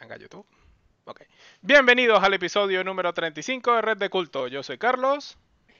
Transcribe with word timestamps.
Venga, 0.00 0.16
YouTube. 0.16 0.46
Ok. 1.04 1.22
Bienvenidos 1.60 2.22
al 2.22 2.32
episodio 2.34 2.84
número 2.84 3.12
35 3.12 3.74
de 3.74 3.82
Red 3.82 3.96
de 3.96 4.08
Culto. 4.08 4.46
Yo 4.46 4.62
soy 4.62 4.78
Carlos. 4.78 5.36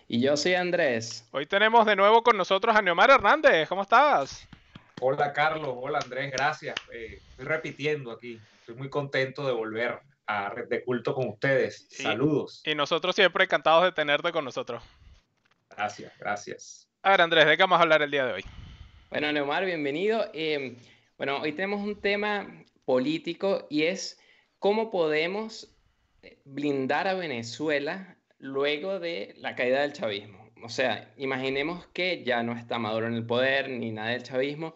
Y 0.08 0.20
yo 0.20 0.36
soy 0.36 0.54
Andrés. 0.54 1.28
Hoy 1.30 1.46
tenemos 1.46 1.86
de 1.86 1.94
nuevo 1.94 2.24
con 2.24 2.36
nosotros 2.36 2.74
a 2.74 2.82
Neomar 2.82 3.10
Hernández. 3.10 3.68
¿Cómo 3.68 3.82
estás? 3.82 4.48
Hola 5.00 5.32
Carlos, 5.32 5.70
hola 5.80 6.00
Andrés, 6.02 6.32
gracias. 6.32 6.74
Eh, 6.92 7.20
estoy 7.30 7.44
repitiendo 7.44 8.10
aquí. 8.10 8.40
Estoy 8.60 8.74
muy 8.74 8.90
contento 8.90 9.46
de 9.46 9.52
volver 9.52 10.00
a 10.26 10.48
Red 10.48 10.68
de 10.68 10.82
Culto 10.82 11.14
con 11.14 11.28
ustedes. 11.28 11.86
Saludos. 11.88 12.62
Y 12.64 12.74
nosotros 12.74 13.14
siempre 13.14 13.44
encantados 13.44 13.84
de 13.84 13.92
tenerte 13.92 14.32
con 14.32 14.44
nosotros. 14.44 14.82
Gracias, 15.70 16.12
gracias. 16.18 16.88
A 17.02 17.10
ver 17.10 17.20
Andrés, 17.20 17.46
¿de 17.46 17.56
qué 17.56 17.62
vamos 17.62 17.78
a 17.78 17.82
hablar 17.82 18.02
el 18.02 18.10
día 18.10 18.26
de 18.26 18.32
hoy? 18.32 18.44
Bueno, 19.10 19.30
Neomar, 19.30 19.64
bienvenido. 19.64 20.28
Eh, 20.32 20.76
bueno, 21.16 21.40
hoy 21.40 21.52
tenemos 21.52 21.80
un 21.80 22.00
tema 22.00 22.48
político 22.88 23.66
y 23.68 23.82
es 23.82 24.18
cómo 24.58 24.90
podemos 24.90 25.76
eh, 26.22 26.40
blindar 26.46 27.06
a 27.06 27.12
Venezuela 27.12 28.16
luego 28.38 28.98
de 28.98 29.34
la 29.36 29.54
caída 29.54 29.82
del 29.82 29.92
chavismo. 29.92 30.50
O 30.62 30.70
sea, 30.70 31.12
imaginemos 31.18 31.86
que 31.88 32.24
ya 32.24 32.42
no 32.42 32.52
está 32.52 32.78
Maduro 32.78 33.06
en 33.06 33.12
el 33.12 33.26
poder 33.26 33.68
ni 33.68 33.92
nada 33.92 34.12
del 34.12 34.22
chavismo 34.22 34.74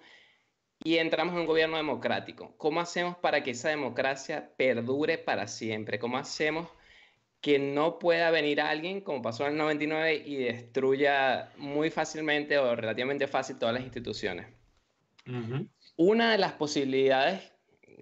y 0.85 0.99
entramos 0.99 1.33
en 1.33 1.41
un 1.41 1.47
gobierno 1.47 1.79
democrático. 1.79 2.55
¿Cómo 2.59 2.83
hacemos 2.83 3.17
para 3.17 3.43
que 3.43 3.53
esa 3.53 3.71
democracia 3.71 4.51
perdure 4.59 5.17
para 5.17 5.47
siempre? 5.47 5.99
¿Cómo 5.99 6.19
hacemos 6.19 6.69
que 7.41 7.59
no 7.59 7.99
pueda 7.99 8.31
venir 8.31 8.61
alguien, 8.61 9.01
como 9.01 9.23
pasó 9.23 9.47
en 9.47 9.53
el 9.53 9.59
99, 9.59 10.23
y 10.27 10.37
destruya 10.37 11.51
muy 11.57 11.89
fácilmente 11.89 12.59
o 12.59 12.77
relativamente 12.77 13.27
fácil 13.27 13.59
todas 13.59 13.75
las 13.75 13.85
instituciones? 13.85 14.49
Una 15.97 16.33
de 16.33 16.39
las 16.39 16.53
posibilidades 16.53 17.52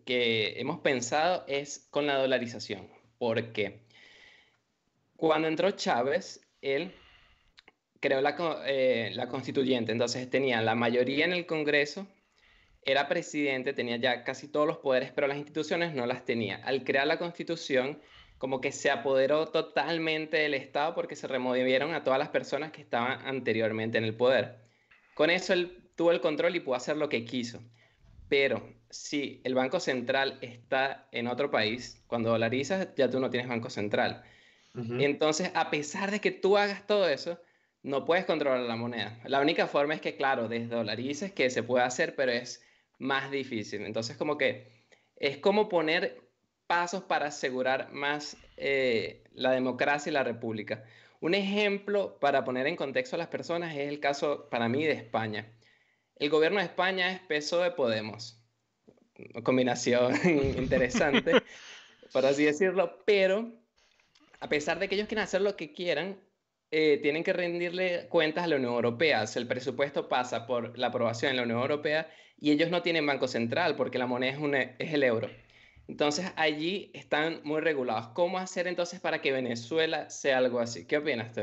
que 0.05 0.61
hemos 0.61 0.81
pensado 0.81 1.45
es 1.49 1.87
con 1.91 2.07
la 2.07 2.17
dolarización. 2.17 2.89
porque 3.19 3.83
Cuando 5.17 5.49
entró 5.49 5.71
Chávez, 5.73 6.41
él 6.63 6.93
creó 8.01 8.21
la, 8.21 8.37
eh, 8.67 9.11
la 9.15 9.29
constituyente, 9.29 9.93
entonces 9.93 10.29
tenía 10.31 10.63
la 10.63 10.75
mayoría 10.75 11.25
en 11.27 11.33
el 11.33 11.47
Congreso, 11.47 12.07
era 12.83 13.09
presidente, 13.09 13.73
tenía 13.75 13.97
ya 13.97 14.25
casi 14.25 14.49
todos 14.49 14.67
los 14.67 14.79
poderes, 14.79 15.13
pero 15.13 15.27
las 15.27 15.37
instituciones 15.37 15.95
no 15.95 16.07
las 16.07 16.25
tenía. 16.25 16.57
Al 16.65 16.83
crear 16.83 17.07
la 17.07 17.19
constitución, 17.19 18.01
como 18.39 18.63
que 18.63 18.73
se 18.73 18.91
apoderó 18.91 19.49
totalmente 19.49 20.39
del 20.39 20.55
Estado 20.55 20.95
porque 20.95 21.15
se 21.15 21.29
removieron 21.29 21.93
a 21.93 22.03
todas 22.03 22.19
las 22.19 22.31
personas 22.31 22.73
que 22.73 22.81
estaban 22.81 23.21
anteriormente 23.27 23.99
en 23.99 24.05
el 24.05 24.15
poder. 24.15 24.57
Con 25.13 25.29
eso 25.29 25.53
él 25.53 25.91
tuvo 25.95 26.11
el 26.11 26.23
control 26.23 26.57
y 26.57 26.61
pudo 26.61 26.75
hacer 26.75 26.97
lo 26.97 27.11
que 27.11 27.27
quiso. 27.27 27.61
Pero 28.31 28.63
si 28.91 29.41
el 29.45 29.55
Banco 29.55 29.81
Central 29.81 30.39
está 30.43 31.09
en 31.13 31.29
otro 31.29 31.51
país, 31.51 32.03
cuando 32.07 32.31
dolarizas 32.31 32.89
ya 32.97 33.09
tú 33.09 33.21
no 33.21 33.31
tienes 33.31 33.49
Banco 33.49 33.71
Central. 33.71 34.23
Entonces, 34.75 35.51
a 35.55 35.69
pesar 35.69 36.13
de 36.13 36.21
que 36.21 36.31
tú 36.31 36.57
hagas 36.57 36.87
todo 36.87 37.09
eso, 37.09 37.41
no 37.83 38.05
puedes 38.05 38.25
controlar 38.25 38.61
la 38.61 38.77
moneda. 38.77 39.19
La 39.25 39.41
única 39.41 39.67
forma 39.67 39.95
es 39.95 40.01
que, 40.01 40.17
claro, 40.17 40.49
desdolarices, 40.49 41.33
que 41.33 41.51
se 41.51 41.63
puede 41.63 41.85
hacer, 41.85 42.15
pero 42.15 42.31
es 42.31 42.63
más 42.99 43.31
difícil. 43.31 43.83
Entonces, 43.83 44.17
como 44.17 44.39
que 44.39 44.87
es 45.17 45.39
como 45.39 45.69
poner 45.69 46.23
pasos 46.67 47.03
para 47.03 47.27
asegurar 47.27 47.91
más 47.93 48.37
eh, 48.57 49.25
la 49.33 49.51
democracia 49.51 50.11
y 50.11 50.13
la 50.13 50.23
república. 50.23 50.85
Un 51.21 51.35
ejemplo 51.35 52.19
para 52.21 52.45
poner 52.45 52.67
en 52.67 52.77
contexto 52.77 53.17
a 53.17 53.19
las 53.19 53.29
personas 53.29 53.75
es 53.75 53.89
el 53.89 53.99
caso 53.99 54.49
para 54.51 54.69
mí 54.69 54.85
de 54.85 54.93
España. 54.93 55.53
El 56.17 56.31
gobierno 56.31 56.61
de 56.61 56.67
España 56.67 57.11
es 57.13 57.21
peso 57.21 57.61
de 57.61 57.73
Podemos. 57.73 58.40
Combinación 59.43 60.15
interesante, 60.57 61.43
por 62.13 62.27
así 62.27 62.45
decirlo, 62.45 63.03
pero 63.05 63.53
a 64.41 64.49
pesar 64.49 64.79
de 64.79 64.89
que 64.89 64.95
ellos 64.95 65.09
quieren 65.09 65.25
hacer 65.25 65.43
lo 65.43 65.57
que 65.57 65.73
quieran, 65.73 66.19
eh, 66.71 66.99
tienen 67.03 67.25
que 67.25 67.33
rendirle 67.33 68.07
cuentas 68.09 68.45
a 68.45 68.47
la 68.47 68.57
Unión 68.57 68.75
Europea. 68.75 69.25
el 69.35 69.47
presupuesto 69.47 70.09
pasa 70.09 70.47
por 70.47 70.79
la 70.79 70.89
aprobación 70.89 71.31
en 71.31 71.37
la 71.37 71.43
Unión 71.43 71.61
Europea 71.61 72.09
y 72.39 72.53
ellos 72.53 72.71
no 72.71 72.83
tienen 72.83 73.07
banco 73.07 73.29
central 73.29 73.77
porque 73.77 73.99
la 73.99 74.07
moneda 74.07 74.33
es, 74.33 74.69
es 74.79 74.95
el 74.95 75.03
euro. 75.03 75.29
Entonces 75.89 76.33
allí 76.37 76.93
están 76.95 77.41
muy 77.43 77.61
regulados. 77.61 78.09
¿Cómo 78.15 78.39
hacer 78.39 78.69
entonces 78.69 79.01
para 79.01 79.21
que 79.21 79.33
Venezuela 79.33 80.09
sea 80.09 80.39
algo 80.39 80.61
así? 80.61 80.87
¿Qué 80.87 80.99
opinas 80.99 81.33
tú? 81.33 81.43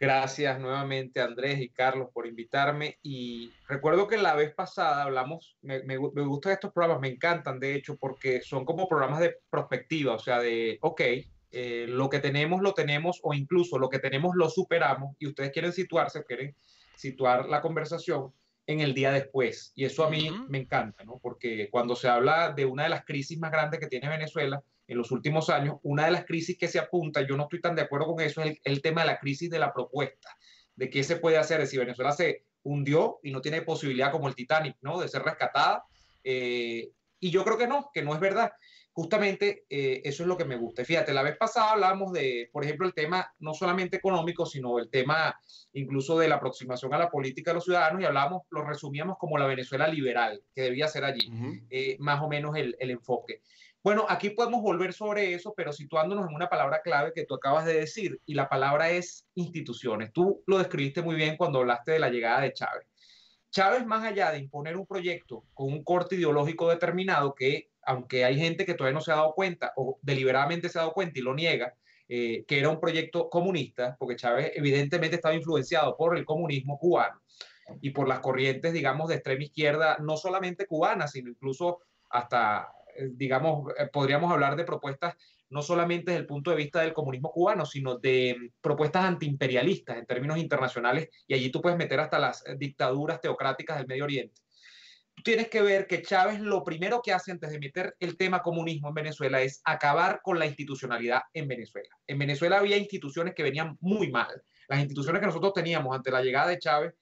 Gracias 0.00 0.60
nuevamente 0.60 1.20
Andrés 1.20 1.60
y 1.60 1.70
Carlos 1.70 2.10
por 2.12 2.26
invitarme. 2.26 2.98
Y 3.02 3.50
recuerdo 3.66 4.06
que 4.06 4.16
la 4.16 4.34
vez 4.34 4.54
pasada 4.54 5.02
hablamos, 5.02 5.56
me, 5.60 5.82
me, 5.82 5.96
gustan 5.96 6.52
estos 6.52 6.72
programas, 6.72 7.00
me 7.00 7.08
encantan 7.08 7.58
de 7.58 7.74
hecho 7.74 7.96
porque 7.96 8.40
son 8.40 8.64
como 8.64 8.88
programas 8.88 9.18
de 9.18 9.36
perspectiva, 9.50 10.14
o 10.14 10.18
sea, 10.20 10.38
de, 10.38 10.78
ok, 10.82 11.00
eh, 11.50 11.86
lo 11.88 12.08
que 12.08 12.20
tenemos 12.20 12.62
lo 12.62 12.74
tenemos 12.74 13.18
o 13.24 13.34
incluso 13.34 13.78
lo 13.78 13.88
que 13.88 13.98
tenemos 13.98 14.36
lo 14.36 14.48
superamos 14.50 15.16
y 15.18 15.26
ustedes 15.26 15.50
quieren 15.50 15.72
situarse, 15.72 16.22
quieren 16.24 16.54
situar 16.94 17.48
la 17.48 17.60
conversación 17.60 18.32
en 18.68 18.80
el 18.80 18.94
día 18.94 19.10
después. 19.10 19.72
Y 19.74 19.84
eso 19.84 20.04
a 20.04 20.10
mí 20.10 20.30
me 20.48 20.58
encanta, 20.58 21.02
¿no? 21.02 21.18
Porque 21.20 21.70
cuando 21.70 21.96
se 21.96 22.08
habla 22.08 22.52
de 22.52 22.66
una 22.66 22.84
de 22.84 22.90
las 22.90 23.04
crisis 23.04 23.38
más 23.38 23.50
grandes 23.50 23.80
que 23.80 23.88
tiene 23.88 24.08
Venezuela, 24.08 24.62
en 24.88 24.96
los 24.96 25.12
últimos 25.12 25.50
años, 25.50 25.76
una 25.82 26.06
de 26.06 26.10
las 26.10 26.24
crisis 26.24 26.56
que 26.58 26.66
se 26.66 26.78
apunta, 26.78 27.20
yo 27.20 27.36
no 27.36 27.44
estoy 27.44 27.60
tan 27.60 27.76
de 27.76 27.82
acuerdo 27.82 28.06
con 28.06 28.20
eso, 28.20 28.42
es 28.42 28.58
el, 28.64 28.82
tema 28.82 29.02
de 29.02 29.08
la 29.08 29.18
crisis 29.18 29.50
de 29.50 29.58
la 29.58 29.72
propuesta, 29.72 30.30
de 30.74 30.88
qué 30.88 31.04
se 31.04 31.16
puede 31.16 31.36
hacer, 31.36 31.64
si 31.66 31.76
Venezuela 31.76 32.12
se 32.12 32.46
hundió 32.62 33.20
y 33.22 33.30
no 33.30 33.42
tiene 33.42 33.62
posibilidad 33.62 34.10
como 34.10 34.28
el 34.28 34.34
Titanic, 34.34 34.76
¿no? 34.80 34.98
De 34.98 35.08
ser 35.08 35.22
rescatada. 35.22 35.84
Eh, 36.24 36.90
y 37.20 37.30
yo 37.30 37.44
creo 37.44 37.58
que 37.58 37.66
no, 37.66 37.90
que 37.92 38.02
no 38.02 38.14
es 38.14 38.20
verdad. 38.20 38.52
Justamente 38.92 39.64
eh, 39.68 40.00
eso 40.04 40.22
es 40.22 40.26
lo 40.28 40.36
que 40.36 40.44
me 40.44 40.56
gusta. 40.56 40.84
Fíjate, 40.84 41.12
la 41.12 41.22
vez 41.22 41.36
pasada 41.36 41.72
hablábamos 41.72 42.12
de, 42.12 42.48
por 42.52 42.64
ejemplo, 42.64 42.86
el 42.86 42.94
tema 42.94 43.32
no 43.38 43.54
solamente 43.54 43.98
económico, 43.98 44.46
sino 44.46 44.78
el 44.78 44.90
tema 44.90 45.38
incluso 45.72 46.18
de 46.18 46.28
la 46.28 46.36
aproximación 46.36 46.92
a 46.94 46.98
la 46.98 47.10
política 47.10 47.50
de 47.50 47.56
los 47.56 47.64
ciudadanos 47.64 48.00
y 48.02 48.06
hablábamos, 48.06 48.42
lo 48.50 48.64
resumíamos 48.64 49.16
como 49.18 49.38
la 49.38 49.46
Venezuela 49.46 49.86
liberal, 49.86 50.42
que 50.54 50.62
debía 50.62 50.88
ser 50.88 51.04
allí, 51.04 51.30
eh, 51.70 51.96
más 52.00 52.20
o 52.22 52.28
menos 52.28 52.56
el, 52.56 52.76
el 52.80 52.90
enfoque. 52.90 53.42
Bueno, 53.88 54.04
aquí 54.06 54.28
podemos 54.28 54.60
volver 54.60 54.92
sobre 54.92 55.32
eso, 55.32 55.54
pero 55.56 55.72
situándonos 55.72 56.28
en 56.28 56.34
una 56.34 56.50
palabra 56.50 56.82
clave 56.82 57.14
que 57.14 57.24
tú 57.24 57.34
acabas 57.34 57.64
de 57.64 57.72
decir, 57.72 58.20
y 58.26 58.34
la 58.34 58.46
palabra 58.46 58.90
es 58.90 59.26
instituciones. 59.34 60.12
Tú 60.12 60.42
lo 60.46 60.58
describiste 60.58 61.00
muy 61.00 61.16
bien 61.16 61.38
cuando 61.38 61.60
hablaste 61.60 61.92
de 61.92 61.98
la 61.98 62.10
llegada 62.10 62.42
de 62.42 62.52
Chávez. 62.52 62.86
Chávez, 63.50 63.86
más 63.86 64.04
allá 64.04 64.30
de 64.30 64.40
imponer 64.40 64.76
un 64.76 64.84
proyecto 64.84 65.44
con 65.54 65.72
un 65.72 65.82
corte 65.84 66.16
ideológico 66.16 66.68
determinado, 66.68 67.34
que 67.34 67.70
aunque 67.80 68.26
hay 68.26 68.36
gente 68.36 68.66
que 68.66 68.74
todavía 68.74 68.92
no 68.92 69.00
se 69.00 69.10
ha 69.10 69.16
dado 69.16 69.32
cuenta 69.32 69.72
o 69.74 69.98
deliberadamente 70.02 70.68
se 70.68 70.78
ha 70.78 70.82
dado 70.82 70.92
cuenta 70.92 71.18
y 71.18 71.22
lo 71.22 71.32
niega, 71.32 71.72
eh, 72.10 72.44
que 72.46 72.58
era 72.58 72.68
un 72.68 72.80
proyecto 72.80 73.30
comunista, 73.30 73.96
porque 73.98 74.16
Chávez 74.16 74.52
evidentemente 74.54 75.16
estaba 75.16 75.34
influenciado 75.34 75.96
por 75.96 76.14
el 76.18 76.26
comunismo 76.26 76.78
cubano 76.78 77.22
y 77.80 77.88
por 77.88 78.06
las 78.06 78.20
corrientes, 78.20 78.74
digamos, 78.74 79.08
de 79.08 79.14
extrema 79.14 79.44
izquierda, 79.44 79.96
no 79.98 80.18
solamente 80.18 80.66
cubanas, 80.66 81.12
sino 81.12 81.30
incluso 81.30 81.78
hasta 82.10 82.70
digamos, 83.12 83.72
eh, 83.78 83.88
podríamos 83.92 84.32
hablar 84.32 84.56
de 84.56 84.64
propuestas 84.64 85.14
no 85.50 85.62
solamente 85.62 86.10
desde 86.10 86.20
el 86.20 86.26
punto 86.26 86.50
de 86.50 86.56
vista 86.56 86.80
del 86.80 86.92
comunismo 86.92 87.30
cubano, 87.30 87.64
sino 87.64 87.98
de 87.98 88.36
mm, 88.38 88.48
propuestas 88.60 89.04
antiimperialistas 89.04 89.96
en 89.96 90.06
términos 90.06 90.38
internacionales, 90.38 91.08
y 91.26 91.34
allí 91.34 91.50
tú 91.50 91.60
puedes 91.60 91.78
meter 91.78 92.00
hasta 92.00 92.18
las 92.18 92.46
eh, 92.46 92.56
dictaduras 92.58 93.20
teocráticas 93.20 93.78
del 93.78 93.86
Medio 93.86 94.04
Oriente. 94.04 94.40
Tienes 95.24 95.48
que 95.48 95.62
ver 95.62 95.88
que 95.88 96.02
Chávez 96.02 96.38
lo 96.38 96.62
primero 96.62 97.00
que 97.02 97.12
hace 97.12 97.32
antes 97.32 97.50
de 97.50 97.58
meter 97.58 97.96
el 97.98 98.16
tema 98.16 98.40
comunismo 98.40 98.88
en 98.88 98.94
Venezuela 98.94 99.42
es 99.42 99.60
acabar 99.64 100.20
con 100.22 100.38
la 100.38 100.46
institucionalidad 100.46 101.22
en 101.32 101.48
Venezuela. 101.48 101.88
En 102.06 102.18
Venezuela 102.18 102.58
había 102.58 102.76
instituciones 102.76 103.34
que 103.34 103.42
venían 103.42 103.76
muy 103.80 104.12
mal. 104.12 104.42
Las 104.68 104.78
instituciones 104.78 105.18
que 105.18 105.26
nosotros 105.26 105.54
teníamos 105.54 105.96
ante 105.96 106.12
la 106.12 106.22
llegada 106.22 106.50
de 106.50 106.58
Chávez 106.58 106.94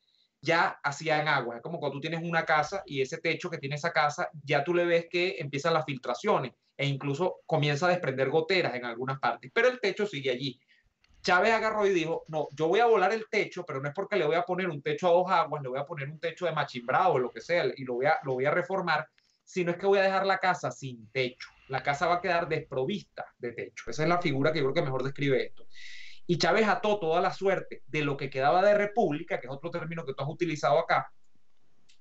ya 0.47 0.79
hacían 0.83 1.27
agua. 1.27 1.57
Es 1.57 1.62
como 1.62 1.81
cuando 1.81 1.97
tú 1.97 2.01
tienes 2.01 2.23
una 2.23 2.45
casa 2.45 2.83
y 2.87 3.03
ese 3.03 3.19
techo 3.19 3.51
que 3.51 3.59
tiene 3.59 3.75
esa 3.75 3.93
casa, 3.93 4.31
ya 4.45 4.62
tú 4.62 4.73
le 4.73 4.84
ves 4.84 5.07
que 5.11 5.37
empiezan 5.39 5.75
las 5.75 5.84
filtraciones 5.84 6.53
e 6.77 6.87
incluso 6.87 7.41
comienza 7.47 7.87
a 7.87 7.91
desprender 7.91 8.31
goteras 8.31 8.75
en 8.75 8.84
algunas 8.84 9.19
partes, 9.19 9.51
pero 9.53 9.69
el 9.69 9.81
techo 9.81 10.07
sigue 10.07 10.31
allí. 10.31 10.59
Chávez 11.22 11.53
agarró 11.53 11.84
y 11.84 11.93
dijo, 11.93 12.25
no, 12.28 12.47
yo 12.53 12.69
voy 12.69 12.78
a 12.78 12.87
volar 12.87 13.13
el 13.13 13.27
techo, 13.28 13.65
pero 13.66 13.81
no 13.81 13.89
es 13.89 13.95
porque 13.95 14.16
le 14.16 14.27
voy 14.27 14.37
a 14.37 14.43
poner 14.43 14.69
un 14.69 14.81
techo 14.81 15.09
a 15.09 15.13
dos 15.13 15.28
aguas, 15.28 15.60
le 15.60 15.69
voy 15.69 15.81
a 15.81 15.84
poner 15.84 16.09
un 16.09 16.21
techo 16.21 16.47
de 16.47 16.53
machimbrado 16.53 17.15
o 17.15 17.19
lo 17.19 17.33
que 17.33 17.41
sea, 17.41 17.65
y 17.77 17.84
lo 17.84 17.95
voy, 17.95 18.07
a, 18.07 18.19
lo 18.22 18.34
voy 18.34 18.45
a 18.45 18.53
reformar, 18.53 19.09
sino 19.42 19.72
es 19.72 19.77
que 19.77 19.87
voy 19.87 19.99
a 19.99 20.03
dejar 20.03 20.25
la 20.25 20.39
casa 20.39 20.71
sin 20.71 21.10
techo. 21.10 21.49
La 21.66 21.83
casa 21.83 22.07
va 22.07 22.16
a 22.16 22.21
quedar 22.21 22.49
desprovista 22.49 23.25
de 23.39 23.53
techo. 23.53 23.91
Esa 23.91 24.04
es 24.04 24.09
la 24.09 24.22
figura 24.22 24.53
que 24.53 24.60
yo 24.60 24.66
creo 24.66 24.75
que 24.75 24.83
mejor 24.83 25.03
describe 25.03 25.47
esto. 25.47 25.66
Y 26.27 26.39
Chávez 26.39 26.67
ató 26.67 26.99
toda 26.99 27.21
la 27.21 27.33
suerte 27.33 27.83
de 27.87 28.05
lo 28.05 28.17
que 28.17 28.31
quedaba 28.31 28.63
de 28.63 28.75
república, 28.75 29.39
que 29.39 29.47
es 29.47 29.53
otro 29.53 29.71
término 29.71 30.05
que 30.05 30.15
tú 30.15 30.23
has 30.23 30.28
utilizado 30.28 30.78
acá, 30.78 31.11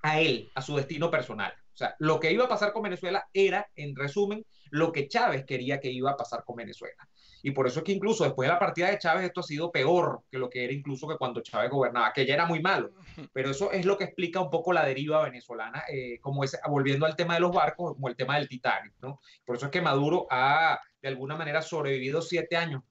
a 0.01 0.19
él, 0.19 0.51
a 0.56 0.62
su 0.62 0.75
destino 0.75 1.10
personal. 1.10 1.54
O 1.74 1.77
sea, 1.77 1.95
lo 2.00 2.19
que 2.19 2.31
iba 2.31 2.45
a 2.45 2.50
pasar 2.50 2.72
con 2.72 2.83
Venezuela 2.83 3.27
era, 3.33 3.68
en 3.75 3.95
resumen, 3.95 4.45
lo 4.69 4.92
que 4.92 5.07
Chávez 5.07 5.45
quería 5.45 5.80
que 5.80 5.92
iba 5.92 6.12
a 6.12 6.18
pasar 6.18 6.44
con 6.45 6.56
Venezuela. 6.56 7.07
y 7.44 7.51
por 7.51 7.68
eso 7.68 7.80
es 7.80 7.86
que 7.86 7.92
incluso 7.92 8.24
después 8.24 8.48
de 8.48 8.54
la 8.54 8.60
partida 8.60 8.89
de 8.89 8.98
Chávez 8.98 9.25
esto 9.25 9.42
ha 9.42 9.44
sido 9.44 9.72
peor 9.72 10.24
que 10.31 10.39
lo 10.39 10.50
que 10.50 10.63
era 10.63 10.74
incluso 10.74 11.07
que 11.07 11.18
cuando 11.18 11.42
Chávez 11.42 11.69
gobernaba, 11.69 12.13
que 12.13 12.25
ya 12.25 12.33
era 12.33 12.45
muy 12.45 12.62
malo. 12.62 12.92
Pero 13.33 13.51
eso 13.51 13.72
es 13.72 13.86
lo 13.86 13.98
que 13.98 14.06
explica 14.06 14.39
un 14.39 14.50
poco 14.50 14.74
la 14.74 14.86
deriva 14.86 15.24
venezolana, 15.24 15.83
eh, 15.92 16.19
como 16.22 16.44
es, 16.44 16.57
volviendo 16.68 17.06
al 17.06 17.16
tema 17.16 17.36
de 17.36 17.42
los 17.42 17.51
barcos, 17.51 17.94
como 17.94 18.07
el 18.07 18.16
tema 18.16 18.38
del 18.38 18.48
Titanic, 18.48 18.94
¿no? 19.01 19.19
Por 19.44 19.57
eso 19.57 19.66
es 19.66 19.72
que 19.72 19.81
Maduro 19.81 20.27
ha, 20.31 20.80
de 21.01 21.07
alguna 21.10 21.36
manera, 21.36 21.62
sobrevivido 21.62 22.22
siete 22.22 22.56
años 22.56 22.83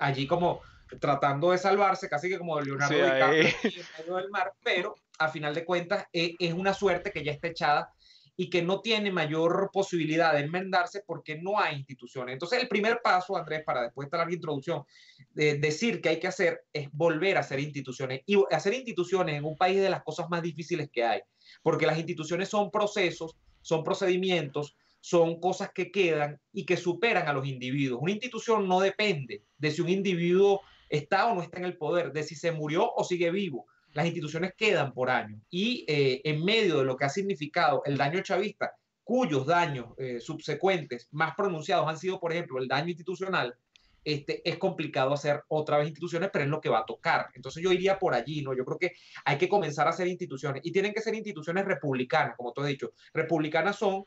allí 0.00 0.26
como 0.26 0.60
tratando 1.00 1.50
de 1.50 1.58
salvarse, 1.58 2.08
casi 2.08 2.28
que 2.28 2.38
como 2.38 2.60
Leonardo 2.60 2.94
DiCaprio 2.94 3.42
en 3.42 3.86
medio 3.98 4.16
del 4.16 4.30
mar, 4.30 4.52
pero 4.62 4.96
a 5.18 5.28
final 5.28 5.54
de 5.54 5.64
cuentas 5.64 6.06
eh, 6.12 6.34
es 6.38 6.52
una 6.52 6.74
suerte 6.74 7.12
que 7.12 7.24
ya 7.24 7.32
está 7.32 7.48
echada 7.48 7.92
y 8.36 8.50
que 8.50 8.62
no 8.62 8.80
tiene 8.80 9.12
mayor 9.12 9.70
posibilidad 9.72 10.32
de 10.32 10.40
enmendarse 10.40 11.02
porque 11.06 11.38
no 11.40 11.60
hay 11.60 11.76
instituciones. 11.76 12.32
Entonces, 12.32 12.60
el 12.60 12.68
primer 12.68 13.00
paso, 13.02 13.36
Andrés, 13.36 13.62
para 13.64 13.82
después 13.82 14.10
de 14.10 14.18
larga 14.18 14.34
introducción, 14.34 14.84
de 15.30 15.58
decir 15.58 16.00
que 16.00 16.08
hay 16.08 16.18
que 16.18 16.26
hacer 16.26 16.64
es 16.72 16.88
volver 16.92 17.36
a 17.36 17.40
hacer 17.40 17.60
instituciones. 17.60 18.22
Y 18.26 18.42
hacer 18.50 18.74
instituciones 18.74 19.36
en 19.36 19.44
un 19.44 19.56
país 19.56 19.80
de 19.80 19.90
las 19.90 20.02
cosas 20.02 20.28
más 20.30 20.42
difíciles 20.42 20.90
que 20.92 21.04
hay, 21.04 21.20
porque 21.62 21.86
las 21.86 21.98
instituciones 21.98 22.48
son 22.48 22.70
procesos, 22.70 23.36
son 23.62 23.84
procedimientos, 23.84 24.76
son 25.00 25.38
cosas 25.38 25.70
que 25.72 25.92
quedan 25.92 26.40
y 26.52 26.64
que 26.64 26.76
superan 26.76 27.28
a 27.28 27.32
los 27.32 27.46
individuos. 27.46 28.00
Una 28.02 28.12
institución 28.12 28.66
no 28.66 28.80
depende 28.80 29.44
de 29.58 29.70
si 29.70 29.80
un 29.80 29.90
individuo 29.90 30.62
está 30.88 31.26
o 31.26 31.34
no 31.34 31.42
está 31.42 31.58
en 31.58 31.64
el 31.64 31.76
poder, 31.76 32.12
de 32.12 32.22
si 32.22 32.34
se 32.34 32.52
murió 32.52 32.92
o 32.94 33.04
sigue 33.04 33.30
vivo 33.30 33.66
las 33.94 34.06
instituciones 34.06 34.52
quedan 34.56 34.92
por 34.92 35.08
años 35.08 35.40
y 35.48 35.84
eh, 35.88 36.20
en 36.24 36.44
medio 36.44 36.78
de 36.78 36.84
lo 36.84 36.96
que 36.96 37.04
ha 37.04 37.08
significado 37.08 37.82
el 37.86 37.96
daño 37.96 38.20
chavista, 38.22 38.72
cuyos 39.02 39.46
daños 39.46 39.94
eh, 39.98 40.20
subsecuentes 40.20 41.08
más 41.12 41.34
pronunciados 41.36 41.88
han 41.88 41.96
sido, 41.96 42.20
por 42.20 42.32
ejemplo, 42.32 42.58
el 42.58 42.68
daño 42.68 42.88
institucional, 42.88 43.54
este, 44.02 44.46
es 44.48 44.58
complicado 44.58 45.14
hacer 45.14 45.44
otra 45.48 45.78
vez 45.78 45.86
instituciones, 45.86 46.28
pero 46.32 46.44
es 46.44 46.50
lo 46.50 46.60
que 46.60 46.68
va 46.68 46.80
a 46.80 46.84
tocar. 46.84 47.28
Entonces 47.34 47.62
yo 47.62 47.72
iría 47.72 47.98
por 47.98 48.14
allí, 48.14 48.42
¿no? 48.42 48.54
Yo 48.54 48.64
creo 48.64 48.78
que 48.78 48.92
hay 49.24 49.38
que 49.38 49.48
comenzar 49.48 49.86
a 49.86 49.90
hacer 49.90 50.08
instituciones 50.08 50.60
y 50.64 50.72
tienen 50.72 50.92
que 50.92 51.00
ser 51.00 51.14
instituciones 51.14 51.64
republicanas, 51.64 52.36
como 52.36 52.52
tú 52.52 52.60
has 52.60 52.66
dicho. 52.66 52.92
Republicanas 53.14 53.76
son, 53.76 54.04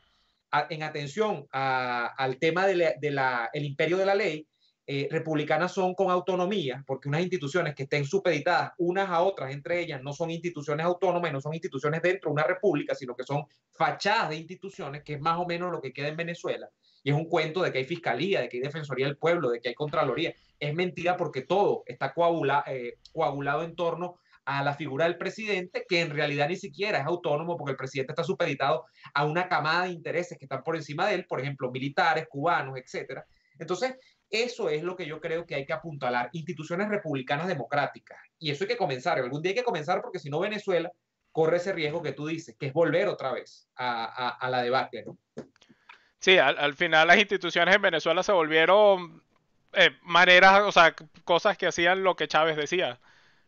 en 0.70 0.82
atención 0.82 1.46
al 1.50 2.38
tema 2.38 2.66
del 2.66 3.64
imperio 3.64 3.96
de 3.96 4.06
la 4.06 4.14
ley, 4.14 4.46
eh, 4.90 5.06
republicanas 5.10 5.72
son 5.72 5.92
con 5.94 6.10
autonomía, 6.10 6.82
porque 6.86 7.10
unas 7.10 7.20
instituciones 7.20 7.74
que 7.74 7.82
estén 7.82 8.06
supeditadas 8.06 8.72
unas 8.78 9.10
a 9.10 9.20
otras, 9.20 9.52
entre 9.52 9.80
ellas, 9.80 10.02
no 10.02 10.14
son 10.14 10.30
instituciones 10.30 10.86
autónomas 10.86 11.30
no 11.30 11.42
son 11.42 11.52
instituciones 11.52 12.00
dentro 12.00 12.30
de 12.30 12.32
una 12.32 12.44
república, 12.44 12.94
sino 12.94 13.14
que 13.14 13.22
son 13.22 13.44
fachadas 13.74 14.30
de 14.30 14.36
instituciones, 14.36 15.02
que 15.02 15.12
es 15.12 15.20
más 15.20 15.38
o 15.38 15.44
menos 15.44 15.70
lo 15.70 15.82
que 15.82 15.92
queda 15.92 16.08
en 16.08 16.16
Venezuela. 16.16 16.70
Y 17.02 17.10
es 17.10 17.16
un 17.16 17.26
cuento 17.26 17.60
de 17.60 17.70
que 17.70 17.78
hay 17.78 17.84
fiscalía, 17.84 18.40
de 18.40 18.48
que 18.48 18.56
hay 18.56 18.62
defensoría 18.62 19.04
del 19.04 19.18
pueblo, 19.18 19.50
de 19.50 19.60
que 19.60 19.68
hay 19.68 19.74
contraloría. 19.74 20.32
Es 20.58 20.72
mentira 20.74 21.18
porque 21.18 21.42
todo 21.42 21.82
está 21.84 22.14
eh, 22.68 22.94
coagulado 23.12 23.64
en 23.64 23.76
torno 23.76 24.16
a 24.46 24.64
la 24.64 24.72
figura 24.72 25.04
del 25.04 25.18
presidente, 25.18 25.84
que 25.86 26.00
en 26.00 26.08
realidad 26.12 26.48
ni 26.48 26.56
siquiera 26.56 27.00
es 27.00 27.04
autónomo 27.04 27.58
porque 27.58 27.72
el 27.72 27.76
presidente 27.76 28.12
está 28.12 28.24
supeditado 28.24 28.86
a 29.12 29.26
una 29.26 29.50
camada 29.50 29.84
de 29.84 29.90
intereses 29.90 30.38
que 30.38 30.46
están 30.46 30.62
por 30.62 30.76
encima 30.76 31.06
de 31.06 31.16
él, 31.16 31.26
por 31.26 31.42
ejemplo, 31.42 31.70
militares, 31.70 32.26
cubanos, 32.26 32.78
etcétera. 32.78 33.26
Entonces, 33.58 33.94
eso 34.30 34.68
es 34.68 34.82
lo 34.82 34.96
que 34.96 35.06
yo 35.06 35.20
creo 35.20 35.46
que 35.46 35.54
hay 35.54 35.64
que 35.64 35.72
apuntalar, 35.72 36.28
instituciones 36.32 36.88
republicanas 36.88 37.48
democráticas. 37.48 38.18
Y 38.38 38.50
eso 38.50 38.64
hay 38.64 38.68
que 38.68 38.76
comenzar, 38.76 39.18
algún 39.18 39.42
día 39.42 39.50
hay 39.50 39.56
que 39.56 39.64
comenzar 39.64 40.02
porque 40.02 40.18
si 40.18 40.30
no 40.30 40.40
Venezuela 40.40 40.92
corre 41.32 41.58
ese 41.58 41.72
riesgo 41.72 42.02
que 42.02 42.12
tú 42.12 42.26
dices, 42.26 42.56
que 42.58 42.66
es 42.66 42.72
volver 42.72 43.08
otra 43.08 43.32
vez 43.32 43.68
a, 43.76 44.48
la 44.50 44.62
debate. 44.62 45.04
¿no? 45.04 45.18
Sí, 46.18 46.36
al, 46.38 46.74
final 46.74 47.06
las 47.06 47.18
instituciones 47.18 47.74
en 47.74 47.82
Venezuela 47.82 48.22
se 48.22 48.32
volvieron 48.32 49.22
eh, 49.72 49.90
maneras, 50.02 50.62
o 50.62 50.72
sea, 50.72 50.94
cosas 51.24 51.56
que 51.56 51.66
hacían 51.66 52.02
lo 52.02 52.16
que 52.16 52.28
Chávez 52.28 52.56
decía. 52.56 52.98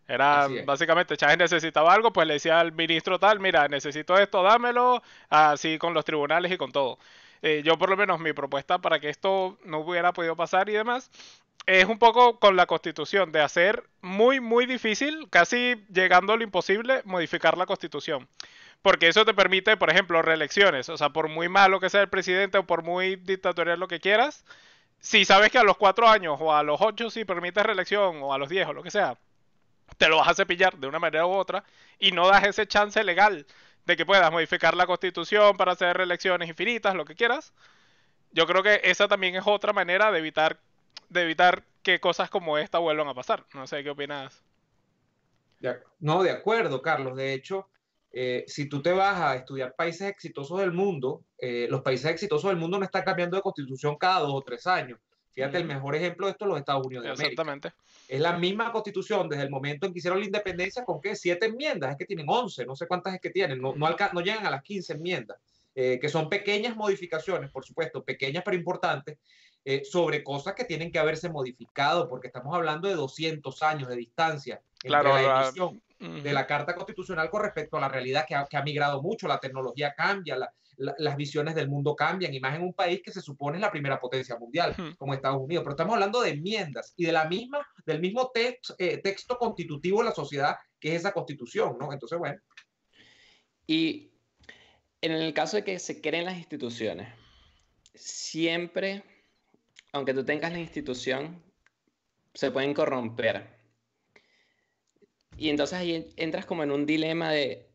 Era 0.07 0.49
básicamente, 0.65 1.17
Chávez 1.17 1.39
necesitaba 1.39 1.95
algo, 1.95 2.13
pues 2.13 2.27
le 2.27 2.35
decía 2.35 2.59
al 2.59 2.73
ministro 2.73 3.21
tal, 3.21 3.39
mira, 3.39 3.69
necesito 3.69 4.19
esto, 4.19 4.43
dámelo, 4.43 5.03
así 5.29 5.79
con 5.79 5.95
los 5.95 6.05
tribunales 6.05 6.51
y 6.51 6.57
con 6.57 6.73
todo. 6.73 6.99
Eh, 7.43 7.63
yo 7.65 7.79
por 7.79 7.91
lo 7.91 7.97
menos 7.97 8.21
mi 8.21 8.33
propuesta 8.33 8.79
para 8.79 9.01
que 9.01 9.09
esto 9.09 9.59
no 9.65 9.79
hubiera 9.79 10.13
podido 10.13 10.37
pasar 10.37 10.69
y 10.69 10.73
demás, 10.73 11.11
es 11.67 11.85
un 11.87 11.99
poco 11.99 12.39
con 12.39 12.57
la 12.57 12.67
constitución, 12.67 13.33
de 13.33 13.41
hacer 13.41 13.85
muy, 14.01 14.41
muy 14.41 14.67
difícil, 14.67 15.29
casi 15.31 15.77
llegando 15.93 16.33
a 16.33 16.37
lo 16.37 16.43
imposible, 16.43 17.03
modificar 17.05 17.57
la 17.57 17.67
constitución. 17.67 18.29
Porque 18.83 19.09
eso 19.09 19.25
te 19.25 19.35
permite, 19.35 19.77
por 19.77 19.91
ejemplo, 19.91 20.23
reelecciones. 20.23 20.89
O 20.89 20.97
sea, 20.97 21.11
por 21.11 21.29
muy 21.29 21.49
malo 21.49 21.81
que 21.81 21.91
sea 21.91 22.01
el 22.03 22.09
presidente 22.09 22.59
o 22.59 22.67
por 22.67 22.83
muy 22.83 23.17
dictatorial 23.17 23.79
lo 23.79 23.89
que 23.89 24.01
quieras, 24.01 24.45
si 25.01 25.25
sabes 25.25 25.51
que 25.51 25.59
a 25.59 25.65
los 25.65 25.77
cuatro 25.77 26.09
años 26.09 26.37
o 26.41 26.55
a 26.55 26.63
los 26.63 26.81
ocho 26.81 27.11
si 27.11 27.25
permites 27.25 27.65
reelección 27.65 28.23
o 28.23 28.35
a 28.35 28.39
los 28.39 28.49
diez 28.49 28.67
o 28.69 28.73
lo 28.73 28.83
que 28.83 28.91
sea, 28.91 29.19
te 29.99 30.09
lo 30.09 30.19
vas 30.19 30.29
a 30.29 30.35
cepillar 30.35 30.79
de 30.79 30.87
una 30.89 30.99
manera 30.99 31.27
u 31.27 31.31
otra 31.33 31.65
y 31.99 32.13
no 32.13 32.29
das 32.29 32.45
ese 32.45 32.67
chance 32.67 33.03
legal 33.05 33.47
de 33.87 33.97
que 33.97 34.07
puedas 34.07 34.31
modificar 34.31 34.75
la 34.75 34.87
constitución 34.87 35.57
para 35.57 35.73
hacer 35.73 35.97
reelecciones 35.97 36.49
infinitas, 36.49 36.95
lo 36.95 37.05
que 37.05 37.15
quieras. 37.15 37.53
Yo 38.33 38.47
creo 38.47 38.63
que 38.63 38.81
esa 38.85 39.09
también 39.09 39.35
es 39.35 39.43
otra 39.47 39.73
manera 39.73 40.13
de 40.13 40.19
evitar, 40.19 40.61
de 41.09 41.23
evitar 41.23 41.65
que 41.83 42.01
cosas 42.01 42.31
como 42.31 42.59
esta 42.59 42.79
vuelvan 42.79 43.09
a 43.09 43.15
pasar. 43.15 43.45
No 43.55 43.67
sé 43.67 43.83
qué 43.83 43.91
opinas. 43.91 44.43
No, 45.99 46.23
de 46.23 46.31
acuerdo, 46.31 46.81
Carlos. 46.81 47.17
De 47.17 47.35
hecho, 47.35 47.69
eh, 48.13 48.45
si 48.47 48.69
tú 48.69 48.83
te 48.83 48.93
vas 48.93 49.21
a 49.21 49.37
estudiar 49.37 49.75
países 49.75 50.09
exitosos 50.09 50.59
del 50.59 50.73
mundo, 50.73 51.25
eh, 51.39 51.67
los 51.71 51.83
países 51.83 52.11
exitosos 52.11 52.51
del 52.51 52.59
mundo 52.59 52.79
no 52.79 52.85
están 52.85 53.03
cambiando 53.03 53.37
de 53.37 53.43
constitución 53.43 53.97
cada 53.97 54.21
dos 54.21 54.33
o 54.35 54.43
tres 54.43 54.67
años. 54.67 54.99
Fíjate, 55.33 55.59
el 55.59 55.65
mejor 55.65 55.95
ejemplo 55.95 56.27
de 56.27 56.33
esto 56.33 56.45
es 56.45 56.49
los 56.49 56.59
Estados 56.59 56.87
Unidos 56.87 57.05
de 57.05 57.13
Exactamente. 57.13 57.73
Es 58.09 58.21
la 58.21 58.37
misma 58.37 58.73
constitución 58.73 59.29
desde 59.29 59.45
el 59.45 59.51
momento 59.51 59.87
en 59.87 59.93
que 59.93 60.01
hicieron 60.01 60.19
la 60.19 60.27
independencia 60.27 60.85
con 60.85 61.01
que 61.01 61.15
siete 61.15 61.47
enmiendas, 61.47 61.93
es 61.93 61.97
que 61.97 62.05
tienen 62.05 62.27
once, 62.29 62.67
no 62.67 62.75
sé 62.75 62.87
cuántas 62.87 63.15
es 63.15 63.21
que 63.21 63.31
tienen, 63.31 63.61
no, 63.61 63.75
no, 63.75 64.21
llegan 64.21 64.47
a 64.47 64.51
las 64.51 64.63
quince 64.63 64.95
enmiendas, 64.95 65.39
eh, 65.75 65.99
que 66.01 66.09
son 66.09 66.29
pequeñas 66.29 66.77
modificaciones, 66.77 67.51
por 67.51 67.65
supuesto, 67.65 68.03
pequeñas 68.03 68.43
pero 68.45 68.57
importantes, 68.57 69.19
eh, 69.65 69.85
sobre 69.85 70.25
cosas 70.25 70.55
que 70.55 70.65
tienen 70.65 70.91
que 70.91 70.99
haberse 70.99 71.29
modificado, 71.29 72.09
porque 72.09 72.27
estamos 72.27 72.55
hablando 72.55 72.89
de 72.89 72.95
200 72.95 73.63
años 73.63 73.89
de 73.89 73.97
distancia 73.97 74.61
entre 74.83 75.03
la 75.03 75.43
emisión 75.43 75.81
de 75.99 76.33
la 76.33 76.47
Carta 76.47 76.75
Constitucional 76.75 77.29
con 77.29 77.43
respecto 77.43 77.77
a 77.77 77.81
la 77.81 77.89
realidad 77.89 78.25
que 78.27 78.35
ha, 78.35 78.47
que 78.47 78.57
ha 78.57 78.63
migrado 78.63 79.03
mucho, 79.03 79.29
la 79.29 79.39
tecnología 79.39 79.93
cambia, 79.95 80.35
la, 80.35 80.51
las 80.81 81.17
visiones 81.17 81.55
del 81.55 81.69
mundo 81.69 81.95
cambian, 81.95 82.33
y 82.33 82.41
más 82.41 82.57
en 82.57 82.63
un 82.63 82.73
país 82.73 83.03
que 83.05 83.13
se 83.13 83.21
supone 83.21 83.59
es 83.59 83.61
la 83.61 83.71
primera 83.71 84.01
potencia 84.01 84.39
mundial, 84.39 84.75
como 84.99 85.13
Estados 85.13 85.43
Unidos. 85.43 85.63
Pero 85.63 85.73
estamos 85.73 85.95
hablando 85.95 86.23
de 86.23 86.31
enmiendas 86.31 86.95
y 86.97 87.05
de 87.05 87.13
la 87.13 87.27
misma, 87.27 87.67
del 87.85 88.01
mismo 88.01 88.31
texto, 88.33 88.75
eh, 88.79 88.99
texto 88.99 89.37
constitutivo 89.37 89.99
de 89.99 90.07
la 90.07 90.15
sociedad 90.15 90.57
que 90.79 90.95
es 90.95 91.01
esa 91.01 91.13
constitución, 91.13 91.77
¿no? 91.79 91.93
Entonces, 91.93 92.19
bueno. 92.19 92.41
Y 93.67 94.11
en 95.03 95.13
el 95.13 95.35
caso 95.35 95.59
de 95.59 95.65
que 95.65 95.79
se 95.79 96.01
creen 96.01 96.25
las 96.25 96.39
instituciones, 96.39 97.09
siempre, 97.95 99.05
aunque 99.93 100.15
tú 100.15 100.25
tengas 100.25 100.53
la 100.53 100.59
institución, 100.59 101.43
se 102.35 102.51
pueden 102.51 102.75
corromper. 102.75 103.59
Y 105.37 105.51
entonces 105.51 105.79
ahí 105.79 106.13
entras 106.17 106.47
como 106.47 106.63
en 106.63 106.71
un 106.71 106.87
dilema 106.87 107.31
de, 107.31 107.70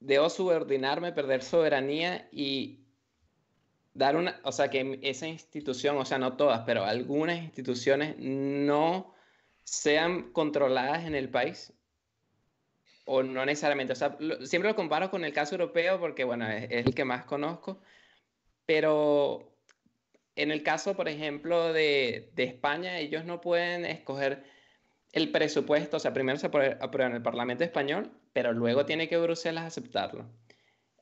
debo 0.00 0.30
subordinarme, 0.30 1.12
perder 1.12 1.42
soberanía 1.42 2.28
y 2.32 2.80
dar 3.94 4.16
una, 4.16 4.40
o 4.44 4.52
sea, 4.52 4.68
que 4.68 4.98
esa 5.02 5.26
institución, 5.26 5.96
o 5.96 6.04
sea, 6.04 6.18
no 6.18 6.36
todas, 6.36 6.62
pero 6.66 6.84
algunas 6.84 7.42
instituciones 7.42 8.16
no 8.18 9.14
sean 9.64 10.32
controladas 10.32 11.04
en 11.04 11.14
el 11.14 11.28
país 11.30 11.72
o 13.06 13.22
no 13.22 13.46
necesariamente, 13.46 13.92
o 13.92 13.96
sea, 13.96 14.18
siempre 14.44 14.70
lo 14.70 14.76
comparo 14.76 15.10
con 15.10 15.24
el 15.24 15.32
caso 15.32 15.54
europeo 15.54 15.98
porque, 16.00 16.24
bueno, 16.24 16.48
es, 16.48 16.86
el 16.86 16.94
que 16.94 17.04
más 17.04 17.24
conozco, 17.24 17.80
pero 18.66 19.56
en 20.34 20.50
el 20.50 20.62
caso, 20.62 20.96
por 20.96 21.08
ejemplo, 21.08 21.72
de, 21.72 22.30
de 22.34 22.44
España, 22.44 22.98
ellos 22.98 23.24
no 23.24 23.40
pueden 23.40 23.84
escoger 23.86 24.44
el 25.16 25.30
presupuesto, 25.30 25.96
o 25.96 26.00
sea, 26.00 26.12
primero 26.12 26.38
se 26.38 26.46
aprueba 26.46 27.06
en 27.06 27.14
el 27.14 27.22
Parlamento 27.22 27.64
español, 27.64 28.10
pero 28.34 28.52
luego 28.52 28.84
tiene 28.84 29.08
que 29.08 29.16
Bruselas 29.16 29.64
aceptarlo. 29.64 30.26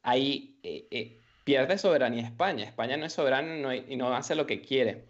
Ahí 0.05 0.57
eh, 0.63 0.87
eh, 0.93 1.21
pierde 1.43 1.79
soberanía 1.79 2.23
España. 2.23 2.65
España 2.65 2.97
no 2.97 3.07
es 3.07 3.13
soberana 3.13 3.75
y 3.75 3.97
no 3.97 4.15
hace 4.15 4.37
lo 4.37 4.47
que 4.47 4.61
quiere. 4.61 5.07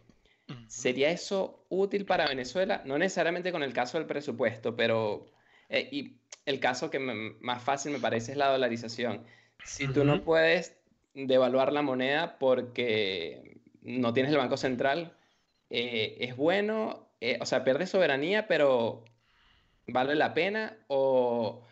¿Sería 0.69 1.11
eso 1.11 1.67
útil 1.69 2.07
para 2.07 2.27
Venezuela? 2.27 2.81
No 2.87 2.97
necesariamente 2.97 3.53
con 3.53 3.63
el 3.63 3.75
caso 3.75 3.99
del 3.99 4.07
presupuesto, 4.07 4.75
pero 4.75 5.27
eh, 5.69 5.87
y 5.93 6.17
el 6.47 6.59
caso 6.59 6.89
que 6.89 6.99
más 6.99 7.63
fácil 7.63 7.93
me 7.93 7.99
parece 7.99 8.33
es 8.33 8.39
la 8.39 8.49
dolarización. 8.49 9.23
Si 9.67 9.87
tú 9.87 10.05
no 10.05 10.25
puedes 10.25 10.79
devaluar 11.13 11.75
la 11.75 11.83
moneda 11.83 12.39
porque 12.39 13.59
no 13.83 14.15
tienes 14.15 14.33
el 14.33 14.39
Banco 14.39 14.57
Central, 14.57 15.15
es 15.69 16.37
bueno, 16.37 17.04
o 17.41 17.47
sea, 17.47 17.65
pierde 17.65 17.87
soberanía, 17.87 18.47
pero 18.47 19.05
¿vale 19.87 20.15
la 20.15 20.35
pena 20.35 20.77
o, 20.89 21.65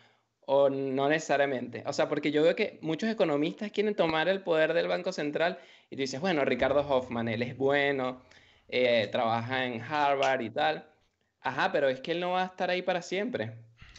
o 0.45 0.69
no 0.69 1.09
necesariamente. 1.09 1.83
O 1.85 1.93
sea, 1.93 2.09
porque 2.09 2.31
yo 2.31 2.43
veo 2.43 2.55
que 2.55 2.79
muchos 2.81 3.09
economistas 3.09 3.71
quieren 3.71 3.95
tomar 3.95 4.27
el 4.27 4.41
poder 4.41 4.73
del 4.73 4.87
Banco 4.87 5.11
Central 5.11 5.59
y 5.89 5.95
tú 5.95 6.01
dices, 6.01 6.19
bueno, 6.19 6.43
Ricardo 6.45 6.81
Hoffman, 6.81 7.27
él 7.27 7.41
es 7.41 7.57
bueno, 7.57 8.21
eh, 8.67 9.07
trabaja 9.11 9.65
en 9.65 9.81
Harvard 9.81 10.41
y 10.41 10.49
tal. 10.49 10.89
Ajá, 11.41 11.71
pero 11.71 11.89
es 11.89 12.01
que 12.01 12.11
él 12.11 12.19
no 12.19 12.31
va 12.31 12.43
a 12.43 12.47
estar 12.47 12.69
ahí 12.69 12.81
para 12.81 13.01
siempre. 13.01 13.53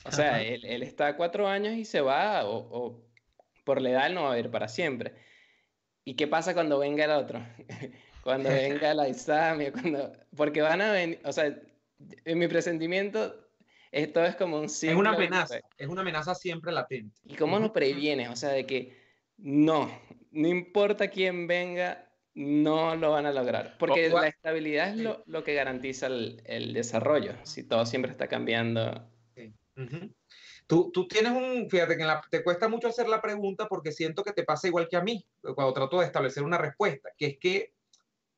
O 0.05 0.13
sea, 0.13 0.43
él, 0.43 0.65
él, 0.65 0.83
está 0.83 1.17
cuatro 1.17 1.49
años 1.49 1.75
y 1.75 1.85
se 1.85 2.01
va, 2.03 2.45
o, 2.45 2.57
o, 2.57 3.03
por 3.65 3.81
la 3.81 3.91
edad 3.91 4.07
él 4.07 4.15
no 4.15 4.25
va 4.25 4.35
a 4.35 4.39
ir 4.39 4.51
para 4.51 4.69
siempre. 4.69 5.15
¿Y 6.05 6.15
qué 6.15 6.27
pasa 6.27 6.53
cuando 6.53 6.79
venga 6.79 7.05
el 7.05 7.11
otro? 7.13 7.41
cuando 8.25 8.49
venga 8.49 8.95
la 8.95 9.09
Islamia, 9.09 9.71
cuando... 9.71 10.13
Porque 10.35 10.63
van 10.63 10.81
a 10.81 10.93
venir, 10.93 11.21
o 11.25 11.33
sea, 11.33 11.55
en 12.25 12.39
mi 12.39 12.49
presentimiento, 12.49 13.47
esto 13.93 14.25
es 14.25 14.35
como 14.37 14.59
un... 14.59 14.65
Es 14.65 14.83
una 14.83 15.11
amenaza, 15.11 15.61
es 15.77 15.89
una 15.89 16.01
amenaza 16.01 16.35
siempre 16.35 16.73
latente. 16.73 17.15
¿Y 17.25 17.37
cómo 17.37 17.61
nos 17.61 17.71
previenes? 17.71 18.31
O 18.31 18.37
sea, 18.37 18.49
de 18.49 18.67
que 18.67 18.97
no, 19.37 19.91
no 20.31 20.49
importa 20.49 21.09
quién 21.09 21.47
venga, 21.47 22.11
no 22.35 22.97
lo 22.97 23.11
van 23.11 23.27
a 23.27 23.33
lograr. 23.33 23.77
Porque 23.79 24.09
la 24.09 24.29
estabilidad 24.29 24.89
es 24.89 24.97
lo, 24.97 25.23
lo 25.27 25.45
que 25.45 25.55
garantiza 25.55 26.07
el, 26.07 26.43
el, 26.47 26.73
desarrollo, 26.73 27.35
si 27.43 27.63
todo 27.63 27.85
siempre 27.85 28.11
está 28.11 28.27
cambiando. 28.27 29.07
Sí. 29.37 29.53
Tú, 30.67 30.91
tú, 30.93 31.07
tienes 31.07 31.33
un, 31.33 31.69
fíjate 31.69 31.99
que 31.99 32.07
te 32.31 32.43
cuesta 32.43 32.69
mucho 32.69 32.89
hacer 32.89 33.07
la 33.07 33.21
pregunta 33.21 33.69
porque 33.69 33.93
siento 33.93 34.25
que 34.25 34.33
te 34.33 34.45
pasa 34.45 34.67
igual 34.67 34.89
que 34.89 34.97
a 34.97 35.03
mí 35.03 35.27
cuando 35.43 35.75
trato 35.75 36.01
de 36.01 36.07
establecer 36.07 36.43
una 36.43 36.57
respuesta, 36.57 37.11
que 37.19 37.27
es 37.27 37.39
que 37.39 37.74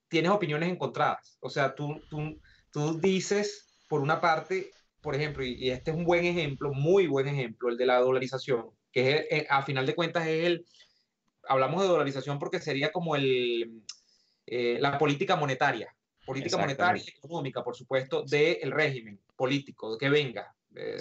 tienes 0.08 0.30
opiniones 0.30 0.70
encontradas. 0.70 1.38
O 1.40 1.50
sea, 1.50 1.74
tú, 1.74 2.00
tú, 2.08 2.40
tú 2.70 2.98
dices, 3.00 3.66
por 3.88 4.00
una 4.00 4.20
parte, 4.20 4.70
por 5.00 5.14
ejemplo, 5.14 5.44
y, 5.44 5.70
este 5.70 5.90
es 5.90 5.96
un 5.96 6.04
buen 6.04 6.24
ejemplo, 6.24 6.72
muy 6.72 7.06
buen 7.06 7.28
ejemplo, 7.28 7.68
el 7.68 7.76
de 7.76 7.86
la 7.86 7.98
dolarización, 7.98 8.70
que 8.92 9.10
es, 9.10 9.26
eh, 9.30 9.46
a 9.48 9.62
final 9.62 9.86
de 9.86 9.94
cuentas 9.94 10.26
es 10.26 10.44
el, 10.44 10.66
hablamos 11.48 11.82
de 11.82 11.88
dolarización 11.88 12.38
porque 12.38 12.60
sería 12.60 12.92
como 12.92 13.16
el, 13.16 13.82
eh, 14.46 14.78
la 14.80 14.98
política 14.98 15.36
monetaria, 15.36 15.94
política 16.24 16.56
monetaria 16.56 17.02
y 17.06 17.10
económica, 17.10 17.62
por 17.62 17.76
supuesto, 17.76 18.22
del 18.22 18.70
régimen 18.70 19.20
político, 19.36 19.96
que 19.96 20.08
venga, 20.08 20.54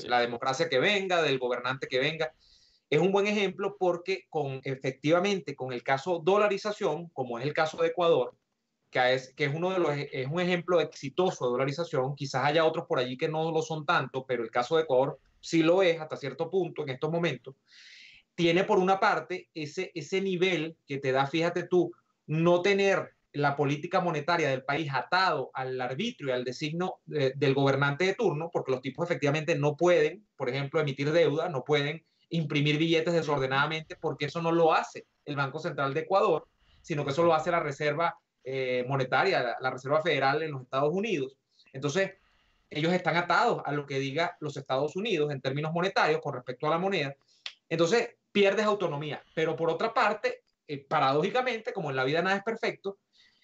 la 0.05 0.21
democracia 0.21 0.69
que 0.69 0.79
venga, 0.79 1.21
del 1.21 1.39
gobernante 1.39 1.87
que 1.87 1.99
venga. 1.99 2.31
Es 2.89 2.99
un 2.99 3.11
buen 3.11 3.27
ejemplo 3.27 3.75
porque 3.77 4.25
con 4.29 4.61
efectivamente 4.63 5.55
con 5.55 5.73
el 5.73 5.83
caso 5.83 6.21
dolarización, 6.23 7.09
como 7.09 7.39
es 7.39 7.45
el 7.45 7.53
caso 7.53 7.81
de 7.81 7.87
Ecuador, 7.87 8.35
que 8.95 9.13
es, 9.13 9.33
que 9.33 9.45
es 9.45 9.53
uno 9.53 9.71
de 9.71 9.79
los 9.79 9.91
es 9.93 10.27
un 10.27 10.39
ejemplo 10.39 10.79
exitoso 10.79 11.45
de 11.45 11.51
dolarización, 11.51 12.15
quizás 12.15 12.45
haya 12.45 12.63
otros 12.63 12.85
por 12.87 12.97
allí 12.97 13.17
que 13.17 13.27
no 13.27 13.51
lo 13.51 13.61
son 13.61 13.85
tanto, 13.85 14.25
pero 14.25 14.41
el 14.41 14.49
caso 14.49 14.77
de 14.77 14.83
Ecuador 14.83 15.19
sí 15.41 15.63
lo 15.63 15.83
es 15.83 15.99
hasta 15.99 16.15
cierto 16.15 16.49
punto 16.49 16.83
en 16.83 16.89
estos 16.89 17.11
momentos. 17.11 17.55
Tiene 18.35 18.63
por 18.63 18.79
una 18.79 18.97
parte 19.01 19.49
ese 19.53 19.91
ese 19.95 20.21
nivel 20.21 20.77
que 20.87 20.97
te 20.97 21.11
da, 21.11 21.27
fíjate 21.27 21.63
tú, 21.63 21.91
no 22.25 22.61
tener 22.61 23.11
la 23.33 23.57
política 23.57 23.99
monetaria 23.99 24.49
del 24.49 24.63
país 24.63 24.89
atado 24.93 25.51
al 25.53 25.81
arbitrio 25.81 26.29
y 26.29 26.31
al 26.31 26.45
designio 26.45 26.99
del 27.05 27.53
gobernante 27.53 28.05
de 28.05 28.15
turno, 28.15 28.49
porque 28.51 28.71
los 28.71 28.79
tipos 28.79 29.05
efectivamente 29.05 29.57
no 29.57 29.75
pueden, 29.75 30.25
por 30.37 30.47
ejemplo, 30.47 30.79
emitir 30.79 31.11
deuda, 31.11 31.49
no 31.49 31.65
pueden 31.65 32.05
imprimir 32.29 32.77
billetes 32.77 33.13
desordenadamente, 33.13 33.97
porque 33.97 34.27
eso 34.27 34.41
no 34.41 34.53
lo 34.53 34.73
hace 34.73 35.05
el 35.25 35.35
Banco 35.35 35.59
Central 35.59 35.93
de 35.93 36.01
Ecuador, 36.01 36.47
sino 36.81 37.03
que 37.03 37.11
eso 37.11 37.23
lo 37.23 37.33
hace 37.33 37.51
la 37.51 37.59
Reserva 37.59 38.17
eh, 38.45 38.85
Monetaria, 38.87 39.57
la, 39.59 39.71
Reserva 39.71 40.01
Federal 40.01 40.43
en 40.43 40.51
los 40.51 40.61
Estados 40.61 40.93
Unidos. 40.93 41.35
Entonces, 41.73 42.13
ellos 42.69 42.93
están 42.93 43.17
atados 43.17 43.61
a 43.65 43.71
lo 43.71 43.85
que 43.85 43.99
diga 43.99 44.37
los 44.39 44.55
Estados 44.55 44.95
Unidos 44.95 45.31
en 45.31 45.41
términos 45.41 45.73
monetarios 45.73 46.21
con 46.21 46.35
respecto 46.35 46.67
a 46.67 46.69
la 46.69 46.77
moneda. 46.77 47.15
Entonces, 47.67 48.15
pierdes 48.31 48.65
autonomía. 48.65 49.23
Pero 49.33 49.55
por 49.55 49.69
otra 49.69 49.93
parte, 49.93 50.43
eh, 50.67 50.85
paradójicamente, 50.87 51.73
como 51.73 51.89
en 51.89 51.95
la 51.95 52.03
vida 52.03 52.21
nada 52.21 52.37
es 52.37 52.43
perfecto, 52.43 52.99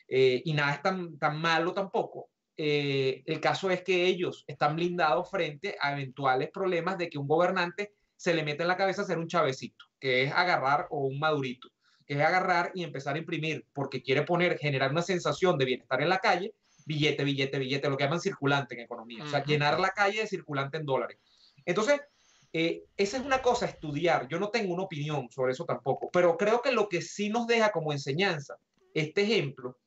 eh, 0.08 0.42
y 0.46 0.54
nada 0.54 0.74
es 0.74 0.82
tan, 0.82 1.18
tan 1.18 1.40
malo 1.40 1.74
tampoco. 1.74 2.30
El 2.56 3.40
caso 3.40 3.72
es 3.72 3.82
que 3.82 4.06
ellos 4.06 4.44
están 4.46 4.76
blindados 4.76 5.32
frente 5.32 5.76
a 5.82 5.94
eventuales 5.94 6.52
problemas 6.52 6.96
de 6.96 7.10
que 7.10 7.18
un 7.18 7.28
gobernante 7.28 7.94
se 8.22 8.36
le 8.36 8.44
mete 8.44 8.62
en 8.62 8.68
la 8.68 8.78
cabeza 8.78 9.02
hacer 9.02 9.18
un 9.18 9.28
chavecito, 9.28 9.84
que 10.00 10.22
es 10.22 10.32
agarrar 10.32 10.86
o 10.92 11.08
un 11.08 11.18
madurito, 11.18 11.70
que 12.12 12.20
es 12.20 12.28
agarrar 12.28 12.74
y 12.76 12.84
empezar 12.84 13.16
a 13.16 13.20
imprimir, 13.20 13.66
porque 13.72 14.04
quiere 14.04 14.24
poner, 14.24 14.58
generar 14.58 14.92
una 14.92 15.02
sensación 15.02 15.58
de 15.58 15.64
bienestar 15.64 16.02
en 16.02 16.10
la 16.10 16.20
calle, 16.20 16.54
billete, 16.86 17.24
billete, 17.24 17.58
billete, 17.58 17.90
lo 17.90 17.96
que 17.96 18.04
llaman 18.04 18.20
circulante 18.20 18.76
en 18.76 18.82
economía, 18.82 19.24
o 19.24 19.28
sea, 19.28 19.46
llenar 19.46 19.80
la 19.80 19.92
calle 19.92 20.20
de 20.20 20.28
circulante 20.28 20.76
en 20.76 20.86
dólares. 20.86 21.18
Entonces, 21.66 22.02
eh, 22.52 22.84
esa 22.98 23.16
es 23.16 23.24
una 23.24 23.42
cosa, 23.42 23.66
estudiar. 23.66 24.28
Yo 24.28 24.40
no 24.40 24.50
tengo 24.50 24.74
una 24.74 24.84
opinión 24.84 25.32
sobre 25.32 25.54
eso 25.54 25.64
tampoco, 25.64 26.10
pero 26.12 26.36
creo 26.36 26.62
que 26.62 26.74
lo 26.74 26.90
que 26.90 27.02
sí 27.02 27.30
nos 27.30 27.48
deja 27.48 27.72
como 27.72 27.94
enseñanza 27.94 28.58
este 28.94 29.22
ejemplo 29.22 29.80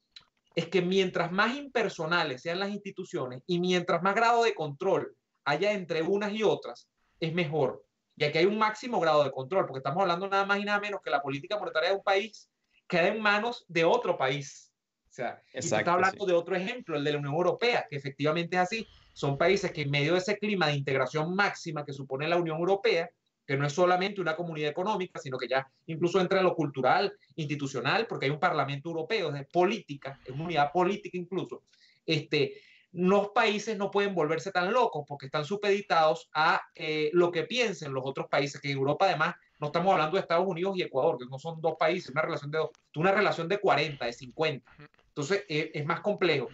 es 0.54 0.68
que 0.68 0.80
mientras 0.80 1.30
más 1.30 1.54
impersonales 1.54 2.40
sean 2.40 2.58
las 2.58 2.70
instituciones 2.70 3.42
y 3.46 3.60
mientras 3.60 4.02
más 4.02 4.14
grado 4.14 4.44
de 4.44 4.54
control 4.54 5.14
haya 5.44 5.72
entre 5.72 6.00
unas 6.00 6.32
y 6.32 6.42
otras, 6.42 6.88
es 7.20 7.34
mejor. 7.34 7.84
Y 8.16 8.24
aquí 8.24 8.38
hay 8.38 8.46
un 8.46 8.58
máximo 8.58 9.00
grado 9.00 9.24
de 9.24 9.30
control, 9.30 9.66
porque 9.66 9.78
estamos 9.78 10.00
hablando 10.02 10.28
nada 10.28 10.46
más 10.46 10.58
y 10.58 10.64
nada 10.64 10.80
menos 10.80 11.00
que 11.02 11.10
la 11.10 11.22
política 11.22 11.58
monetaria 11.58 11.90
de 11.90 11.96
un 11.96 12.02
país 12.02 12.48
queda 12.86 13.08
en 13.08 13.20
manos 13.20 13.64
de 13.68 13.84
otro 13.84 14.16
país. 14.16 14.72
O 15.08 15.12
sea, 15.14 15.40
Exacto, 15.52 15.90
hablando 15.90 16.26
de 16.26 16.32
otro 16.32 16.56
ejemplo, 16.56 16.96
el 16.96 17.04
de 17.04 17.12
la 17.12 17.18
Unión 17.18 17.34
Europea, 17.34 17.86
que 17.88 17.96
efectivamente 17.96 18.56
es 18.56 18.62
así. 18.62 18.88
Son 19.12 19.38
países 19.38 19.70
que 19.70 19.82
en 19.82 19.90
medio 19.90 20.12
de 20.12 20.18
ese 20.18 20.38
clima 20.38 20.66
de 20.66 20.74
integración 20.74 21.34
máxima 21.34 21.84
que 21.84 21.92
supone 21.92 22.26
la 22.26 22.36
Unión 22.36 22.58
Europea, 22.58 23.08
que 23.46 23.56
no 23.56 23.66
es 23.66 23.72
solamente 23.72 24.20
una 24.20 24.34
comunidad 24.34 24.70
económica, 24.70 25.20
sino 25.20 25.38
que 25.38 25.48
ya 25.48 25.70
incluso 25.86 26.20
entra 26.20 26.38
en 26.38 26.44
lo 26.44 26.54
cultural, 26.54 27.12
institucional, 27.36 28.06
porque 28.06 28.26
hay 28.26 28.32
un 28.32 28.40
Parlamento 28.40 28.88
Europeo, 28.88 29.30
de 29.30 29.44
política, 29.44 30.18
es 30.24 30.32
una 30.32 30.44
unidad 30.44 30.72
política 30.72 31.16
incluso. 31.16 31.62
Este, 32.06 32.60
los 32.94 33.28
países 33.30 33.76
no 33.76 33.90
pueden 33.90 34.14
volverse 34.14 34.52
tan 34.52 34.72
locos 34.72 35.04
porque 35.06 35.26
están 35.26 35.44
supeditados 35.44 36.28
a 36.32 36.62
eh, 36.74 37.10
lo 37.12 37.30
que 37.30 37.44
piensen 37.44 37.92
los 37.92 38.04
otros 38.06 38.28
países, 38.28 38.60
que 38.60 38.70
en 38.70 38.78
Europa 38.78 39.06
además 39.06 39.34
no 39.58 39.66
estamos 39.68 39.92
hablando 39.92 40.16
de 40.16 40.22
Estados 40.22 40.46
Unidos 40.46 40.76
y 40.76 40.82
Ecuador, 40.82 41.18
que 41.18 41.26
no 41.26 41.38
son 41.38 41.60
dos 41.60 41.74
países, 41.78 42.10
una 42.10 42.22
relación 42.22 42.50
de 42.50 42.58
dos, 42.58 42.70
una 42.96 43.12
relación 43.12 43.48
de 43.48 43.58
40, 43.58 44.04
de 44.04 44.12
50. 44.12 44.72
Entonces 45.08 45.44
es, 45.48 45.70
es 45.74 45.86
más 45.86 46.00
complejo. 46.00 46.48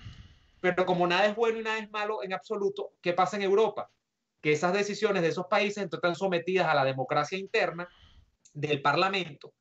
Pero 0.61 0.85
como 0.85 1.06
nada 1.06 1.26
es 1.26 1.37
bueno 1.37 1.59
y 1.59 1.62
nada 1.62 1.78
es 1.78 1.90
malo 1.90 2.23
en 2.23 2.32
absoluto, 2.32 2.92
¿qué 3.00 3.12
pasa 3.12 3.37
en 3.37 3.42
Europa? 3.42 3.90
que 4.40 4.52
esas 4.52 4.73
decisiones 4.73 5.23
de 5.23 5.28
esos 5.28 5.47
países 5.47 5.88
están 5.90 6.14
sometidas 6.14 6.66
a 6.66 6.75
la 6.75 6.85
democracia 6.85 7.38
interna 7.38 7.88
del 8.54 8.80
Parlamento 8.82 9.52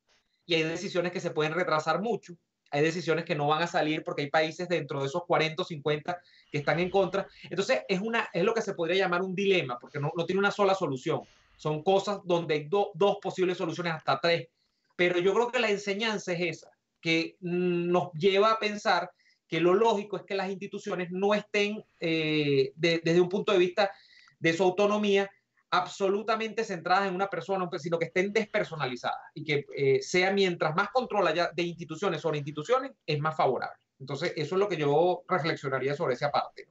y 0.46 0.54
hay 0.54 0.62
decisiones 0.62 1.12
que 1.12 1.20
se 1.20 1.30
pueden 1.30 1.52
retrasar 1.52 2.00
mucho, 2.00 2.34
hay 2.70 2.82
decisiones 2.82 3.24
que 3.24 3.34
no 3.34 3.46
van 3.48 3.62
a 3.62 3.66
salir 3.66 4.02
porque 4.04 4.22
hay 4.22 4.30
países 4.30 4.68
dentro 4.68 5.00
de 5.00 5.06
esos 5.06 5.24
40 5.26 5.62
o 5.62 5.64
50 5.64 6.20
que 6.50 6.58
están 6.58 6.80
en 6.80 6.90
contra. 6.90 7.26
Entonces 7.44 7.82
es, 7.88 8.00
una, 8.00 8.28
es 8.32 8.44
lo 8.44 8.54
que 8.54 8.62
se 8.62 8.74
podría 8.74 9.04
llamar 9.04 9.22
un 9.22 9.34
dilema 9.34 9.78
porque 9.78 9.98
no, 9.98 10.10
tiene 10.26 10.38
una 10.38 10.50
sola 10.50 10.74
solución. 10.74 11.22
Son 11.56 11.82
cosas 11.82 12.20
donde 12.24 12.54
hay 12.54 12.68
dos 12.68 13.18
posibles 13.20 13.58
soluciones, 13.58 13.92
hasta 13.92 14.18
tres. 14.20 14.48
Pero 14.96 15.18
yo 15.18 15.34
creo 15.34 15.50
que 15.50 15.60
la 15.60 15.70
enseñanza 15.70 16.32
es 16.32 16.58
esa, 16.58 16.70
que 17.00 17.36
nos 17.40 18.12
lleva 18.12 18.52
a 18.52 18.58
pensar 18.58 19.10
que 19.48 19.60
lo 19.60 19.74
lógico 19.74 20.16
es 20.16 20.22
que 20.22 20.36
las 20.36 20.48
instituciones 20.48 21.10
no 21.10 21.34
estén 21.34 21.82
eh, 21.98 22.72
desde 22.76 23.20
un 23.20 23.28
punto 23.28 23.52
de 23.52 23.58
vista 23.58 23.90
de 24.38 24.52
su 24.52 24.62
autonomía 24.62 25.28
absolutamente 25.70 26.64
centradas 26.64 27.08
en 27.08 27.14
una 27.14 27.28
persona, 27.28 27.68
sino 27.78 27.98
que 27.98 28.06
estén 28.06 28.32
despersonalizadas 28.32 29.18
y 29.34 29.44
que 29.44 29.66
eh, 29.76 30.02
sea 30.02 30.32
mientras 30.32 30.74
más 30.74 30.88
control 30.90 31.28
haya 31.28 31.50
de 31.54 31.62
instituciones 31.62 32.20
sobre 32.20 32.38
instituciones, 32.38 32.92
es 33.06 33.20
más 33.20 33.36
favorable. 33.36 33.78
Entonces, 33.98 34.32
eso 34.36 34.54
es 34.54 34.58
lo 34.58 34.68
que 34.68 34.76
yo 34.76 35.22
reflexionaría 35.28 35.94
sobre 35.94 36.14
esa 36.14 36.30
parte. 36.30 36.66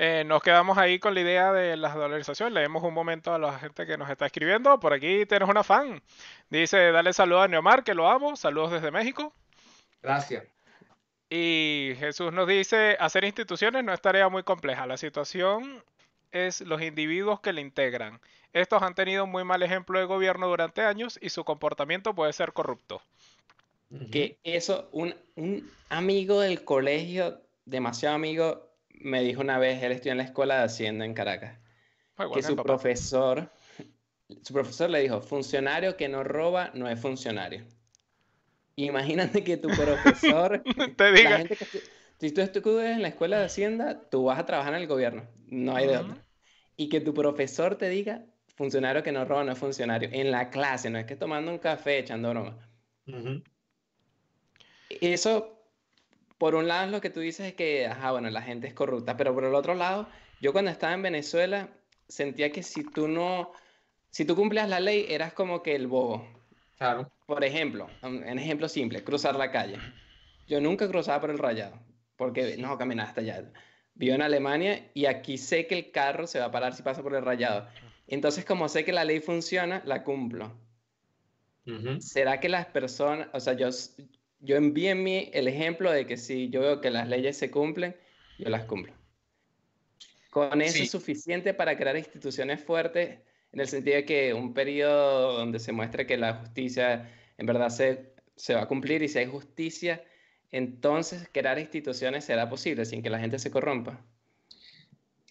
Eh, 0.00 0.22
nos 0.24 0.42
quedamos 0.42 0.78
ahí 0.78 1.00
con 1.00 1.12
la 1.12 1.20
idea 1.20 1.52
de 1.52 1.76
la 1.76 1.92
dolarización. 1.92 2.54
Leemos 2.54 2.84
un 2.84 2.94
momento 2.94 3.34
a 3.34 3.38
la 3.38 3.58
gente 3.58 3.84
que 3.84 3.98
nos 3.98 4.08
está 4.08 4.26
escribiendo. 4.26 4.78
Por 4.78 4.92
aquí 4.92 5.26
tienes 5.26 5.48
una 5.48 5.64
fan. 5.64 6.00
Dice, 6.48 6.92
dale 6.92 7.12
saludos 7.12 7.44
a 7.44 7.48
Neomar, 7.48 7.82
que 7.82 7.94
lo 7.94 8.08
amo. 8.08 8.36
Saludos 8.36 8.70
desde 8.70 8.92
México. 8.92 9.34
Gracias. 10.00 10.44
Y 11.28 11.94
Jesús 11.98 12.32
nos 12.32 12.46
dice, 12.46 12.96
hacer 13.00 13.24
instituciones 13.24 13.82
no 13.82 13.92
es 13.92 14.00
tarea 14.00 14.28
muy 14.28 14.44
compleja. 14.44 14.86
La 14.86 14.96
situación 14.96 15.82
es 16.32 16.60
los 16.60 16.82
individuos 16.82 17.40
que 17.40 17.52
le 17.52 17.60
integran. 17.60 18.20
Estos 18.52 18.82
han 18.82 18.94
tenido 18.94 19.26
muy 19.26 19.44
mal 19.44 19.62
ejemplo 19.62 19.98
de 19.98 20.06
gobierno 20.06 20.48
durante 20.48 20.82
años 20.82 21.18
y 21.20 21.30
su 21.30 21.44
comportamiento 21.44 22.14
puede 22.14 22.32
ser 22.32 22.52
corrupto. 22.52 23.02
Que 24.10 24.38
eso, 24.44 24.88
un, 24.92 25.14
un 25.36 25.70
amigo 25.88 26.40
del 26.40 26.64
colegio, 26.64 27.40
demasiado 27.64 28.14
amigo, 28.14 28.68
me 28.90 29.22
dijo 29.22 29.40
una 29.40 29.58
vez, 29.58 29.82
él 29.82 29.92
estudió 29.92 30.12
en 30.12 30.18
la 30.18 30.24
escuela 30.24 30.58
de 30.58 30.64
Hacienda 30.64 31.04
en 31.04 31.14
Caracas, 31.14 31.58
que 32.34 32.42
su 32.42 32.56
profesor, 32.56 33.50
su 34.42 34.52
profesor 34.52 34.90
le 34.90 35.00
dijo, 35.00 35.20
funcionario 35.20 35.96
que 35.96 36.08
no 36.08 36.24
roba 36.24 36.70
no 36.74 36.88
es 36.88 37.00
funcionario. 37.00 37.64
Imagínate 38.76 39.42
que 39.42 39.56
tu 39.56 39.68
profesor 39.76 40.62
te 40.96 41.12
diga. 41.12 41.44
Si 42.18 42.32
tú 42.32 42.40
estudias 42.40 42.96
en 42.96 43.02
la 43.02 43.08
escuela 43.08 43.38
de 43.38 43.46
Hacienda, 43.46 44.08
tú 44.10 44.24
vas 44.24 44.38
a 44.38 44.46
trabajar 44.46 44.74
en 44.74 44.80
el 44.80 44.88
gobierno, 44.88 45.24
no 45.46 45.76
hay 45.76 45.86
de 45.86 45.98
otra. 45.98 46.24
Y 46.76 46.88
que 46.88 47.00
tu 47.00 47.14
profesor 47.14 47.76
te 47.76 47.88
diga, 47.88 48.24
funcionario 48.56 49.02
que 49.02 49.12
no 49.12 49.24
roba 49.24 49.44
no 49.44 49.52
es 49.52 49.58
funcionario, 49.58 50.08
en 50.12 50.30
la 50.30 50.50
clase, 50.50 50.90
no 50.90 50.98
es 50.98 51.06
que 51.06 51.16
tomando 51.16 51.50
un 51.50 51.58
café 51.58 51.98
echando 51.98 52.30
broma. 52.30 52.58
Eso 55.00 55.58
por 56.38 56.54
un 56.54 56.68
lado 56.68 56.90
lo 56.90 57.00
que 57.00 57.10
tú 57.10 57.20
dices 57.20 57.48
es 57.48 57.54
que, 57.54 57.86
ajá, 57.86 58.12
bueno, 58.12 58.30
la 58.30 58.42
gente 58.42 58.68
es 58.68 58.74
corrupta, 58.74 59.16
pero 59.16 59.34
por 59.34 59.44
el 59.44 59.54
otro 59.54 59.74
lado, 59.74 60.08
yo 60.40 60.52
cuando 60.52 60.70
estaba 60.70 60.94
en 60.94 61.02
Venezuela 61.02 61.68
sentía 62.08 62.50
que 62.52 62.62
si 62.62 62.84
tú 62.84 63.08
no, 63.08 63.52
si 64.10 64.24
tú 64.24 64.36
cumplías 64.36 64.68
la 64.68 64.80
ley, 64.80 65.06
eras 65.08 65.32
como 65.32 65.62
que 65.62 65.74
el 65.74 65.88
bobo. 65.88 66.26
Claro. 66.78 67.10
Por 67.26 67.44
ejemplo, 67.44 67.88
un, 68.02 68.22
ejemplo 68.38 68.68
simple, 68.68 69.02
cruzar 69.02 69.34
la 69.34 69.50
calle. 69.50 69.78
Yo 70.46 70.60
nunca 70.60 70.88
cruzaba 70.88 71.20
por 71.20 71.30
el 71.30 71.38
rayado, 71.38 71.78
porque 72.18 72.56
no, 72.58 72.76
caminaba 72.76 73.08
hasta 73.08 73.22
allá. 73.22 73.50
Vivo 73.94 74.14
en 74.14 74.22
Alemania 74.22 74.90
y 74.92 75.06
aquí 75.06 75.38
sé 75.38 75.66
que 75.66 75.78
el 75.78 75.90
carro 75.90 76.26
se 76.26 76.38
va 76.38 76.46
a 76.46 76.50
parar 76.50 76.74
si 76.74 76.82
pasa 76.82 77.02
por 77.02 77.14
el 77.14 77.24
rayado. 77.24 77.66
Entonces, 78.06 78.44
como 78.44 78.68
sé 78.68 78.84
que 78.84 78.92
la 78.92 79.04
ley 79.04 79.20
funciona, 79.20 79.82
la 79.86 80.04
cumplo. 80.04 80.54
¿Será 82.00 82.40
que 82.40 82.48
las 82.48 82.66
personas, 82.66 83.28
o 83.34 83.40
sea, 83.40 83.52
yo, 83.52 83.68
yo 84.40 84.56
envío 84.56 84.90
en 84.90 85.02
mí 85.02 85.30
el 85.34 85.48
ejemplo 85.48 85.92
de 85.92 86.06
que 86.06 86.16
si 86.16 86.48
yo 86.48 86.60
veo 86.60 86.80
que 86.80 86.90
las 86.90 87.06
leyes 87.08 87.36
se 87.36 87.50
cumplen, 87.50 87.94
yo 88.38 88.48
las 88.48 88.64
cumplo? 88.64 88.94
Con 90.30 90.62
eso 90.62 90.82
es 90.82 90.90
suficiente 90.90 91.52
para 91.52 91.76
crear 91.76 91.96
instituciones 91.96 92.62
fuertes, 92.64 93.18
en 93.52 93.60
el 93.60 93.68
sentido 93.68 93.96
de 93.96 94.04
que 94.06 94.32
un 94.32 94.54
periodo 94.54 95.34
donde 95.34 95.58
se 95.58 95.72
muestre 95.72 96.06
que 96.06 96.16
la 96.16 96.34
justicia 96.34 97.10
en 97.36 97.46
verdad 97.46 97.68
se, 97.68 98.14
se 98.34 98.54
va 98.54 98.62
a 98.62 98.68
cumplir 98.68 99.02
y 99.02 99.08
si 99.08 99.18
hay 99.18 99.26
justicia, 99.26 100.02
entonces 100.50 101.28
crear 101.32 101.58
instituciones 101.58 102.24
será 102.24 102.48
posible 102.48 102.84
sin 102.84 103.02
que 103.02 103.10
la 103.10 103.18
gente 103.18 103.38
se 103.38 103.50
corrompa. 103.50 104.04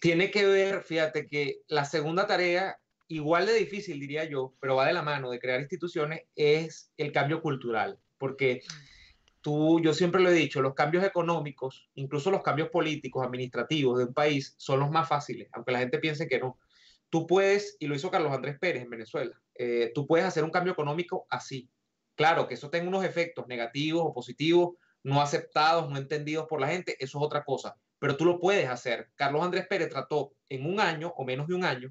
Tiene 0.00 0.30
que 0.30 0.46
ver, 0.46 0.82
fíjate 0.82 1.26
que 1.26 1.62
la 1.66 1.84
segunda 1.84 2.26
tarea, 2.26 2.78
igual 3.08 3.46
de 3.46 3.54
difícil 3.54 3.98
diría 3.98 4.24
yo, 4.24 4.54
pero 4.60 4.76
va 4.76 4.86
de 4.86 4.92
la 4.92 5.02
mano 5.02 5.30
de 5.30 5.40
crear 5.40 5.60
instituciones, 5.60 6.22
es 6.36 6.92
el 6.96 7.10
cambio 7.10 7.42
cultural, 7.42 7.98
porque 8.16 8.62
tú, 9.40 9.80
yo 9.80 9.92
siempre 9.94 10.20
lo 10.20 10.30
he 10.30 10.34
dicho, 10.34 10.62
los 10.62 10.74
cambios 10.74 11.04
económicos, 11.04 11.88
incluso 11.94 12.30
los 12.30 12.42
cambios 12.42 12.68
políticos, 12.68 13.26
administrativos 13.26 13.98
de 13.98 14.04
un 14.04 14.14
país, 14.14 14.54
son 14.56 14.78
los 14.78 14.90
más 14.90 15.08
fáciles, 15.08 15.48
aunque 15.52 15.72
la 15.72 15.80
gente 15.80 15.98
piense 15.98 16.28
que 16.28 16.38
no. 16.38 16.58
Tú 17.10 17.26
puedes, 17.26 17.76
y 17.80 17.86
lo 17.86 17.96
hizo 17.96 18.10
Carlos 18.10 18.32
Andrés 18.32 18.58
Pérez 18.60 18.82
en 18.82 18.90
Venezuela, 18.90 19.40
eh, 19.54 19.90
tú 19.94 20.06
puedes 20.06 20.26
hacer 20.26 20.44
un 20.44 20.50
cambio 20.50 20.74
económico 20.74 21.26
así. 21.30 21.68
Claro 22.14 22.46
que 22.46 22.54
eso 22.54 22.70
tenga 22.70 22.88
unos 22.88 23.04
efectos 23.04 23.48
negativos 23.48 24.02
o 24.04 24.12
positivos, 24.12 24.76
no 25.08 25.22
aceptados, 25.22 25.88
no 25.88 25.96
entendidos 25.96 26.46
por 26.46 26.60
la 26.60 26.68
gente, 26.68 26.94
eso 27.00 27.18
es 27.18 27.24
otra 27.24 27.42
cosa, 27.42 27.74
pero 27.98 28.16
tú 28.16 28.26
lo 28.26 28.38
puedes 28.38 28.68
hacer. 28.68 29.10
Carlos 29.14 29.42
Andrés 29.42 29.66
Pérez 29.66 29.88
trató 29.88 30.34
en 30.50 30.66
un 30.66 30.80
año 30.80 31.14
o 31.16 31.24
menos 31.24 31.48
de 31.48 31.54
un 31.54 31.64
año 31.64 31.90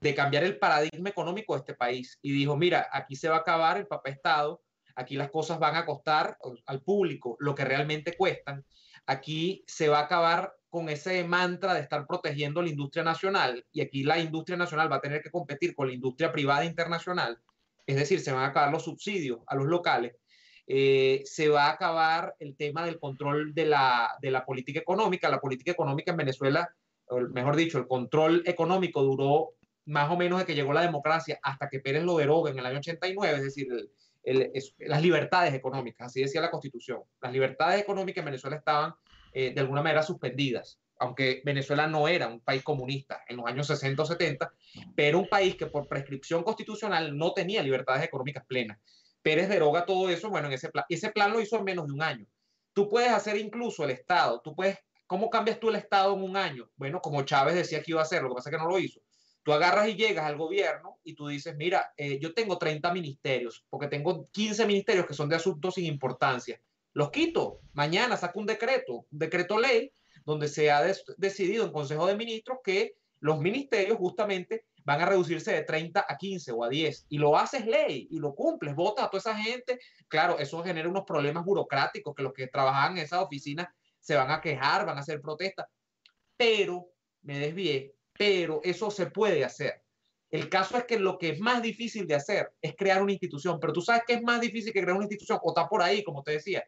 de 0.00 0.14
cambiar 0.14 0.44
el 0.44 0.58
paradigma 0.58 1.08
económico 1.08 1.54
de 1.54 1.60
este 1.60 1.74
país 1.74 2.18
y 2.22 2.32
dijo, 2.32 2.56
mira, 2.56 2.88
aquí 2.92 3.16
se 3.16 3.28
va 3.28 3.36
a 3.36 3.40
acabar 3.40 3.78
el 3.78 3.88
papel 3.88 4.14
Estado, 4.14 4.62
aquí 4.94 5.16
las 5.16 5.30
cosas 5.30 5.58
van 5.58 5.74
a 5.74 5.84
costar 5.84 6.38
al 6.66 6.82
público 6.82 7.36
lo 7.40 7.54
que 7.54 7.64
realmente 7.64 8.16
cuestan, 8.16 8.64
aquí 9.06 9.64
se 9.66 9.88
va 9.88 9.98
a 9.98 10.04
acabar 10.04 10.54
con 10.68 10.88
ese 10.88 11.24
mantra 11.24 11.74
de 11.74 11.80
estar 11.80 12.06
protegiendo 12.06 12.62
la 12.62 12.68
industria 12.68 13.02
nacional 13.02 13.66
y 13.72 13.80
aquí 13.80 14.04
la 14.04 14.20
industria 14.20 14.56
nacional 14.56 14.90
va 14.90 14.96
a 14.96 15.00
tener 15.00 15.20
que 15.20 15.30
competir 15.30 15.74
con 15.74 15.88
la 15.88 15.94
industria 15.94 16.30
privada 16.30 16.64
internacional, 16.64 17.40
es 17.86 17.96
decir, 17.96 18.20
se 18.20 18.30
van 18.30 18.44
a 18.44 18.46
acabar 18.48 18.70
los 18.70 18.84
subsidios 18.84 19.40
a 19.48 19.56
los 19.56 19.66
locales 19.66 20.14
eh, 20.66 21.22
se 21.24 21.48
va 21.48 21.66
a 21.66 21.72
acabar 21.72 22.34
el 22.38 22.56
tema 22.56 22.84
del 22.84 22.98
control 22.98 23.54
de 23.54 23.66
la, 23.66 24.10
de 24.20 24.30
la 24.30 24.44
política 24.44 24.80
económica. 24.80 25.28
La 25.28 25.40
política 25.40 25.72
económica 25.72 26.10
en 26.10 26.16
Venezuela, 26.16 26.68
mejor 27.32 27.56
dicho, 27.56 27.78
el 27.78 27.86
control 27.86 28.42
económico 28.46 29.02
duró 29.02 29.50
más 29.86 30.10
o 30.10 30.16
menos 30.16 30.40
de 30.40 30.44
que 30.44 30.54
llegó 30.54 30.72
la 30.72 30.82
democracia 30.82 31.38
hasta 31.42 31.68
que 31.68 31.80
Pérez 31.80 32.02
lo 32.02 32.16
deroga 32.16 32.50
en 32.50 32.58
el 32.58 32.66
año 32.66 32.78
89, 32.78 33.36
es 33.36 33.42
decir, 33.44 33.68
las 34.78 35.02
libertades 35.02 35.54
económicas, 35.54 36.08
así 36.08 36.20
decía 36.20 36.40
la 36.40 36.50
Constitución. 36.50 37.02
Las 37.20 37.32
libertades 37.32 37.80
económicas 37.80 38.22
en 38.22 38.26
Venezuela 38.26 38.56
estaban 38.56 38.94
eh, 39.32 39.52
de 39.54 39.60
alguna 39.60 39.82
manera 39.82 40.02
suspendidas, 40.02 40.80
aunque 40.98 41.42
Venezuela 41.44 41.86
no 41.86 42.08
era 42.08 42.26
un 42.26 42.40
país 42.40 42.64
comunista 42.64 43.22
en 43.28 43.36
los 43.36 43.46
años 43.46 43.68
60 43.68 44.02
o 44.02 44.06
70, 44.06 44.52
pero 44.96 45.20
un 45.20 45.28
país 45.28 45.54
que 45.54 45.66
por 45.66 45.86
prescripción 45.86 46.42
constitucional 46.42 47.16
no 47.16 47.32
tenía 47.32 47.62
libertades 47.62 48.02
económicas 48.02 48.44
plenas. 48.46 48.78
Pérez 49.26 49.48
deroga 49.48 49.84
todo 49.84 50.08
eso, 50.08 50.30
bueno, 50.30 50.46
en 50.46 50.52
ese 50.52 50.68
plan. 50.68 50.84
Ese 50.88 51.10
plan 51.10 51.32
lo 51.32 51.40
hizo 51.40 51.56
en 51.56 51.64
menos 51.64 51.88
de 51.88 51.92
un 51.92 52.00
año. 52.00 52.24
Tú 52.72 52.88
puedes 52.88 53.10
hacer 53.10 53.36
incluso 53.36 53.82
el 53.82 53.90
Estado, 53.90 54.40
tú 54.40 54.54
puedes, 54.54 54.78
¿cómo 55.04 55.30
cambias 55.30 55.58
tú 55.58 55.68
el 55.68 55.74
Estado 55.74 56.14
en 56.14 56.22
un 56.22 56.36
año? 56.36 56.70
Bueno, 56.76 57.00
como 57.00 57.24
Chávez 57.24 57.56
decía 57.56 57.82
que 57.82 57.90
iba 57.90 58.00
a 58.00 58.04
hacer, 58.04 58.22
lo 58.22 58.28
que 58.28 58.36
pasa 58.36 58.50
es 58.50 58.54
que 58.54 58.62
no 58.62 58.68
lo 58.68 58.78
hizo. 58.78 59.00
Tú 59.42 59.52
agarras 59.52 59.88
y 59.88 59.96
llegas 59.96 60.26
al 60.26 60.36
gobierno 60.36 61.00
y 61.02 61.16
tú 61.16 61.26
dices, 61.26 61.56
mira, 61.56 61.92
eh, 61.96 62.20
yo 62.20 62.34
tengo 62.34 62.56
30 62.56 62.92
ministerios, 62.92 63.66
porque 63.68 63.88
tengo 63.88 64.28
15 64.30 64.64
ministerios 64.64 65.06
que 65.06 65.14
son 65.14 65.28
de 65.28 65.34
asuntos 65.34 65.74
sin 65.74 65.86
importancia. 65.86 66.60
Los 66.92 67.10
quito. 67.10 67.62
Mañana 67.72 68.16
saco 68.16 68.38
un 68.38 68.46
decreto, 68.46 69.06
un 69.10 69.18
decreto 69.18 69.58
ley, 69.58 69.90
donde 70.24 70.46
se 70.46 70.70
ha 70.70 70.84
decidido 71.16 71.64
en 71.64 71.72
Consejo 71.72 72.06
de 72.06 72.14
Ministros 72.14 72.58
que 72.62 72.94
los 73.18 73.40
ministerios 73.40 73.98
justamente 73.98 74.66
van 74.86 75.00
a 75.00 75.06
reducirse 75.06 75.52
de 75.52 75.62
30 75.64 76.06
a 76.08 76.16
15 76.16 76.52
o 76.52 76.62
a 76.62 76.68
10 76.68 77.06
y 77.08 77.18
lo 77.18 77.36
haces 77.36 77.66
ley 77.66 78.06
y 78.08 78.20
lo 78.20 78.36
cumples, 78.36 78.72
votas 78.76 79.04
a 79.04 79.10
toda 79.10 79.18
esa 79.18 79.36
gente. 79.36 79.80
Claro, 80.06 80.38
eso 80.38 80.62
genera 80.62 80.88
unos 80.88 81.04
problemas 81.04 81.44
burocráticos 81.44 82.14
que 82.14 82.22
los 82.22 82.32
que 82.32 82.46
trabajan 82.46 82.92
en 82.92 83.04
esas 83.04 83.20
oficinas 83.20 83.66
se 83.98 84.14
van 84.14 84.30
a 84.30 84.40
quejar, 84.40 84.86
van 84.86 84.96
a 84.96 85.00
hacer 85.00 85.20
protestas, 85.20 85.66
pero 86.36 86.86
me 87.22 87.40
desvié, 87.40 87.96
pero 88.16 88.60
eso 88.62 88.88
se 88.92 89.06
puede 89.06 89.44
hacer. 89.44 89.82
El 90.30 90.48
caso 90.48 90.78
es 90.78 90.84
que 90.84 91.00
lo 91.00 91.18
que 91.18 91.30
es 91.30 91.40
más 91.40 91.62
difícil 91.62 92.06
de 92.06 92.14
hacer 92.14 92.52
es 92.62 92.76
crear 92.76 93.02
una 93.02 93.12
institución, 93.12 93.58
pero 93.58 93.72
tú 93.72 93.80
sabes 93.80 94.02
que 94.06 94.14
es 94.14 94.22
más 94.22 94.40
difícil 94.40 94.72
que 94.72 94.82
crear 94.82 94.96
una 94.96 95.06
institución, 95.06 95.40
o 95.42 95.50
está 95.50 95.68
por 95.68 95.82
ahí, 95.82 96.04
como 96.04 96.22
te 96.22 96.32
decía, 96.32 96.64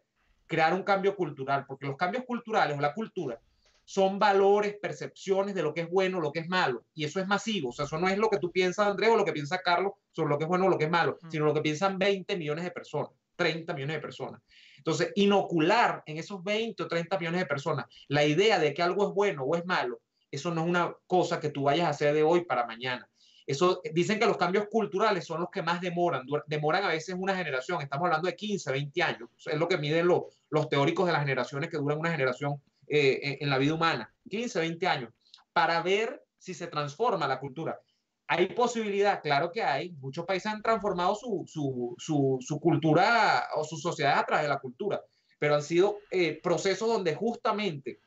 crear 0.49 0.75
un 0.75 0.83
cambio 0.83 1.15
cultural, 1.15 1.65
porque 1.69 1.87
los 1.87 1.97
cambios 1.97 2.25
culturales 2.25 2.77
o 2.77 2.81
la 2.81 2.95
cultura 2.95 3.41
son 3.89 4.19
valores, 4.19 4.77
percepciones 4.83 5.55
de 5.55 5.63
lo 5.63 5.73
que 5.73 5.81
es 5.81 5.89
bueno, 5.89 6.21
lo 6.21 6.31
que 6.31 6.41
es 6.41 6.49
malo. 6.49 6.85
Y 6.93 7.05
eso 7.05 7.21
es 7.21 7.27
masivo. 7.27 7.71
O 7.71 7.73
sea, 7.73 7.87
eso 7.87 7.97
no 7.97 8.07
es 8.07 8.19
lo 8.19 8.29
que 8.29 8.39
tú 8.39 8.53
piensas, 8.53 8.87
Andrés, 8.87 9.09
o 9.09 9.17
lo 9.17 9.25
que 9.25 9.33
piensa 9.33 9.63
Carlos 9.63 9.93
sobre 10.13 10.29
lo 10.29 10.37
que 10.37 10.45
es 10.45 10.49
bueno 10.49 10.67
o 10.67 10.69
lo 10.69 10.77
que 10.77 10.85
es 10.85 10.91
malo, 10.91 11.17
sino 11.31 11.47
lo 11.47 11.55
que 11.55 11.63
piensan 11.63 11.99
20 11.99 12.37
millones 12.37 12.65
de 12.65 12.71
personas, 12.71 13.13
30 13.37 13.73
millones 13.73 13.97
de 13.97 14.03
personas. 14.03 14.43
Entonces, 14.77 15.11
inocular 15.15 16.03
en 16.05 16.19
esos 16.19 16.45
20 16.45 16.83
o 16.83 16.87
30 16.87 17.19
millones 17.19 17.41
de 17.41 17.47
personas 17.47 17.87
la 18.09 18.27
idea 18.27 18.59
de 18.59 18.75
que 18.75 18.83
algo 18.83 19.09
es 19.09 19.15
bueno 19.15 19.45
o 19.45 19.57
es 19.57 19.65
malo, 19.65 20.03
eso 20.31 20.53
no 20.55 20.65
es 20.65 20.69
una 20.69 20.95
cosa 21.07 21.41
que 21.41 21.49
tú 21.49 21.63
vayas 21.63 21.87
a 21.87 21.91
hacer 21.91 22.13
de 22.13 22.23
hoy 22.23 22.45
para 22.45 22.67
mañana. 22.67 23.09
Eso, 23.47 23.81
dicen 23.95 24.19
que 24.19 24.27
los 24.27 24.37
cambios 24.37 24.67
culturales 24.71 25.25
son 25.25 25.41
los 25.41 25.49
que 25.49 25.63
más 25.63 25.81
demoran, 25.81 26.27
demoran 26.47 26.85
a 26.85 26.89
veces 26.89 27.17
una 27.19 27.35
generación, 27.35 27.81
estamos 27.81 28.05
hablando 28.05 28.29
de 28.29 28.37
15, 28.37 28.71
20 28.71 29.03
años, 29.03 29.31
es 29.47 29.59
lo 29.59 29.67
que 29.67 29.79
miden 29.79 30.07
los 30.07 30.69
teóricos 30.69 31.07
de 31.07 31.13
las 31.13 31.23
generaciones 31.23 31.71
que 31.71 31.79
duran 31.79 31.99
una 31.99 32.11
generación 32.11 32.61
eh, 32.91 33.39
en 33.41 33.51
la 33.51 33.59
vida 33.59 33.75
humana, 33.75 34.15
15, 34.29 34.61
20 34.61 34.87
años, 34.87 35.13
para 35.53 35.83
ver 35.83 36.25
si 36.39 36.55
se 36.55 36.67
transforma 36.67 37.29
la 37.29 37.41
cultura. 37.41 37.81
¿Hay 38.27 38.47
posibilidad? 38.49 39.23
Claro 39.23 39.51
que 39.51 39.63
hay. 39.63 39.93
Muchos 39.93 40.27
países 40.27 40.53
han 40.53 40.63
transformado 40.63 41.15
su, 41.15 41.45
su, 41.47 41.95
su, 41.99 42.39
su 42.41 42.61
cultura 42.61 43.49
o 43.57 43.65
su 43.65 43.77
sociedad 43.77 44.19
a 44.19 44.27
través 44.27 44.45
de 44.45 44.51
la 44.51 44.61
cultura, 44.61 45.03
pero 45.39 45.55
han 45.55 45.63
sido 45.63 45.99
eh, 46.11 46.39
procesos 46.43 46.89
donde 46.89 47.15
justamente 47.15 48.01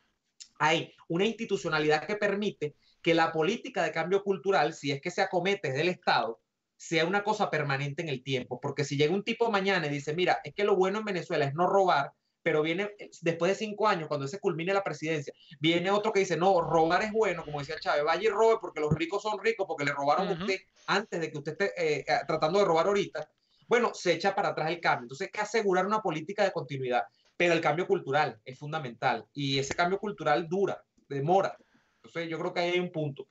hay 0.60 0.94
una 1.08 1.26
institucionalidad 1.26 2.06
que 2.06 2.16
permite 2.18 2.76
que 3.02 3.16
la 3.16 3.32
política 3.32 3.84
de 3.84 3.92
cambio 3.92 4.24
cultural, 4.24 4.74
si 4.74 4.92
es 4.92 5.02
que 5.02 5.10
se 5.10 5.24
acomete 5.24 5.70
desde 5.70 5.82
el 5.82 5.90
Estado, 5.90 6.40
sea 6.78 7.06
una 7.06 7.24
cosa 7.24 7.50
permanente 7.50 8.04
en 8.04 8.10
el 8.10 8.24
tiempo. 8.24 8.60
Porque 8.62 8.84
si 8.84 8.96
llega 8.96 9.14
un 9.14 9.24
tipo 9.24 9.50
mañana 9.50 9.88
y 9.88 9.90
dice, 9.90 10.14
mira, 10.14 10.40
es 10.44 10.54
que 10.54 10.64
lo 10.64 10.76
bueno 10.76 11.00
en 11.00 11.06
Venezuela 11.06 11.46
es 11.46 11.56
no 11.56 11.68
robar, 11.68 12.14
pero 12.44 12.62
viene 12.62 12.92
eh, 12.98 13.10
después 13.22 13.52
de 13.52 13.66
cinco 13.66 13.88
años, 13.88 14.08
cuando 14.08 14.28
se 14.28 14.40
culmine 14.40 14.74
la 14.74 14.84
presidencia, 14.84 15.34
viene 15.60 15.92
otro 15.92 16.12
que 16.12 16.22
dice, 16.22 16.38
no, 16.38 16.62
robar 16.62 17.04
es 17.04 17.12
bueno, 17.12 17.44
como 17.44 17.60
decía 17.60 17.80
Chávez, 17.80 18.04
vaya 18.04 18.24
y 18.24 18.30
robe 18.30 18.58
porque 18.60 18.80
los 18.80 18.94
ricos 18.94 19.22
son 19.22 19.40
ricos, 19.40 19.66
porque 19.68 19.86
le 19.86 19.92
robaron 19.92 20.28
a 20.28 20.34
usted 20.34 20.60
antes 20.88 21.20
de 21.20 21.32
que 21.32 21.38
usted 21.38 21.52
esté 21.54 21.66
eh, 21.78 22.06
eh, 22.08 22.20
tratando 22.28 22.60
de 22.60 22.66
robar 22.66 22.88
ahorita. 22.88 23.30
Bueno, 23.68 23.94
se 23.94 24.14
echa 24.14 24.36
para 24.36 24.50
atrás 24.50 24.70
el 24.70 24.82
cambio. 24.82 25.06
Entonces 25.06 25.28
hay 25.28 25.32
que 25.32 25.42
asegurar 25.42 25.86
una 25.86 26.02
política 26.02 26.44
de 26.44 26.52
continuidad, 26.52 27.04
pero 27.38 27.54
el 27.54 27.62
cambio 27.62 27.88
cultural 27.88 28.40
es 28.44 28.58
fundamental 28.58 29.26
y 29.34 29.60
ese 29.60 29.76
cambio 29.76 30.00
cultural 30.00 30.48
dura, 30.50 30.84
demora. 31.08 31.56
Entonces 31.98 32.30
yo 32.30 32.40
creo 32.40 32.54
que 32.54 32.60
ahí 32.60 32.72
hay 32.72 32.80
un 32.80 32.92
punto. 32.92 33.28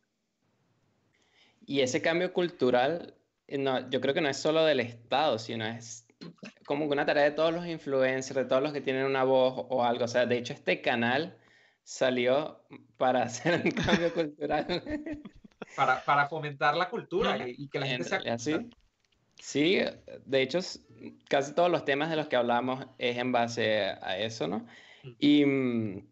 Y 1.66 1.80
ese 1.80 2.00
cambio 2.00 2.32
cultural, 2.32 3.14
no, 3.48 3.90
yo 3.90 4.00
creo 4.00 4.14
que 4.14 4.20
no 4.20 4.28
es 4.28 4.38
solo 4.38 4.64
del 4.64 4.80
Estado, 4.80 5.38
sino 5.38 5.66
es 5.66 6.06
como 6.66 6.86
una 6.86 7.06
tarea 7.06 7.24
de 7.24 7.30
todos 7.32 7.52
los 7.52 7.66
influencers, 7.66 8.36
de 8.36 8.44
todos 8.44 8.62
los 8.62 8.72
que 8.72 8.80
tienen 8.80 9.04
una 9.04 9.24
voz 9.24 9.66
o 9.68 9.84
algo. 9.84 10.04
O 10.04 10.08
sea, 10.08 10.26
de 10.26 10.38
hecho, 10.38 10.52
este 10.52 10.80
canal 10.80 11.36
salió 11.82 12.62
para 12.96 13.22
hacer 13.24 13.62
un 13.64 13.70
cambio 13.70 14.12
cultural. 14.14 14.82
Para, 15.76 16.04
para, 16.04 16.26
fomentar 16.28 16.76
la 16.76 16.88
cultura 16.88 17.38
y, 17.48 17.68
que 17.68 17.78
la 17.78 17.86
gente 17.86 18.04
sea... 18.08 18.38
¿sí? 18.38 18.70
sí, 19.38 19.78
de 20.24 20.42
hecho, 20.42 20.58
casi 21.28 21.54
todos 21.54 21.70
los 21.70 21.84
temas 21.84 22.10
de 22.10 22.16
los 22.16 22.28
que 22.28 22.36
hablamos 22.36 22.86
es 22.98 23.16
en 23.18 23.32
base 23.32 23.84
a 24.00 24.18
eso, 24.18 24.48
¿no? 24.48 24.66
Mm. 25.02 25.10
Y 25.18 25.46
mm, 25.46 26.08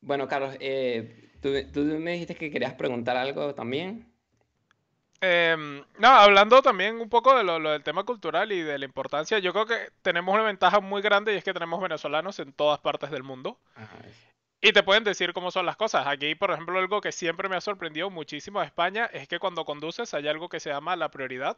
bueno, 0.00 0.28
Carlos, 0.28 0.56
eh, 0.60 1.30
¿tú, 1.40 1.50
tú, 1.72 1.80
me 1.80 2.12
dijiste 2.12 2.34
que 2.34 2.50
querías 2.50 2.74
preguntar 2.74 3.16
algo 3.16 3.54
también. 3.54 4.13
Em, 5.26 5.82
no, 5.98 6.08
hablando 6.08 6.60
también 6.60 7.00
un 7.00 7.08
poco 7.08 7.34
de 7.34 7.44
lo, 7.44 7.58
del 7.58 7.82
tema 7.82 8.04
cultural 8.04 8.52
y 8.52 8.60
de 8.60 8.78
la 8.78 8.84
importancia, 8.84 9.38
yo 9.38 9.54
creo 9.54 9.64
que 9.64 9.88
tenemos 10.02 10.34
una 10.34 10.44
ventaja 10.44 10.80
muy 10.80 11.00
grande 11.00 11.32
y 11.32 11.38
es 11.38 11.44
que 11.44 11.54
tenemos 11.54 11.80
venezolanos 11.80 12.38
en 12.40 12.52
todas 12.52 12.78
partes 12.80 13.10
del 13.10 13.22
mundo. 13.22 13.58
Y 14.60 14.72
te 14.74 14.82
pueden 14.82 15.02
decir 15.02 15.32
cómo 15.32 15.50
son 15.50 15.64
las 15.64 15.76
cosas. 15.76 16.06
Aquí, 16.06 16.34
por 16.34 16.50
ejemplo, 16.50 16.78
algo 16.78 17.00
que 17.00 17.10
siempre 17.10 17.48
me 17.48 17.56
ha 17.56 17.62
sorprendido 17.62 18.10
muchísimo 18.10 18.60
de 18.60 18.66
España 18.66 19.06
es 19.14 19.26
que 19.26 19.38
cuando 19.38 19.64
conduces 19.64 20.12
hay 20.12 20.28
algo 20.28 20.50
que 20.50 20.60
se 20.60 20.68
llama 20.68 20.94
la 20.94 21.10
prioridad. 21.10 21.56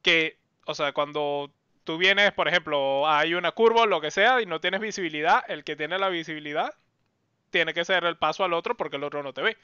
Que, 0.00 0.38
o 0.64 0.74
sea, 0.74 0.92
cuando 0.92 1.52
tú 1.84 1.98
vienes, 1.98 2.32
por 2.32 2.48
ejemplo, 2.48 3.06
hay 3.06 3.34
una 3.34 3.52
curva 3.52 3.82
o 3.82 3.86
lo 3.86 4.00
que 4.00 4.10
sea 4.10 4.40
y 4.40 4.46
no 4.46 4.62
tienes 4.62 4.80
visibilidad, 4.80 5.44
el 5.48 5.62
que 5.62 5.76
tiene 5.76 5.98
la 5.98 6.08
visibilidad 6.08 6.72
tiene 7.50 7.74
que 7.74 7.84
ser 7.84 8.04
el 8.04 8.16
paso 8.16 8.44
al 8.44 8.54
otro 8.54 8.78
porque 8.78 8.96
el 8.96 9.04
otro 9.04 9.22
no 9.22 9.34
te 9.34 9.42
ve. 9.42 9.58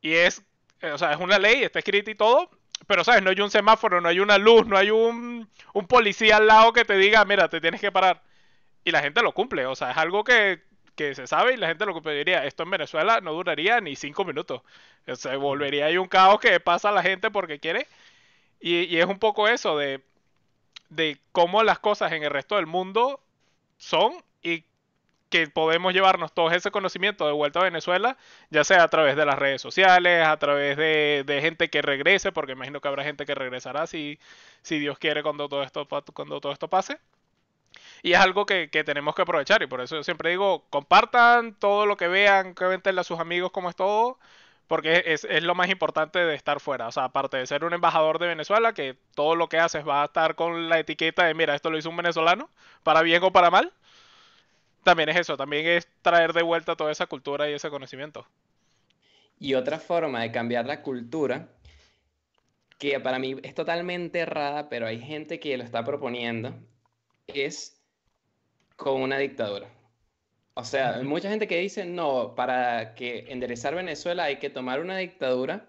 Y 0.00 0.12
es 0.14 0.38
eh, 0.40 0.44
o 0.82 0.98
sea, 0.98 1.12
es 1.12 1.20
una 1.20 1.38
ley, 1.38 1.62
está 1.62 1.78
escrita 1.80 2.10
y 2.10 2.14
todo, 2.14 2.50
pero 2.86 3.04
sabes, 3.04 3.22
no 3.22 3.30
hay 3.30 3.40
un 3.40 3.50
semáforo, 3.50 4.00
no 4.00 4.08
hay 4.08 4.20
una 4.20 4.38
luz, 4.38 4.66
no 4.66 4.76
hay 4.76 4.90
un, 4.90 5.48
un 5.74 5.86
policía 5.86 6.36
al 6.36 6.46
lado 6.46 6.72
que 6.72 6.84
te 6.84 6.96
diga, 6.96 7.24
mira, 7.24 7.48
te 7.48 7.60
tienes 7.60 7.80
que 7.80 7.92
parar. 7.92 8.22
Y 8.84 8.90
la 8.92 9.02
gente 9.02 9.22
lo 9.22 9.32
cumple, 9.34 9.66
o 9.66 9.76
sea, 9.76 9.90
es 9.92 9.96
algo 9.98 10.24
que, 10.24 10.62
que 10.96 11.14
se 11.14 11.26
sabe 11.26 11.54
y 11.54 11.56
la 11.58 11.68
gente 11.68 11.86
lo 11.86 11.94
cumpliría. 11.94 12.44
Esto 12.46 12.62
en 12.64 12.70
Venezuela 12.70 13.20
no 13.20 13.32
duraría 13.32 13.80
ni 13.80 13.96
cinco 13.96 14.24
minutos. 14.24 14.62
Se 15.14 15.36
volvería 15.36 15.86
ahí 15.86 15.98
un 15.98 16.08
caos 16.08 16.40
que 16.40 16.60
pasa 16.60 16.90
a 16.90 16.92
la 16.92 17.02
gente 17.02 17.30
porque 17.30 17.60
quiere. 17.60 17.86
Y, 18.60 18.84
y 18.84 18.98
es 19.00 19.06
un 19.06 19.18
poco 19.18 19.48
eso 19.48 19.78
de, 19.78 20.02
de 20.90 21.18
cómo 21.32 21.62
las 21.62 21.78
cosas 21.78 22.12
en 22.12 22.22
el 22.22 22.30
resto 22.30 22.56
del 22.56 22.66
mundo 22.66 23.20
son 23.78 24.14
y 24.42 24.64
que 25.28 25.48
podemos 25.48 25.92
llevarnos 25.92 26.32
todo 26.32 26.50
ese 26.50 26.70
conocimiento 26.70 27.26
de 27.26 27.32
vuelta 27.32 27.60
a 27.60 27.64
Venezuela, 27.64 28.16
ya 28.50 28.64
sea 28.64 28.82
a 28.82 28.88
través 28.88 29.16
de 29.16 29.26
las 29.26 29.38
redes 29.38 29.60
sociales, 29.60 30.26
a 30.26 30.36
través 30.38 30.76
de, 30.76 31.38
gente 31.42 31.68
que 31.70 31.82
regrese, 31.82 32.32
porque 32.32 32.52
imagino 32.52 32.80
que 32.80 32.88
habrá 32.88 33.04
gente 33.04 33.26
que 33.26 33.34
regresará 33.34 33.86
si, 33.86 34.18
si 34.62 34.78
Dios 34.78 34.98
quiere 34.98 35.22
cuando 35.22 35.48
todo 35.48 35.62
esto, 35.62 35.86
cuando 36.14 36.40
todo 36.40 36.52
esto 36.52 36.68
pase. 36.68 36.98
Y 38.02 38.12
es 38.12 38.18
algo 38.20 38.46
que, 38.46 38.68
tenemos 38.68 39.14
que 39.14 39.22
aprovechar 39.22 39.62
y 39.62 39.66
por 39.66 39.80
eso 39.80 39.96
yo 39.96 40.04
siempre 40.04 40.30
digo, 40.30 40.64
compartan 40.70 41.54
todo 41.54 41.86
lo 41.86 41.96
que 41.96 42.08
vean, 42.08 42.54
que 42.54 42.64
cuéntenle 42.64 43.00
a 43.00 43.04
sus 43.04 43.18
amigos 43.20 43.50
cómo 43.52 43.68
es 43.70 43.76
todo, 43.76 44.18
porque 44.68 45.02
es, 45.06 45.24
es, 45.24 45.42
lo 45.42 45.54
más 45.54 45.68
importante 45.70 46.18
de 46.18 46.34
estar 46.34 46.60
fuera. 46.60 46.88
O 46.88 46.92
sea, 46.92 47.04
aparte 47.04 47.36
de 47.38 47.46
ser 47.46 47.64
un 47.64 47.74
embajador 47.74 48.18
de 48.18 48.28
Venezuela, 48.28 48.72
que 48.74 48.96
todo 49.14 49.34
lo 49.34 49.48
que 49.48 49.58
haces 49.58 49.86
va 49.86 50.02
a 50.02 50.06
estar 50.06 50.34
con 50.36 50.68
la 50.68 50.78
etiqueta 50.78 51.24
de, 51.24 51.34
mira, 51.34 51.54
esto 51.54 51.70
lo 51.70 51.78
hizo 51.78 51.90
un 51.90 51.96
venezolano, 51.96 52.50
para 52.82 53.02
bien 53.02 53.22
o 53.24 53.32
para 53.32 53.50
mal 53.50 53.72
también 54.88 55.10
es 55.10 55.16
eso, 55.16 55.36
también 55.36 55.66
es 55.66 55.86
traer 56.00 56.32
de 56.32 56.42
vuelta 56.42 56.74
toda 56.74 56.90
esa 56.90 57.06
cultura 57.06 57.50
y 57.50 57.52
ese 57.52 57.68
conocimiento. 57.68 58.26
Y 59.38 59.52
otra 59.52 59.78
forma 59.78 60.22
de 60.22 60.32
cambiar 60.32 60.64
la 60.64 60.80
cultura, 60.80 61.50
que 62.78 62.98
para 62.98 63.18
mí 63.18 63.36
es 63.42 63.54
totalmente 63.54 64.20
errada, 64.20 64.70
pero 64.70 64.86
hay 64.86 64.98
gente 64.98 65.38
que 65.40 65.58
lo 65.58 65.62
está 65.62 65.84
proponiendo, 65.84 66.54
es 67.26 67.78
con 68.76 69.02
una 69.02 69.18
dictadura. 69.18 69.68
O 70.54 70.64
sea, 70.64 70.94
hay 70.94 71.04
mucha 71.04 71.28
gente 71.28 71.46
que 71.46 71.58
dice, 71.58 71.84
no, 71.84 72.34
para 72.34 72.94
que 72.94 73.26
enderezar 73.28 73.74
Venezuela 73.74 74.24
hay 74.24 74.38
que 74.38 74.48
tomar 74.48 74.80
una 74.80 74.96
dictadura, 74.96 75.68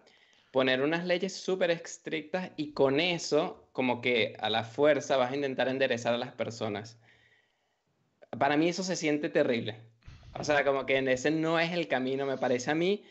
poner 0.51 0.81
unas 0.81 1.05
leyes 1.05 1.35
súper 1.35 1.71
estrictas 1.71 2.51
y 2.55 2.71
con 2.71 3.01
eso, 3.01 3.67
como 3.73 3.99
que 3.99 4.37
a 4.39 4.49
la 4.49 4.63
fuerza 4.63 5.17
vas 5.17 5.33
a 5.33 5.35
intentar 5.35 5.67
enderezar 5.67 6.13
a 6.13 6.17
las 6.17 6.31
personas 6.31 6.97
para 8.37 8.57
mí 8.57 8.69
eso 8.69 8.83
se 8.83 8.95
siente 8.95 9.29
terrible. 9.29 9.79
O 10.37 10.43
sea, 10.43 10.63
como 10.63 10.85
que 10.85 10.97
ese 11.11 11.31
no 11.31 11.59
es 11.59 11.71
el 11.71 11.87
camino, 11.87 12.25
me 12.25 12.37
parece 12.37 12.71
a 12.71 12.75
mí, 12.75 13.03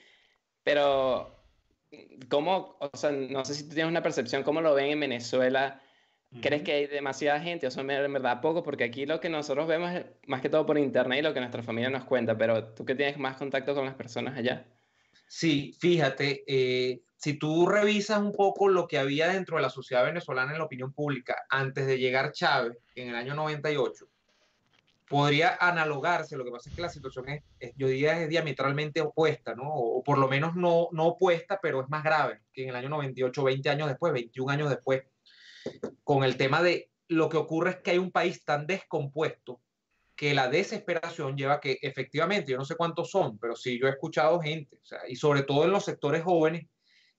pero 0.63 1.39
¿cómo, 2.29 2.77
o 2.81 2.97
sea, 2.97 3.11
no 3.11 3.45
sé 3.45 3.55
si 3.55 3.65
tú 3.65 3.75
tienes 3.75 3.91
una 3.91 4.03
percepción, 4.03 4.43
cómo 4.43 4.61
lo 4.61 4.75
ven 4.75 4.91
en 4.91 5.01
Venezuela? 5.01 5.83
¿Crees 6.43 6.63
que 6.63 6.73
hay 6.73 6.87
demasiada 6.87 7.41
gente 7.41 7.67
o 7.67 7.71
son 7.71 7.91
en 7.91 8.13
verdad 8.13 8.43
poco? 8.43 8.63
Porque 8.63 8.85
aquí 8.85 9.07
lo 9.07 9.19
que 9.19 9.31
nosotros 9.31 9.67
vemos 9.67 9.93
es 9.93 10.05
más 10.27 10.43
que 10.43 10.51
todo 10.51 10.67
por 10.67 10.77
internet 10.77 11.21
y 11.21 11.23
lo 11.23 11.33
que 11.33 11.41
nuestra 11.41 11.63
familia 11.63 11.89
nos 11.89 12.05
cuenta, 12.05 12.37
pero 12.37 12.75
tú 12.75 12.85
que 12.85 12.95
tienes 12.95 13.19
más 13.19 13.37
contacto 13.37 13.75
con 13.75 13.87
las 13.87 13.95
personas 13.95 14.37
allá. 14.37 14.67
Sí, 15.27 15.75
fíjate, 15.81 16.45
eh, 16.47 17.03
si 17.17 17.39
tú 17.39 17.67
revisas 17.67 18.21
un 18.21 18.33
poco 18.33 18.69
lo 18.69 18.87
que 18.87 18.99
había 18.99 19.29
dentro 19.29 19.57
de 19.57 19.63
la 19.63 19.71
sociedad 19.71 20.05
venezolana 20.05 20.53
en 20.53 20.59
la 20.59 20.65
opinión 20.65 20.93
pública 20.93 21.47
antes 21.49 21.87
de 21.87 21.99
llegar 21.99 22.33
Chávez 22.33 22.79
en 22.95 23.09
el 23.09 23.15
año 23.15 23.35
98, 23.35 24.07
podría 25.09 25.57
analogarse, 25.61 26.37
lo 26.37 26.45
que 26.45 26.51
pasa 26.51 26.69
es 26.69 26.77
que 26.77 26.83
la 26.83 26.89
situación 26.89 27.29
es, 27.29 27.43
yo 27.77 27.89
diría, 27.89 28.21
es 28.21 28.29
diametralmente 28.29 29.01
opuesta, 29.01 29.55
¿no? 29.55 29.65
O, 29.73 30.03
por 30.03 30.19
lo 30.19 30.29
menos 30.29 30.55
no, 30.55 30.89
no 30.93 31.07
opuesta, 31.07 31.59
pero 31.63 31.81
es 31.81 31.89
más 31.89 32.05
grave 32.05 32.43
que 32.53 32.65
en 32.65 32.71
el 32.71 32.77
año 32.77 32.89
98, 32.91 33.45
20 33.45 33.71
años 33.71 33.89
después, 33.89 34.13
21 34.13 34.53
años 34.53 34.71
después, 34.71 35.03
con 36.05 36.25
el 36.25 36.37
tema 36.37 36.63
de 36.63 36.91
lo 37.09 37.29
que 37.29 37.39
ocurre 37.39 37.71
es 37.71 37.77
que 37.77 37.93
hay 37.93 37.99
un 37.99 38.13
país 38.13 38.45
tan 38.45 38.67
descompuesto 38.67 39.61
que 40.15 40.35
la 40.35 40.49
desesperación 40.49 41.37
lleva 41.37 41.55
a 41.55 41.61
que 41.61 41.79
efectivamente, 41.81 42.53
yo 42.53 42.59
no 42.59 42.65
sé 42.65 42.77
cuántos 42.77 43.11
son, 43.11 43.39
pero 43.39 43.55
sí 43.55 43.79
yo 43.81 43.87
he 43.87 43.91
escuchado 43.91 44.41
gente, 44.41 44.77
o 44.83 44.85
sea, 44.85 45.01
y 45.09 45.17
sobre 45.17 45.43
todo 45.43 45.65
en 45.65 45.71
los 45.71 45.85
sectores 45.85 46.25
jóvenes 46.25 46.67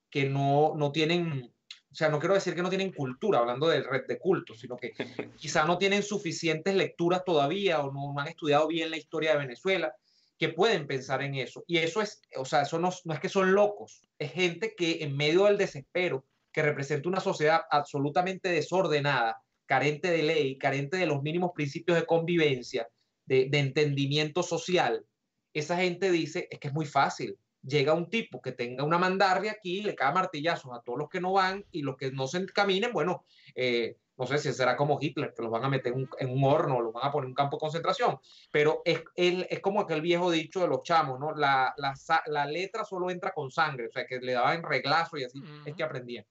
que 0.09 0.29
no, 0.29 0.73
no 0.75 0.91
tienen 0.91 1.53
o 1.91 1.95
sea, 1.95 2.09
no 2.09 2.19
quiero 2.19 2.35
decir 2.35 2.53
que 2.53 2.61
no 2.61 2.69
tienen 2.69 2.93
cultura, 2.93 3.39
hablando 3.39 3.67
de 3.67 3.81
red 3.81 4.05
de 4.07 4.19
culto, 4.19 4.53
sino 4.53 4.77
que 4.77 4.93
quizá 5.37 5.65
no 5.65 5.77
tienen 5.77 6.03
suficientes 6.03 6.75
lecturas 6.75 7.23
todavía 7.25 7.81
o 7.81 7.91
no, 7.91 8.19
han 8.19 8.27
estudiado 8.27 8.67
bien 8.67 8.91
la 8.91 8.97
historia 8.97 9.31
de 9.31 9.39
Venezuela, 9.39 9.93
que 10.37 10.49
pueden 10.49 10.87
pensar 10.87 11.21
en 11.23 11.35
eso. 11.35 11.63
Y 11.67 11.77
eso 11.77 12.01
es, 12.01 12.21
o 12.37 12.45
sea, 12.45 12.61
eso 12.61 12.79
no, 12.79 12.91
no 13.05 13.13
es 13.13 13.19
que 13.19 13.29
son 13.29 13.53
locos, 13.53 14.01
es 14.19 14.31
gente 14.31 14.75
que 14.75 15.03
en 15.03 15.17
medio 15.17 15.45
del 15.45 15.57
desespero, 15.57 16.25
que 16.51 16.61
representa 16.61 17.09
una 17.09 17.19
sociedad 17.19 17.61
absolutamente 17.69 18.49
desordenada, 18.49 19.41
carente 19.65 20.09
de 20.09 20.23
ley, 20.23 20.57
carente 20.57 20.97
de 20.97 21.05
los 21.05 21.21
mínimos 21.21 21.51
principios 21.53 21.97
de 21.99 22.05
convivencia, 22.05 22.87
de, 23.25 23.47
de 23.49 23.59
entendimiento 23.59 24.41
social, 24.41 25.05
esa 25.53 25.77
gente 25.77 26.11
dice, 26.11 26.47
es 26.49 26.59
que 26.59 26.69
es 26.69 26.73
muy 26.73 26.85
fácil, 26.85 27.37
llega 27.63 27.93
un 27.93 28.09
tipo 28.09 28.41
que 28.41 28.51
tenga 28.51 28.83
una 28.83 28.97
mandarria 28.97 29.51
aquí, 29.51 29.81
le 29.81 29.95
cae 29.95 30.13
martillazos 30.13 30.71
a 30.73 30.81
todos 30.81 30.99
los 30.99 31.09
que 31.09 31.21
no 31.21 31.33
van 31.33 31.65
y 31.71 31.81
los 31.81 31.97
que 31.97 32.11
no 32.11 32.27
se 32.27 32.37
encaminen, 32.37 32.93
bueno, 32.93 33.25
eh, 33.55 33.97
no 34.17 34.27
sé 34.27 34.37
si 34.37 34.51
será 34.51 34.75
como 34.75 34.99
Hitler, 35.01 35.33
que 35.33 35.41
los 35.41 35.51
van 35.51 35.63
a 35.63 35.69
meter 35.69 35.93
en 35.93 36.29
un, 36.29 36.43
horno 36.43 36.77
o 36.77 36.81
los 36.81 36.93
van 36.93 37.07
a 37.07 37.11
poner 37.11 37.25
en 37.25 37.31
un 37.31 37.35
campo 37.35 37.55
de 37.55 37.61
concentración, 37.61 38.19
pero 38.51 38.81
es, 38.83 39.01
es 39.15 39.59
como 39.61 39.79
aquel 39.79 40.01
viejo 40.01 40.29
dicho 40.29 40.59
de 40.59 40.67
los 40.67 40.83
chamos, 40.83 41.19
¿no? 41.19 41.33
La, 41.33 41.73
la, 41.77 41.93
la, 42.25 42.45
letra 42.45 42.83
solo 42.83 43.09
entra 43.09 43.31
con 43.31 43.49
sangre, 43.49 43.87
o 43.87 43.91
sea, 43.91 44.05
que 44.05 44.19
le 44.19 44.33
daban 44.33 44.61
reglazo 44.61 45.17
y 45.17 45.23
así 45.23 45.41
es 45.65 45.73
que 45.73 45.83
aprendían. 45.83 46.25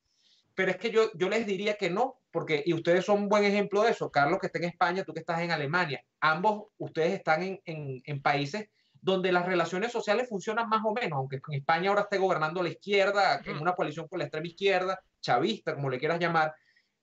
Pero 0.54 0.70
es 0.70 0.76
que 0.76 0.90
yo, 0.90 1.10
yo 1.14 1.30
les 1.30 1.46
diría 1.46 1.76
que 1.76 1.88
no, 1.88 2.20
porque, 2.30 2.62
y 2.66 2.74
ustedes 2.74 3.06
son 3.06 3.22
un 3.22 3.28
buen 3.30 3.44
ejemplo 3.44 3.82
de 3.82 3.92
eso, 3.92 4.10
Carlos 4.10 4.38
que 4.38 4.48
está 4.48 4.58
en 4.58 4.64
España, 4.64 5.04
tú 5.04 5.14
que 5.14 5.20
estás 5.20 5.40
en 5.40 5.50
Alemania, 5.50 6.04
ambos 6.20 6.64
ustedes 6.76 7.14
están 7.14 7.42
en, 7.42 7.62
en, 7.64 8.02
en 8.04 8.20
países 8.20 8.68
donde 9.00 9.32
las 9.32 9.46
relaciones 9.46 9.92
sociales 9.92 10.28
funcionan 10.28 10.68
más 10.68 10.82
o 10.84 10.92
menos, 10.92 11.16
aunque 11.18 11.40
en 11.48 11.54
España 11.54 11.90
ahora 11.90 12.02
esté 12.02 12.18
gobernando 12.18 12.62
la 12.62 12.70
izquierda, 12.70 13.40
en 13.44 13.58
una 13.58 13.74
coalición 13.74 14.08
con 14.08 14.18
la 14.18 14.26
extrema 14.26 14.46
izquierda, 14.46 15.00
chavista, 15.20 15.74
como 15.74 15.90
le 15.90 15.98
quieras 15.98 16.18
llamar, 16.18 16.54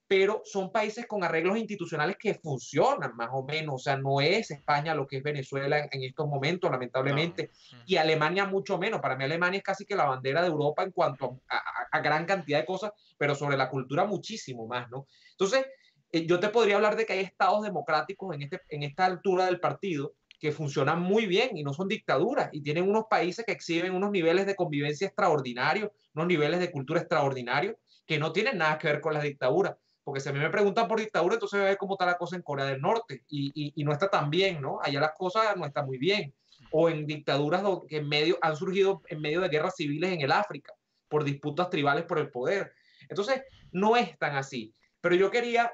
pero 0.07 0.41
son 0.45 0.71
países 0.71 1.07
con 1.07 1.23
arreglos 1.23 1.57
institucionales 1.57 2.17
que 2.19 2.35
funcionan 2.35 3.15
más 3.15 3.29
o 3.31 3.43
menos, 3.43 3.75
o 3.75 3.79
sea, 3.79 3.97
no 3.97 4.21
es 4.21 4.51
España 4.51 4.93
lo 4.93 5.07
que 5.07 5.17
es 5.17 5.23
Venezuela 5.23 5.87
en, 5.91 6.03
estos 6.03 6.27
momentos, 6.27 6.69
lamentablemente, 6.69 7.49
y 7.87 7.97
Alemania 7.97 8.45
mucho 8.45 8.77
menos, 8.77 9.01
para 9.01 9.15
mí 9.15 9.23
Alemania 9.23 9.57
es 9.57 9.63
casi 9.63 9.85
que 9.85 9.95
la 9.95 10.05
bandera 10.05 10.41
de 10.41 10.47
Europa 10.47 10.83
en 10.83 10.91
cuanto 10.91 11.41
a, 11.49 11.99
gran 12.01 12.25
cantidad 12.25 12.59
de 12.59 12.65
cosas, 12.65 12.91
pero 13.17 13.33
sobre 13.33 13.57
la 13.57 13.69
cultura 13.69 14.05
muchísimo 14.05 14.67
más, 14.67 14.89
¿no? 14.91 15.07
Entonces, 15.31 15.65
eh, 16.11 16.27
yo 16.27 16.39
te 16.39 16.49
podría 16.49 16.75
hablar 16.75 16.95
de 16.95 17.05
que 17.05 17.13
hay 17.13 17.19
estados 17.21 17.63
democráticos 17.63 18.35
en, 18.35 18.43
este, 18.43 18.61
en 18.69 18.83
esta 18.83 19.05
altura 19.05 19.45
del 19.45 19.59
partido, 19.59 20.13
que 20.45 20.51
funcionan 20.51 21.01
muy 21.01 21.25
bien 21.25 21.57
y 21.57 21.63
no 21.63 21.73
son 21.73 21.87
dictaduras 21.87 22.49
y 22.51 22.61
tienen 22.61 22.87
unos 22.87 23.05
países 23.09 23.43
que 23.43 23.51
exhiben 23.51 23.95
unos 23.95 24.11
niveles 24.11 24.45
de 24.45 24.55
convivencia 24.55 25.07
extraordinarios, 25.07 25.89
unos 26.13 26.27
niveles 26.27 26.59
de 26.59 26.69
cultura 26.69 26.99
extraordinarios 26.99 27.73
que 28.05 28.19
no 28.19 28.31
tienen 28.31 28.59
nada 28.59 28.77
que 28.77 28.89
ver 28.89 29.01
con 29.01 29.15
las 29.15 29.23
dictaduras. 29.23 29.75
Porque 30.03 30.19
si 30.19 30.29
a 30.29 30.33
mí 30.33 30.37
me 30.37 30.51
preguntan 30.51 30.87
por 30.87 30.99
dictadura, 30.99 31.33
entonces 31.33 31.57
voy 31.57 31.65
a 31.65 31.69
ver 31.69 31.77
cómo 31.79 31.95
está 31.95 32.05
la 32.05 32.19
cosa 32.19 32.35
en 32.35 32.43
Corea 32.43 32.67
del 32.67 32.79
Norte 32.79 33.23
y, 33.27 33.73
no 33.83 33.91
está 33.91 34.07
tan 34.07 34.29
bien, 34.29 34.61
¿no? 34.61 34.77
Allá 34.83 34.99
las 34.99 35.13
cosas 35.17 35.57
no 35.57 35.65
están 35.65 35.87
muy 35.87 35.97
bien. 35.97 36.31
O 36.69 36.89
en 36.89 37.07
dictaduras 37.07 37.63
que 37.89 37.97
en 37.97 38.07
medio, 38.07 38.37
han 38.43 38.55
surgido 38.55 39.01
en 39.07 39.21
medio 39.21 39.41
de 39.41 39.49
guerras 39.49 39.73
civiles 39.75 40.11
en 40.11 40.21
el 40.21 40.31
África 40.31 40.75
por 41.07 41.23
disputas 41.23 41.71
tribales 41.71 42.05
por 42.05 42.19
el 42.19 42.29
poder. 42.29 42.71
Entonces, 43.09 43.41
no 43.71 43.97
es 43.97 44.15
tan 44.19 44.35
así. 44.35 44.75
Pero 45.01 45.15
yo 45.15 45.31
quería 45.31 45.71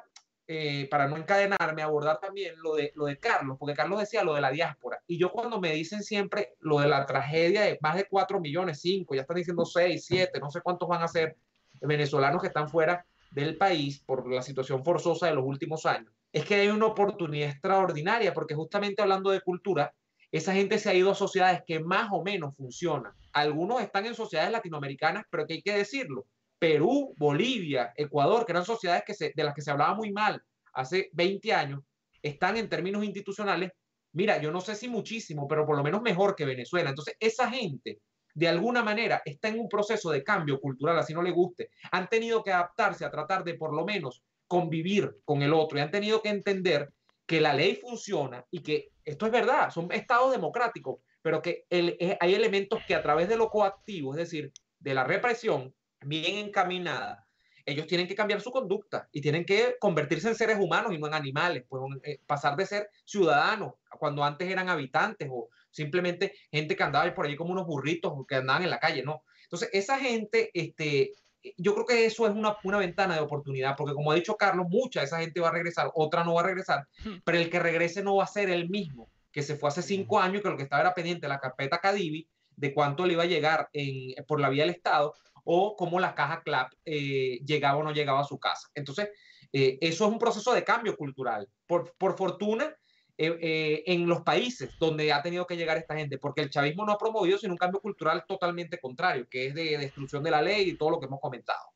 eh, 0.48 0.88
para 0.90 1.08
no 1.08 1.18
encadenarme, 1.18 1.82
abordar 1.82 2.20
también 2.20 2.56
lo 2.62 2.76
de, 2.76 2.92
lo 2.96 3.06
de 3.06 3.18
Carlos, 3.18 3.58
porque 3.60 3.76
Carlos 3.76 4.00
decía 4.00 4.24
lo 4.24 4.34
de 4.34 4.42
la 4.42 4.52
diáspora. 4.52 5.02
Y 5.08 5.18
yo 5.18 5.32
cuando 5.32 5.62
me 5.62 5.72
dicen 5.74 6.04
siempre 6.04 6.56
lo 6.60 6.80
de 6.80 6.88
la 6.88 7.06
tragedia 7.06 7.62
de 7.62 7.78
más 7.82 7.96
de 7.96 8.06
4 8.06 8.40
millones, 8.40 8.82
5, 8.82 9.16
ya 9.16 9.22
están 9.22 9.38
diciendo 9.38 9.66
6, 9.66 10.04
7, 10.06 10.40
no 10.40 10.52
sé 10.52 10.62
cuántos 10.62 10.90
van 10.90 11.04
a 11.04 11.08
ser 11.08 11.38
venezolanos 11.82 12.42
que 12.42 12.48
están 12.48 12.70
fuera 12.70 13.06
del 13.32 13.58
país 13.58 14.00
por 14.00 14.30
la 14.30 14.42
situación 14.42 14.84
forzosa 14.84 15.28
de 15.28 15.36
los 15.36 15.46
últimos 15.46 15.86
años, 15.86 16.12
es 16.34 16.46
que 16.46 16.56
hay 16.56 16.68
una 16.68 16.88
oportunidad 16.88 17.50
extraordinaria, 17.50 18.34
porque 18.34 18.56
justamente 18.56 19.02
hablando 19.02 19.30
de 19.30 19.42
cultura, 19.42 19.94
esa 20.32 20.54
gente 20.54 20.80
se 20.80 20.90
ha 20.90 20.94
ido 20.94 21.12
a 21.12 21.16
sociedades 21.16 21.62
que 21.66 21.80
más 21.80 22.10
o 22.12 22.24
menos 22.24 22.56
funcionan. 22.56 23.14
Algunos 23.34 23.82
están 23.82 24.06
en 24.06 24.16
sociedades 24.16 24.52
latinoamericanas, 24.52 25.26
pero 25.30 25.46
que 25.46 25.56
hay 25.56 25.62
que 25.62 25.78
decirlo, 25.78 26.26
Perú, 26.62 27.16
Bolivia, 27.18 27.92
Ecuador, 27.98 28.46
que 28.46 28.52
eran 28.52 28.64
sociedades 28.64 29.02
que 29.04 29.34
de 29.34 29.44
las 29.44 29.56
que 29.56 29.64
se 29.64 29.72
hablaba 29.72 29.96
muy 29.96 30.12
mal 30.12 30.40
hace 30.74 31.10
20 31.14 31.52
años, 31.54 31.82
están 32.22 32.56
en 32.56 32.70
términos 32.70 33.04
institucionales, 33.04 33.72
mira, 34.12 34.40
yo 34.40 34.52
no 34.52 34.62
sé 34.62 34.76
si 34.76 34.88
muchísimo, 34.88 35.48
pero 35.48 35.66
por 35.66 35.76
lo 35.76 35.82
menos 35.82 36.04
mejor 36.04 36.36
que 36.36 36.46
Venezuela. 36.46 36.92
Entonces, 36.92 37.16
esa 37.20 37.50
gente, 37.50 38.02
de 38.36 38.48
alguna 38.48 38.84
manera, 38.84 39.24
está 39.26 39.48
en 39.48 39.60
un 39.60 39.68
proceso 39.68 40.12
de 40.12 40.24
cambio 40.24 40.60
cultural, 40.62 41.00
así 41.00 41.16
no 41.16 41.24
le 41.24 41.32
guste. 41.32 41.72
Han 41.92 42.08
tenido 42.08 42.44
que 42.44 42.52
adaptarse 42.52 43.06
a 43.06 43.10
tratar 43.10 43.44
de 43.44 43.56
por 43.56 43.74
lo 43.74 43.84
menos 43.84 44.22
convivir 44.46 45.18
con 45.26 45.42
el 45.42 45.54
otro 45.54 45.80
y 45.80 45.82
han 45.82 45.90
tenido 45.90 46.22
que 46.22 46.30
entender 46.30 46.94
que 47.26 47.42
la 47.42 47.56
ley 47.56 47.76
funciona 47.76 48.46
y 48.52 48.62
que 48.62 48.90
esto 49.04 49.26
es 49.26 49.32
verdad, 49.32 49.72
son 49.72 49.92
estados 49.92 50.32
democráticos, 50.32 51.00
pero 51.24 51.42
que 51.42 51.66
eh, 51.72 52.18
hay 52.20 52.36
elementos 52.36 52.84
que 52.88 52.94
a 52.94 53.02
través 53.02 53.28
de 53.28 53.38
lo 53.38 53.50
coactivo, 53.50 54.14
es 54.14 54.18
decir, 54.18 54.54
de 54.78 54.94
la 54.94 55.04
represión 55.04 55.74
bien 56.02 56.48
encaminada, 56.48 57.28
ellos 57.66 57.88
tienen 57.88 58.08
que 58.08 58.16
cambiar 58.16 58.42
su 58.42 58.52
conducta 58.52 59.08
y 59.12 59.22
tienen 59.22 59.46
que 59.46 59.76
convertirse 59.80 60.28
en 60.28 60.36
seres 60.36 60.58
humanos 60.60 60.94
y 60.94 60.98
no 60.98 61.08
en 61.08 61.14
animales, 61.14 61.64
pues 61.70 61.82
eh, 62.04 62.20
pasar 62.26 62.56
de 62.56 62.66
ser 62.66 62.90
ciudadanos 63.06 63.74
cuando 64.00 64.24
antes 64.24 64.50
eran 64.50 64.70
habitantes 64.70 65.30
o 65.32 65.50
simplemente 65.70 66.34
gente 66.52 66.76
que 66.76 66.84
andaba 66.84 67.14
por 67.14 67.26
ahí 67.26 67.36
como 67.36 67.52
unos 67.52 67.68
burritos 67.68 68.14
que 68.28 68.36
andaban 68.36 68.64
en 68.64 68.70
la 68.70 68.80
calle, 68.80 69.04
no. 69.04 69.24
Entonces, 69.44 69.70
esa 69.74 70.00
gente, 70.00 70.50
este, 70.54 71.12
yo 71.58 71.74
creo 71.74 71.86
que 71.86 72.06
eso 72.06 72.26
es 72.26 72.34
una, 72.34 72.58
una 72.64 72.78
ventana 72.78 73.16
de 73.16 73.22
oportunidad, 73.22 73.76
porque 73.76 73.94
como 73.94 74.12
ha 74.12 74.16
dicho 74.16 74.38
Carlos, 74.38 74.68
mucha 74.70 75.02
de 75.02 75.06
esa 75.06 75.20
gente 75.20 75.40
va 75.40 75.50
a 75.50 75.54
regresar, 75.54 75.92
otra 75.94 76.24
no 76.24 76.34
va 76.34 76.42
a 76.42 76.46
regresar, 76.46 76.88
pero 77.24 77.38
el 77.38 77.50
que 77.50 77.60
regrese 77.60 78.04
no 78.04 78.16
va 78.16 78.24
a 78.24 78.28
ser 78.28 78.50
el 78.50 78.70
mismo 78.70 79.10
que 79.32 79.44
se 79.44 79.56
fue 79.56 79.70
hace 79.70 79.82
cinco 79.82 80.20
años, 80.20 80.42
que 80.42 80.50
lo 80.50 80.58
que 80.58 80.64
estaba 80.64 80.82
era 80.82 80.94
pendiente 80.94 81.22
de 81.22 81.30
la 81.30 81.40
carpeta 81.40 81.80
Cadivi, 81.80 82.28
de 82.56 82.74
cuánto 82.74 83.06
le 83.06 83.14
iba 83.14 83.24
a 83.24 83.28
llegar 83.28 83.70
en, 83.74 84.14
por 84.26 84.40
la 84.40 84.50
vía 84.50 84.64
del 84.64 84.76
Estado, 84.76 85.16
o 85.44 85.76
cómo 85.76 86.00
la 86.00 86.16
caja 86.16 86.42
CLAP 86.44 86.74
eh, 86.86 87.40
llegaba 87.46 87.80
o 87.80 87.84
no 87.84 87.92
llegaba 87.92 88.22
a 88.22 88.26
su 88.26 88.40
casa. 88.40 88.70
Entonces, 88.76 89.10
eh, 89.54 89.78
eso 89.82 90.06
es 90.06 90.12
un 90.12 90.20
proceso 90.20 90.54
de 90.54 90.64
cambio 90.64 90.96
cultural. 90.96 91.48
Por, 91.68 91.94
por 91.98 92.18
fortuna, 92.18 92.76
eh, 93.18 93.84
en 93.86 94.08
los 94.08 94.22
países 94.22 94.72
donde 94.80 95.14
ha 95.14 95.22
tenido 95.22 95.46
que 95.46 95.58
llegar 95.58 95.78
esta 95.78 95.96
gente, 95.96 96.18
porque 96.18 96.42
el 96.42 96.50
chavismo 96.50 96.86
no 96.86 96.94
ha 96.94 96.98
promovido 96.98 97.38
sino 97.38 97.54
un 97.54 97.58
cambio 97.58 97.80
cultural 97.80 98.26
totalmente 98.28 98.80
contrario, 98.80 99.28
que 99.30 99.48
es 99.48 99.54
de 99.54 99.78
destrucción 99.78 100.24
de 100.24 100.32
la 100.32 100.42
ley 100.42 100.70
y 100.70 100.78
todo 100.78 100.92
lo 100.92 101.00
que 101.00 101.06
hemos 101.06 101.20
comentado. 101.20 101.72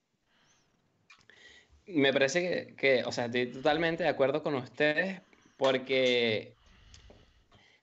Me 1.85 2.11
parece 2.11 2.41
que, 2.41 2.75
que 2.75 3.03
o 3.03 3.11
sea, 3.11 3.25
estoy 3.25 3.51
totalmente 3.51 4.03
de 4.03 4.09
acuerdo 4.09 4.41
con 4.41 4.55
ustedes, 4.55 5.21
porque 5.55 6.55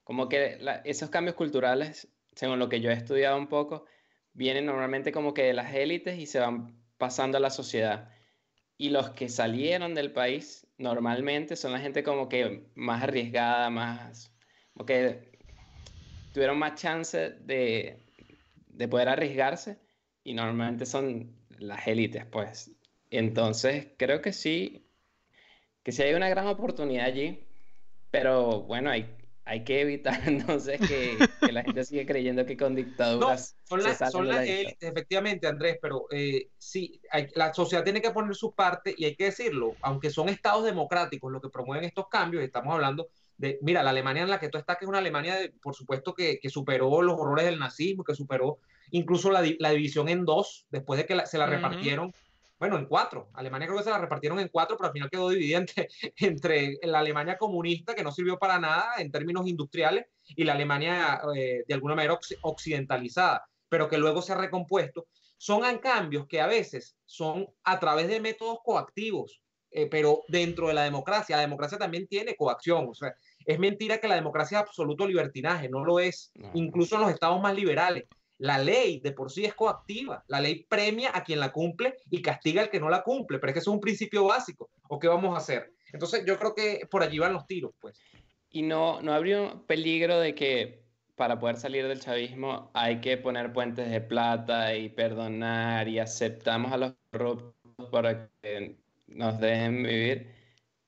como 0.03 0.27
que 0.27 0.59
esos 0.83 1.09
cambios 1.09 1.35
culturales, 1.35 2.09
según 2.35 2.59
lo 2.59 2.67
que 2.67 2.81
yo 2.81 2.89
he 2.89 2.93
estudiado 2.93 3.37
un 3.37 3.47
poco, 3.47 3.85
vienen 4.33 4.65
normalmente 4.65 5.11
como 5.11 5.33
que 5.33 5.43
de 5.43 5.53
las 5.53 5.73
élites 5.73 6.19
y 6.19 6.25
se 6.25 6.39
van 6.39 6.75
pasando 6.97 7.37
a 7.37 7.41
la 7.41 7.49
sociedad. 7.49 8.09
Y 8.77 8.89
los 8.89 9.11
que 9.11 9.29
salieron 9.29 9.93
del 9.93 10.11
país 10.11 10.67
normalmente 10.77 11.55
son 11.55 11.71
la 11.71 11.79
gente 11.79 12.03
como 12.03 12.29
que 12.29 12.65
más 12.75 13.03
arriesgada, 13.03 13.69
más, 13.69 14.33
como 14.73 14.85
que 14.85 15.31
tuvieron 16.31 16.57
más 16.57 16.75
chance 16.75 17.31
de, 17.41 18.03
de 18.67 18.87
poder 18.87 19.09
arriesgarse 19.09 19.79
y 20.23 20.33
normalmente 20.33 20.85
son 20.85 21.35
las 21.59 21.87
élites, 21.87 22.25
pues. 22.25 22.71
Entonces, 23.11 23.89
creo 23.97 24.21
que 24.21 24.33
sí, 24.33 24.87
que 25.83 25.91
sí 25.91 26.01
hay 26.01 26.15
una 26.15 26.29
gran 26.29 26.47
oportunidad 26.47 27.05
allí, 27.05 27.47
pero 28.09 28.63
bueno, 28.63 28.89
hay, 28.89 29.15
hay 29.45 29.63
que 29.63 29.81
evitar 29.81 30.21
entonces 30.25 30.79
que, 30.79 31.17
la 31.51 31.63
gente 31.63 31.83
siga 31.83 32.05
creyendo 32.05 32.45
que 32.45 32.57
con 32.57 32.75
dictaduras. 32.75 33.57
No, 33.69 33.77
son, 34.11 34.27
las 34.27 34.47
élites, 34.47 34.77
efectivamente, 34.81 35.47
Andrés, 35.47 35.77
pero 35.81 36.05
eh, 36.11 36.49
sí, 36.57 37.01
la 37.35 37.53
sociedad 37.53 37.83
tiene 37.83 38.01
que 38.01 38.11
poner 38.11 38.35
su 38.35 38.53
parte 38.53 38.93
y 38.97 39.05
hay 39.05 39.15
que 39.15 39.25
decirlo, 39.25 39.75
aunque 39.81 40.09
son 40.09 40.29
estados 40.29 40.63
democráticos 40.63 41.31
los 41.31 41.41
que 41.41 41.49
promueven 41.49 41.85
estos 41.85 42.07
cambios, 42.07 42.43
estamos 42.43 42.73
hablando 42.73 43.09
de, 43.37 43.57
mira, 43.61 43.83
la 43.83 43.89
Alemania 43.89 44.23
en 44.23 44.29
la 44.29 44.39
que 44.39 44.49
tú 44.49 44.57
estás, 44.57 44.77
que 44.77 44.85
es 44.85 44.89
una 44.89 44.99
Alemania, 44.99 45.35
por 45.61 45.75
supuesto, 45.75 46.13
que, 46.13 46.39
superó 46.49 47.01
los 47.01 47.19
horrores 47.19 47.45
del 47.45 47.59
nazismo, 47.59 48.03
que 48.03 48.15
superó 48.15 48.59
incluso 48.91 49.31
la, 49.31 49.41
división 49.41 50.07
en 50.07 50.23
dos, 50.23 50.67
después 50.69 50.99
de 50.99 51.05
que 51.05 51.25
se 51.25 51.37
la 51.37 51.47
repartieron 51.47 52.13
bueno, 52.63 52.77
en 52.77 52.85
cuatro. 52.85 53.29
Alemania 53.33 53.67
creo 53.67 53.79
que 53.79 53.83
se 53.83 53.89
la 53.89 53.97
repartieron 53.97 54.39
en 54.39 54.47
cuatro, 54.47 54.77
pero 54.77 54.87
al 54.87 54.93
final 54.93 55.09
quedó 55.09 55.27
dividida 55.27 55.65
entre, 56.15 56.77
la 56.83 56.99
Alemania 56.99 57.37
comunista, 57.37 57.93
que 57.93 58.03
no 58.03 58.11
sirvió 58.13 58.39
para 58.39 58.57
nada 58.57 58.93
en 58.99 59.11
términos 59.11 59.45
industriales, 59.47 60.05
y 60.25 60.45
la 60.45 60.53
Alemania 60.53 61.19
eh, 61.35 61.65
de 61.67 61.73
alguna 61.73 61.93
manera 61.93 62.17
occidentalizada, 62.39 63.43
pero 63.67 63.89
que 63.89 63.97
luego 63.97 64.21
se 64.21 64.31
ha 64.31 64.37
recompuesto. 64.37 65.07
Son 65.37 65.61
cambios 65.79 66.25
que 66.25 66.39
a 66.39 66.47
veces 66.47 66.95
son 67.03 67.49
a 67.65 67.81
través 67.81 68.07
de 68.07 68.21
métodos 68.21 68.59
coactivos, 68.63 69.41
eh, 69.69 69.87
pero 69.87 70.21
dentro 70.29 70.69
de 70.69 70.73
la 70.73 70.83
democracia, 70.85 71.35
la 71.35 71.41
democracia 71.41 71.77
también 71.77 72.07
tiene 72.07 72.37
coacción. 72.37 72.87
O 72.87 72.93
sea, 72.93 73.13
es 73.45 73.59
mentira 73.59 73.97
que 73.97 74.07
la 74.07 74.15
democracia 74.15 74.59
es 74.59 74.67
absoluto 74.69 75.05
libertinaje, 75.05 75.67
no 75.67 75.83
lo 75.83 75.99
es, 75.99 76.31
incluso 76.53 76.95
en 76.95 77.01
los 77.01 77.11
estados 77.11 77.41
más 77.41 77.55
liberales. 77.55 78.05
La 78.43 78.57
ley 78.57 78.99
de 78.99 79.13
por 79.13 79.31
sí 79.31 79.45
es 79.45 79.53
coactiva. 79.53 80.25
La 80.27 80.41
ley 80.41 80.65
premia 80.67 81.11
a 81.13 81.23
quien 81.23 81.39
la 81.39 81.53
cumple 81.53 81.95
y 82.09 82.21
castiga 82.21 82.61
al 82.61 82.69
que 82.69 82.81
no 82.81 82.89
la 82.89 83.01
cumple. 83.01 83.39
Pero 83.39 83.49
es 83.49 83.53
que 83.53 83.59
eso 83.59 83.71
es 83.71 83.75
un 83.75 83.79
principio 83.79 84.25
básico. 84.25 84.69
¿O 84.89 84.99
qué 84.99 85.07
vamos 85.07 85.33
a 85.33 85.37
hacer? 85.37 85.71
Entonces 85.93 86.25
yo 86.25 86.37
creo 86.37 86.53
que 86.53 86.85
por 86.91 87.03
allí 87.03 87.19
van 87.19 87.31
los 87.31 87.47
tiros, 87.47 87.71
pues. 87.79 87.97
Y 88.49 88.63
no, 88.63 89.01
no 89.01 89.13
habría 89.13 89.41
un 89.41 89.65
peligro 89.65 90.19
de 90.19 90.35
que 90.35 90.83
para 91.15 91.39
poder 91.39 91.55
salir 91.55 91.87
del 91.87 92.01
chavismo 92.01 92.69
hay 92.73 92.99
que 92.99 93.15
poner 93.15 93.53
puentes 93.53 93.89
de 93.89 94.01
plata 94.01 94.75
y 94.75 94.89
perdonar 94.89 95.87
y 95.87 95.99
aceptamos 95.99 96.73
a 96.73 96.77
los 96.77 96.93
corruptos 97.11 97.53
para 97.93 98.29
que 98.41 98.75
nos 99.07 99.39
dejen 99.39 99.83
vivir. 99.83 100.27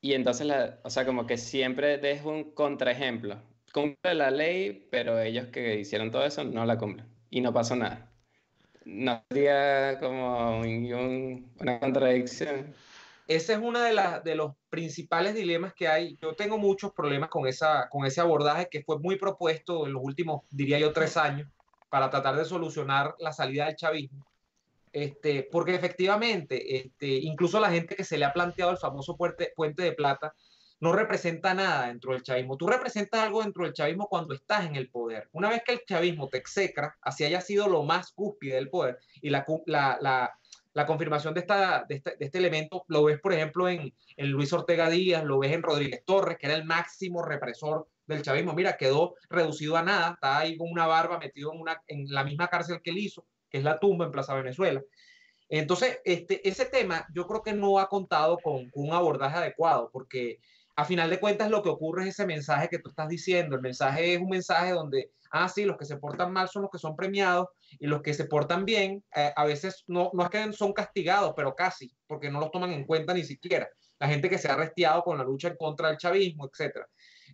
Y 0.01 0.11
entonces, 0.11 0.45
la, 0.45 0.81
o 0.83 0.89
sea, 0.89 1.05
como 1.05 1.25
que 1.25 1.37
siempre 1.37 1.99
dejo 1.99 2.31
un 2.31 2.51
contraejemplo. 2.51 3.41
Cumple 3.71 4.13
la 4.13 4.29
ley, 4.29 4.89
pero 4.91 5.21
ellos 5.21 5.47
que 5.47 5.79
hicieron 5.79 6.11
todo 6.11 6.25
eso 6.25 6.43
no 6.43 6.65
la 6.65 6.77
cumplen 6.77 7.14
y 7.35 7.41
no 7.41 7.51
pasó 7.51 7.75
nada. 7.75 8.09
No 8.85 9.21
sería 9.29 9.99
como 9.99 10.61
una 10.61 11.79
contradicción. 11.81 12.73
Ese 13.27 13.53
es 13.53 13.59
uno 13.61 13.81
de, 13.81 13.93
de 14.23 14.35
los 14.35 14.53
principales 14.69 15.35
dilemas 15.35 15.73
que 15.73 15.89
hay. 15.89 16.17
Yo 16.21 16.33
tengo 16.33 16.57
muchos 16.57 16.93
problemas 16.93 17.29
con, 17.29 17.45
esa, 17.45 17.89
con 17.89 18.05
ese 18.05 18.21
abordaje 18.21 18.69
que 18.71 18.83
fue 18.83 18.99
muy 18.99 19.17
propuesto 19.17 19.85
en 19.85 19.91
los 19.91 20.01
últimos, 20.01 20.43
diría 20.49 20.79
yo, 20.79 20.93
tres 20.93 21.17
años 21.17 21.49
para 21.89 22.09
tratar 22.09 22.37
de 22.37 22.45
solucionar 22.45 23.15
la 23.19 23.33
salida 23.33 23.65
del 23.65 23.75
chavismo. 23.75 24.25
Este, 24.93 25.45
porque 25.51 25.75
efectivamente, 25.75 26.77
este, 26.77 27.07
incluso 27.07 27.59
la 27.59 27.69
gente 27.69 27.97
que 27.97 28.05
se 28.05 28.17
le 28.17 28.23
ha 28.23 28.31
planteado 28.31 28.71
el 28.71 28.77
famoso 28.77 29.17
puente, 29.17 29.51
puente 29.57 29.83
de 29.83 29.91
plata, 29.91 30.33
no 30.79 30.93
representa 30.93 31.53
nada 31.53 31.87
dentro 31.87 32.13
del 32.13 32.23
chavismo. 32.23 32.57
Tú 32.57 32.67
representas 32.67 33.21
algo 33.21 33.41
dentro 33.41 33.63
del 33.63 33.73
chavismo 33.73 34.07
cuando 34.07 34.33
estás 34.33 34.65
en 34.65 34.75
el 34.75 34.89
poder. 34.89 35.29
Una 35.31 35.49
vez 35.49 35.63
que 35.65 35.73
el 35.73 35.85
chavismo 35.85 36.27
te 36.27 36.37
execra, 36.37 36.97
así 37.01 37.23
haya 37.23 37.41
sido 37.41 37.67
lo 37.67 37.83
más 37.83 38.11
cúspide 38.11 38.55
del 38.55 38.69
poder, 38.69 38.99
y 39.21 39.29
la, 39.29 39.45
la, 39.65 40.85
confirmación 40.85 41.33
de, 41.33 41.39
esta, 41.39 41.85
de, 41.87 42.01
este, 42.19 42.37
elemento 42.37 42.83
lo 42.89 43.05
ves, 43.05 43.19
por 43.19 43.33
ejemplo, 43.33 43.69
en, 43.69 43.93
en, 44.17 44.29
Luis 44.29 44.51
Ortega 44.51 44.89
Díaz, 44.89 45.23
lo 45.23 45.39
ves 45.39 45.53
en 45.53 45.63
Rodríguez 45.63 46.03
Torres, 46.05 46.37
que 46.37 46.47
era 46.47 46.55
el 46.55 46.65
máximo 46.65 47.23
represor 47.23 47.87
del 48.05 48.21
chavismo. 48.21 48.53
Mira, 48.53 48.77
quedó 48.77 49.15
reducido 49.29 49.77
a 49.77 49.83
nada, 49.83 50.11
está 50.11 50.39
ahí 50.39 50.57
con 50.57 50.69
una 50.69 50.87
barba 50.87 51.17
metido 51.17 51.53
en, 51.53 51.61
una, 51.61 51.81
en 51.87 52.05
la 52.09 52.23
misma 52.23 52.49
cárcel 52.49 52.81
que 52.83 52.89
él 52.91 52.97
hizo, 52.97 53.25
que 53.49 53.59
es 53.59 53.63
la 53.63 53.79
tumba 53.79 54.05
en 54.05 54.11
Plaza 54.11 54.35
Venezuela. 54.35 54.81
Entonces, 55.47 55.99
este, 56.03 56.47
ese 56.47 56.65
tema 56.65 57.07
yo 57.13 57.27
creo 57.27 57.41
que 57.41 57.53
no 57.53 57.79
ha 57.79 57.87
contado 57.87 58.37
con, 58.39 58.69
con 58.71 58.89
un 58.89 58.93
abordaje 58.93 59.37
adecuado, 59.37 59.89
porque 59.93 60.39
a 60.75 60.85
final 60.85 61.09
de 61.09 61.19
cuentas 61.19 61.49
lo 61.49 61.63
que 61.63 61.69
ocurre 61.69 62.03
es 62.03 62.09
ese 62.09 62.25
mensaje 62.25 62.67
que 62.69 62.79
tú 62.79 62.89
estás 62.89 63.07
diciendo. 63.07 63.55
El 63.55 63.61
mensaje 63.61 64.13
es 64.13 64.21
un 64.21 64.29
mensaje 64.29 64.71
donde, 64.71 65.11
ah, 65.31 65.47
sí, 65.47 65.63
los 65.63 65.77
que 65.77 65.85
se 65.85 65.97
portan 65.97 66.33
mal 66.33 66.49
son 66.49 66.63
los 66.63 66.71
que 66.71 66.79
son 66.79 66.95
premiados 66.95 67.47
y 67.79 67.87
los 67.87 68.01
que 68.01 68.13
se 68.13 68.25
portan 68.25 68.65
bien, 68.65 69.03
eh, 69.15 69.31
a 69.35 69.45
veces 69.45 69.83
no, 69.87 70.11
no 70.13 70.23
es 70.23 70.29
que 70.29 70.53
son 70.53 70.73
castigados, 70.73 71.33
pero 71.35 71.55
casi, 71.55 71.95
porque 72.07 72.29
no 72.29 72.39
los 72.39 72.51
toman 72.51 72.71
en 72.71 72.85
cuenta 72.85 73.13
ni 73.13 73.23
siquiera. 73.23 73.69
La 73.99 74.07
gente 74.07 74.29
que 74.29 74.37
se 74.37 74.49
ha 74.49 74.53
arrestiado 74.53 75.03
con 75.03 75.17
la 75.17 75.23
lucha 75.23 75.47
en 75.47 75.55
contra 75.55 75.87
del 75.87 75.97
chavismo, 75.97 76.47
etc. 76.47 76.79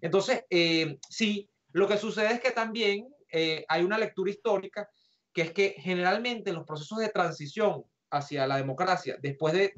Entonces, 0.02 0.46
eh, 0.50 0.98
sí, 1.10 1.50
lo 1.72 1.88
que 1.88 1.98
sucede 1.98 2.34
es 2.34 2.40
que 2.40 2.52
también 2.52 3.08
eh, 3.32 3.66
hay 3.68 3.84
una 3.84 3.98
lectura 3.98 4.30
histórica 4.30 4.88
que 5.34 5.42
es 5.42 5.52
que 5.52 5.76
generalmente 5.78 6.50
en 6.52 6.58
los 6.58 6.66
procesos 6.66 7.00
de 7.00 7.10
transición 7.10 7.84
hacia 8.12 8.46
la 8.46 8.58
democracia, 8.58 9.18
después 9.22 9.54
de 9.54 9.74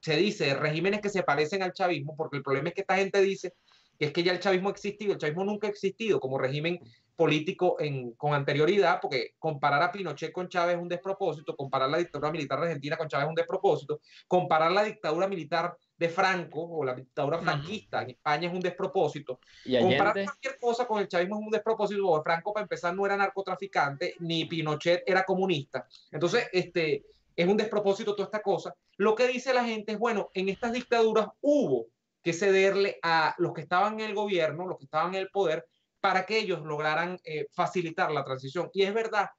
se 0.00 0.16
dice 0.16 0.54
regímenes 0.54 1.00
que 1.00 1.08
se 1.08 1.22
parecen 1.22 1.62
al 1.62 1.72
chavismo, 1.72 2.16
porque 2.16 2.38
el 2.38 2.42
problema 2.42 2.68
es 2.68 2.74
que 2.74 2.80
esta 2.82 2.96
gente 2.96 3.20
dice 3.20 3.54
que 3.98 4.06
es 4.06 4.12
que 4.12 4.22
ya 4.22 4.32
el 4.32 4.40
chavismo 4.40 4.70
ha 4.70 4.72
existido, 4.72 5.12
el 5.12 5.18
chavismo 5.18 5.44
nunca 5.44 5.66
ha 5.66 5.70
existido 5.70 6.20
como 6.20 6.38
régimen 6.38 6.80
político 7.20 7.76
en, 7.78 8.12
con 8.12 8.32
anterioridad, 8.32 8.98
porque 8.98 9.34
comparar 9.38 9.82
a 9.82 9.92
Pinochet 9.92 10.32
con 10.32 10.48
Chávez 10.48 10.76
es 10.76 10.82
un 10.82 10.88
despropósito, 10.88 11.54
comparar 11.54 11.90
la 11.90 11.98
dictadura 11.98 12.32
militar 12.32 12.58
de 12.58 12.68
Argentina 12.68 12.96
con 12.96 13.08
Chávez 13.08 13.26
es 13.26 13.28
un 13.28 13.34
despropósito, 13.34 14.00
comparar 14.26 14.72
la 14.72 14.84
dictadura 14.84 15.28
militar 15.28 15.76
de 15.98 16.08
Franco 16.08 16.62
o 16.62 16.82
la 16.82 16.94
dictadura 16.94 17.38
franquista 17.38 18.00
en 18.00 18.10
España 18.12 18.48
es 18.48 18.54
un 18.54 18.60
despropósito, 18.60 19.38
comparar 19.82 20.14
cualquier 20.14 20.58
cosa 20.58 20.86
con 20.86 20.98
el 20.98 21.08
chavismo 21.08 21.36
es 21.38 21.44
un 21.44 21.50
despropósito, 21.50 22.02
porque 22.02 22.24
Franco 22.24 22.54
para 22.54 22.62
empezar 22.62 22.94
no 22.94 23.04
era 23.04 23.18
narcotraficante, 23.18 24.14
ni 24.20 24.46
Pinochet 24.46 25.02
era 25.06 25.22
comunista. 25.24 25.86
Entonces, 26.10 26.48
este, 26.54 27.04
es 27.40 27.48
un 27.48 27.56
despropósito 27.56 28.14
toda 28.14 28.26
esta 28.26 28.42
cosa. 28.42 28.74
Lo 28.98 29.14
que 29.14 29.26
dice 29.26 29.54
la 29.54 29.64
gente 29.64 29.92
es, 29.92 29.98
bueno, 29.98 30.28
en 30.34 30.50
estas 30.50 30.72
dictaduras 30.72 31.28
hubo 31.40 31.86
que 32.22 32.34
cederle 32.34 32.98
a 33.02 33.34
los 33.38 33.54
que 33.54 33.62
estaban 33.62 33.94
en 33.94 34.06
el 34.06 34.14
gobierno, 34.14 34.66
los 34.66 34.76
que 34.76 34.84
estaban 34.84 35.14
en 35.14 35.22
el 35.22 35.30
poder, 35.30 35.66
para 36.00 36.26
que 36.26 36.38
ellos 36.38 36.60
lograran 36.62 37.18
eh, 37.24 37.46
facilitar 37.52 38.10
la 38.10 38.24
transición. 38.24 38.70
Y 38.74 38.82
es 38.82 38.92
verdad, 38.92 39.30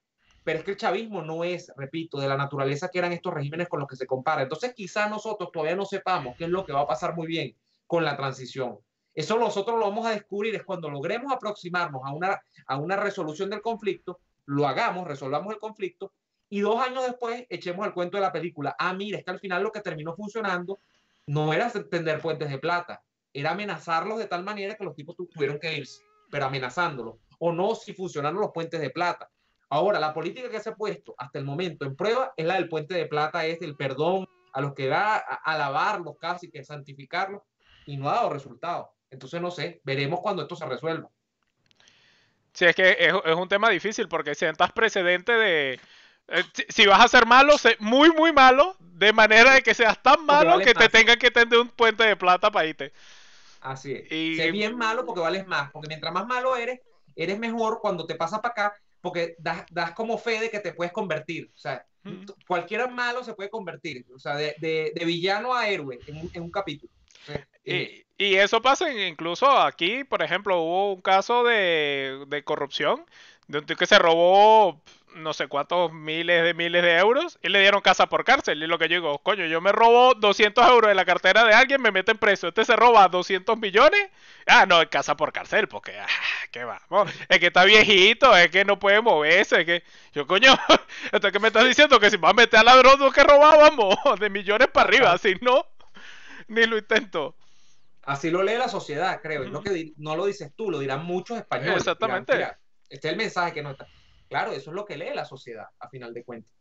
pero 0.43 0.57
es 0.57 0.65
que 0.65 0.71
el 0.71 0.77
chavismo 0.77 1.21
no 1.21 1.43
es, 1.43 1.71
repito, 1.77 2.19
de 2.19 2.27
la 2.27 2.37
naturaleza 2.37 2.89
que 2.89 2.97
eran 2.97 3.11
estos 3.11 3.35
regímenes 3.35 3.67
con 3.67 3.79
los 3.79 3.87
que 3.87 3.95
se 3.95 4.07
compara. 4.07 4.41
Entonces 4.41 4.73
quizá 4.73 5.07
nosotros 5.07 5.51
todavía 5.51 5.75
no 5.75 5.85
sepamos 5.85 6.35
qué 6.37 6.45
es 6.45 6.49
lo 6.49 6.65
que 6.65 6.73
va 6.73 6.81
a 6.81 6.87
pasar 6.87 7.15
muy 7.15 7.27
bien 7.27 7.55
con 7.85 8.03
la 8.03 8.17
transición. 8.17 8.79
Eso 9.13 9.37
nosotros 9.37 9.77
lo 9.77 9.85
vamos 9.85 10.07
a 10.07 10.11
descubrir 10.11 10.55
es 10.55 10.63
cuando 10.63 10.89
logremos 10.89 11.31
aproximarnos 11.31 12.01
a 12.03 12.13
una, 12.13 12.41
a 12.65 12.77
una 12.77 12.95
resolución 12.95 13.51
del 13.51 13.61
conflicto, 13.61 14.21
lo 14.45 14.67
hagamos, 14.67 15.07
resolvamos 15.07 15.53
el 15.53 15.59
conflicto 15.59 16.13
y 16.51 16.59
dos 16.59 16.85
años 16.85 17.05
después 17.05 17.45
echemos 17.49 17.87
el 17.87 17.93
cuento 17.93 18.17
de 18.17 18.21
la 18.21 18.31
película. 18.33 18.75
Ah, 18.77 18.93
mira, 18.93 19.17
es 19.17 19.23
que 19.23 19.31
al 19.31 19.39
final 19.39 19.63
lo 19.63 19.71
que 19.71 19.79
terminó 19.79 20.13
funcionando 20.13 20.81
no 21.27 21.53
era 21.53 21.71
tender 21.71 22.19
puentes 22.19 22.49
de 22.49 22.59
plata, 22.59 23.01
era 23.31 23.51
amenazarlos 23.51 24.19
de 24.19 24.27
tal 24.27 24.43
manera 24.43 24.75
que 24.75 24.83
los 24.83 24.93
tipos 24.93 25.15
tuvieron 25.15 25.57
que 25.59 25.77
irse, 25.77 26.03
pero 26.29 26.47
amenazándolos. 26.47 27.15
O 27.39 27.53
no 27.53 27.73
si 27.73 27.93
funcionaron 27.93 28.41
los 28.41 28.51
puentes 28.51 28.81
de 28.81 28.89
plata. 28.89 29.29
Ahora, 29.69 29.97
la 29.97 30.13
política 30.13 30.49
que 30.49 30.59
se 30.59 30.71
ha 30.71 30.75
puesto 30.75 31.15
hasta 31.17 31.39
el 31.39 31.45
momento 31.45 31.85
en 31.85 31.95
prueba 31.95 32.33
es 32.35 32.45
la 32.45 32.55
del 32.55 32.67
puente 32.67 32.95
de 32.95 33.05
plata, 33.05 33.45
es 33.45 33.61
el 33.61 33.77
perdón 33.77 34.27
a 34.51 34.59
los 34.59 34.73
que 34.73 34.89
va 34.89 35.15
a 35.15 35.35
alabarlos 35.45 36.17
casi, 36.19 36.51
que 36.51 36.65
santificarlos, 36.65 37.43
y 37.85 37.95
no 37.95 38.09
ha 38.09 38.15
dado 38.15 38.29
resultados. 38.29 38.89
Entonces, 39.09 39.41
no 39.41 39.51
sé, 39.51 39.79
veremos 39.85 40.19
cuando 40.19 40.41
esto 40.41 40.57
se 40.57 40.65
resuelva. 40.65 41.09
Sí, 42.53 42.65
es 42.65 42.75
que 42.75 42.97
es, 42.99 43.13
un 43.33 43.47
tema 43.47 43.69
difícil 43.69 44.09
porque 44.09 44.35
sientas 44.35 44.73
precedente 44.73 45.31
de... 45.31 45.79
Eh, 46.32 46.44
si, 46.70 46.86
vas 46.86 47.04
a 47.04 47.08
ser 47.08 47.26
malo, 47.26 47.58
sé 47.58 47.76
muy, 47.80 48.12
muy 48.12 48.32
malo, 48.32 48.76
de 48.80 49.12
manera 49.12 49.54
de 49.54 49.62
que 49.62 49.74
seas 49.74 50.02
tan 50.02 50.26
malo 50.26 50.60
que 50.60 50.74
te 50.74 50.88
tengan 50.88 51.20
que 51.20 51.30
tender 51.30 51.60
un 51.60 51.67
puente 51.67 52.04
de 52.04 52.15
plata 52.15 52.50
para 52.50 52.67
irte. 52.67 52.94
Así 53.60 53.94
es. 53.94 54.12
Y... 54.12 54.38
Sé 54.38 54.50
bien 54.52 54.78
malo 54.78 55.06
porque 55.06 55.22
vales 55.22 55.46
más, 55.46 55.72
porque 55.72 55.89
mientras 55.89 56.13
más 56.13 56.26
malo 56.26 56.56
eres, 56.56 56.80
eres 57.15 57.38
mejor 57.38 57.80
cuando 57.82 58.06
te 58.06 58.15
pasas 58.15 58.39
para 58.39 58.52
acá, 58.52 58.76
porque 59.02 59.36
das, 59.39 59.65
das, 59.72 59.91
como 59.91 60.17
fe 60.17 60.39
de 60.39 60.50
que 60.50 60.60
te 60.60 60.74
puedes 60.74 60.94
convertir. 60.94 61.52
O 61.54 61.60
sea, 61.60 61.86
cualquiera 62.48 62.88
malo 62.88 63.24
se 63.24 63.34
puede 63.34 63.50
convertir. 63.50 64.06
O 64.15 64.20
sea, 64.20 64.36
de, 64.36 64.56
de, 64.60 65.06
villano 65.06 65.54
a 65.54 65.67
héroe 65.67 66.00
en 66.08 66.41
un 66.41 66.52
capítulo. 66.52 66.91
Y, 67.63 68.06
y, 68.17 68.36
eso 68.36 68.62
pasa 68.62 68.91
incluso 68.91 69.50
aquí, 69.50 70.04
por 70.04 70.24
ejemplo, 70.24 70.62
hubo 70.62 70.94
un 70.94 71.02
caso 71.02 71.44
de, 71.44 72.26
de 72.28 72.44
corrupción 72.44 73.06
de 73.48 73.60
un 73.60 73.65
tío 73.65 73.76
que 73.76 73.86
se 73.86 74.00
robó 74.00 74.82
no 75.15 75.34
sé 75.34 75.47
cuántos 75.47 75.91
miles 75.91 76.43
de 76.43 76.54
miles 76.54 76.84
de 76.84 76.97
euros 76.97 77.39
y 77.41 77.50
le 77.50 77.60
dieron 77.60 77.82
casa 77.82 78.08
por 78.08 78.24
cárcel. 78.24 78.62
Y 78.62 78.67
lo 78.67 78.78
que 78.78 78.88
yo 78.88 78.95
digo, 78.95 79.19
coño, 79.19 79.45
yo 79.45 79.62
me 79.62 79.71
robo 79.71 80.13
200 80.15 80.67
euros 80.67 80.89
de 80.89 80.95
la 80.95 81.06
cartera 81.06 81.43
de 81.43 81.54
alguien, 81.54 81.82
me 81.82 81.91
meten 81.91 82.17
preso. 82.17 82.47
Este 82.47 82.65
se 82.65 82.76
roba 82.76 83.08
200 83.08 83.58
millones. 83.58 84.10
Ah, 84.47 84.65
no, 84.65 84.88
casa 84.89 85.15
por 85.15 85.32
cárcel, 85.32 85.67
porque, 85.67 86.00
ah, 86.00 86.08
qué 86.52 86.63
vamos. 86.63 87.12
Es 87.30 87.39
que 87.39 87.47
está 87.47 87.63
viejito, 87.65 88.36
es 88.36 88.50
que 88.50 88.65
no 88.65 88.80
puede 88.80 89.02
moverse. 89.02 89.62
Es 89.62 89.65
que, 89.65 89.84
yo, 90.13 90.26
coño, 90.28 90.58
esto 91.12 91.32
que 91.32 91.39
me 91.39 91.47
estás 91.47 91.65
diciendo 91.65 92.00
que 92.00 92.10
si 92.10 92.17
vas 92.17 92.32
a 92.32 92.36
meter 92.36 92.60
a 92.60 92.63
ladrón, 92.63 93.12
que 93.12 93.24
robábamos 93.24 93.95
de 94.19 94.30
millones 94.30 94.67
para 94.69 94.88
arriba, 94.88 95.17
si 95.17 95.36
no 95.41 95.65
ni 96.47 96.65
lo 96.65 96.78
intento. 96.78 97.36
Así 98.04 98.30
lo 98.30 98.43
lee 98.43 98.58
la 98.58 98.67
sociedad, 98.67 99.19
creo. 99.21 99.45
no, 99.45 99.62
que 99.62 99.93
no 99.97 100.15
lo 100.15 100.26
dices 100.26 100.52
tú, 100.56 100.69
lo 100.69 100.80
dirán 100.80 101.06
muchos 101.06 101.38
españoles. 101.38 101.78
Exactamente. 101.78 102.34
este 102.89 103.08
es 103.08 103.12
el 103.12 103.17
mensaje 103.17 103.54
que 103.54 103.63
no 103.63 103.71
está. 103.71 103.88
Claro, 104.32 104.54
eso 104.54 104.72
es 104.72 104.76
lo 104.76 104.86
que 104.86 104.98
lee 104.98 105.12
la 105.13 105.26
sociedad, 105.26 105.67
a 105.80 105.89
final 105.89 106.13
de 106.13 106.24
cuentas. 106.24 106.52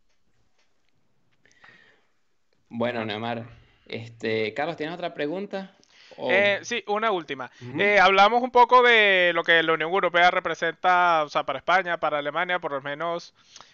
Bueno, 2.69 3.03
Neymar. 3.03 3.47
Este, 3.87 4.53
Carlos, 4.53 4.77
¿tienes 4.77 4.93
otra 4.93 5.13
pregunta? 5.13 5.75
Eh, 6.17 6.59
sí, 6.61 6.83
una 6.87 7.11
última. 7.11 7.49
Eh, 7.79 7.97
hablamos 7.97 8.43
un 8.43 8.51
poco 8.51 8.83
de 8.83 9.31
lo 9.33 9.43
que 9.43 9.63
la 9.63 9.73
Unión 9.73 9.89
Europea 9.89 10.29
representa, 10.29 11.23
o 11.23 11.29
sea, 11.29 11.45
para 11.45 11.59
España, 11.59 11.99
para 11.99 12.19
Alemania, 12.19 12.59
por 12.59 12.73
lo 12.73 12.81
menos. 12.81 13.33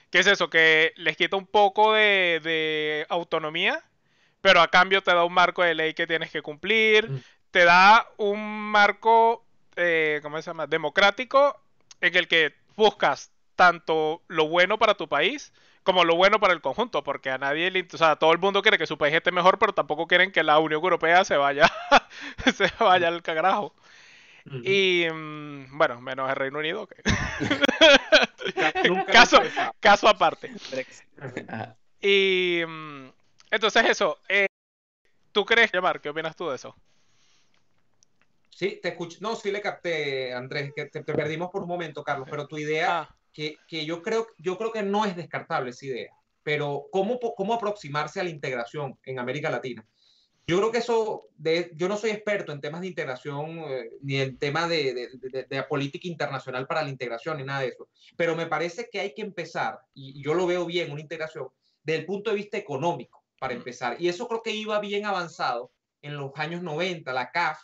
¿Qué 0.10 0.20
es 0.20 0.28
eso? 0.28 0.50
Que 0.50 0.94
les 0.96 1.18
quita 1.18 1.36
un 1.36 1.48
poco 1.48 1.94
de, 1.94 2.40
de 2.42 3.06
autonomía 3.10 3.84
pero 4.42 4.62
a 4.62 4.70
cambio 4.70 5.02
te 5.02 5.14
da 5.14 5.26
un 5.26 5.34
marco 5.34 5.64
de 5.64 5.76
ley 5.76 5.94
que 5.94 6.08
tienes 6.08 6.32
que 6.32 6.42
cumplir, 6.42 7.24
te 7.52 7.66
da 7.66 8.08
un 8.16 8.40
marco, 8.72 9.46
eh, 9.76 10.20
¿cómo 10.22 10.42
se 10.42 10.50
llama?, 10.50 10.68
democrático 10.68 11.60
en 12.00 12.16
el 12.16 12.28
que 12.28 12.54
buscas 12.76 13.32
tanto 13.58 14.22
lo 14.30 14.48
bueno 14.48 14.78
para 14.80 14.96
tu 14.96 15.10
país 15.10 15.52
como 15.88 16.04
lo 16.04 16.18
bueno 16.18 16.38
para 16.42 16.52
el 16.52 16.60
conjunto, 16.60 17.02
porque 17.02 17.30
a 17.30 17.38
nadie 17.38 17.72
le, 17.72 17.88
o 17.94 17.98
sea, 17.98 18.18
todo 18.18 18.34
el 18.34 18.40
mundo 18.40 18.62
quiere 18.62 18.78
que 18.78 18.86
su 18.86 18.98
país 18.98 19.16
esté 19.16 19.32
mejor, 19.32 19.58
pero 19.58 19.72
tampoco 19.72 20.06
quieren 20.06 20.34
que 20.34 20.44
la 20.44 20.60
Unión 20.60 20.84
Europea 20.84 21.24
se 21.24 21.38
vaya, 21.38 21.72
se 22.54 22.70
vaya 22.78 23.08
al 23.08 23.22
cagarajo. 23.22 23.74
Y 24.64 25.06
mm, 25.10 25.78
bueno, 25.78 26.02
menos 26.02 26.30
el 26.30 26.36
Reino 26.36 26.60
Unido. 26.60 26.90
caso, 29.08 29.42
caso 29.80 30.10
aparte. 30.10 30.52
y 32.02 32.64
mm, 32.68 33.08
entonces 33.52 33.86
eso, 33.86 34.20
eh, 34.28 34.48
¿tú 35.32 35.46
crees, 35.46 35.72
llamar? 35.72 36.02
¿Qué 36.02 36.10
opinas 36.10 36.36
tú 36.36 36.50
de 36.50 36.58
eso? 36.58 36.76
Sí, 38.50 38.80
te 38.82 38.90
escucho. 38.90 39.20
No, 39.22 39.38
sí 39.38 39.52
le 39.52 39.62
capté, 39.62 40.34
Andrés, 40.34 40.74
que 40.76 40.88
te, 40.88 41.02
perdimos 41.02 41.50
por 41.50 41.62
un 41.62 41.70
momento, 41.70 42.04
Carlos, 42.04 42.28
pero 42.30 42.46
tu 42.46 42.58
idea, 42.58 43.02
ah. 43.02 43.16
Que, 43.34 43.58
que, 43.68 43.86
yo, 43.86 44.02
creo, 44.02 44.28
yo 44.38 44.58
creo 44.58 44.72
que 44.72 44.84
no 44.84 45.06
es 45.06 45.16
descartable 45.16 45.72
esa 45.72 45.86
idea, 45.86 46.12
pero 46.44 46.88
¿cómo, 46.92 47.20
cómo 47.20 47.54
aproximarse 47.54 48.20
a 48.20 48.24
la 48.24 48.30
integración 48.30 48.98
en 49.04 49.20
América 49.20 49.50
Latina? 49.50 49.86
Yo 50.50 50.58
creo 50.58 50.72
que 50.72 50.78
eso, 50.78 51.26
de, 51.36 51.72
yo 51.76 51.90
no 51.90 51.98
soy 51.98 52.12
experto 52.12 52.54
en 52.54 52.62
temas 52.62 52.80
de 52.80 52.88
integración, 52.88 53.60
eh, 53.68 53.90
ni 54.02 54.22
en 54.22 54.38
temas 54.38 54.70
de, 54.70 54.94
de, 54.94 55.44
de, 55.44 55.64
política 55.64 56.08
internacional 56.08 56.66
para 56.66 56.84
la 56.84 56.90
integración, 56.90 57.38
ni 57.38 57.44
nada 57.44 57.62
de 57.62 57.68
eso, 57.68 57.90
pero 58.16 58.34
me 58.34 58.46
parece 58.48 58.88
que 58.90 59.02
hay 59.02 59.14
que 59.14 59.24
empezar, 59.24 59.80
y 59.94 60.24
yo 60.24 60.34
lo 60.34 60.48
veo 60.48 60.66
bien, 60.66 60.92
una 60.92 61.02
integración, 61.02 61.50
desde 61.84 62.00
el 62.00 62.06
punto 62.06 62.30
de 62.30 62.38
vista 62.38 62.58
económico 62.58 63.24
para 63.40 63.54
empezar. 63.54 63.98
Y 64.00 64.08
eso 64.08 64.28
creo 64.28 64.42
que 64.42 64.52
iba 64.52 64.80
bien 64.80 65.06
avanzado 65.06 65.72
en 66.02 66.18
los 66.18 66.32
años 66.36 66.62
90, 66.62 67.12
la 67.14 67.32
CAF, 67.32 67.60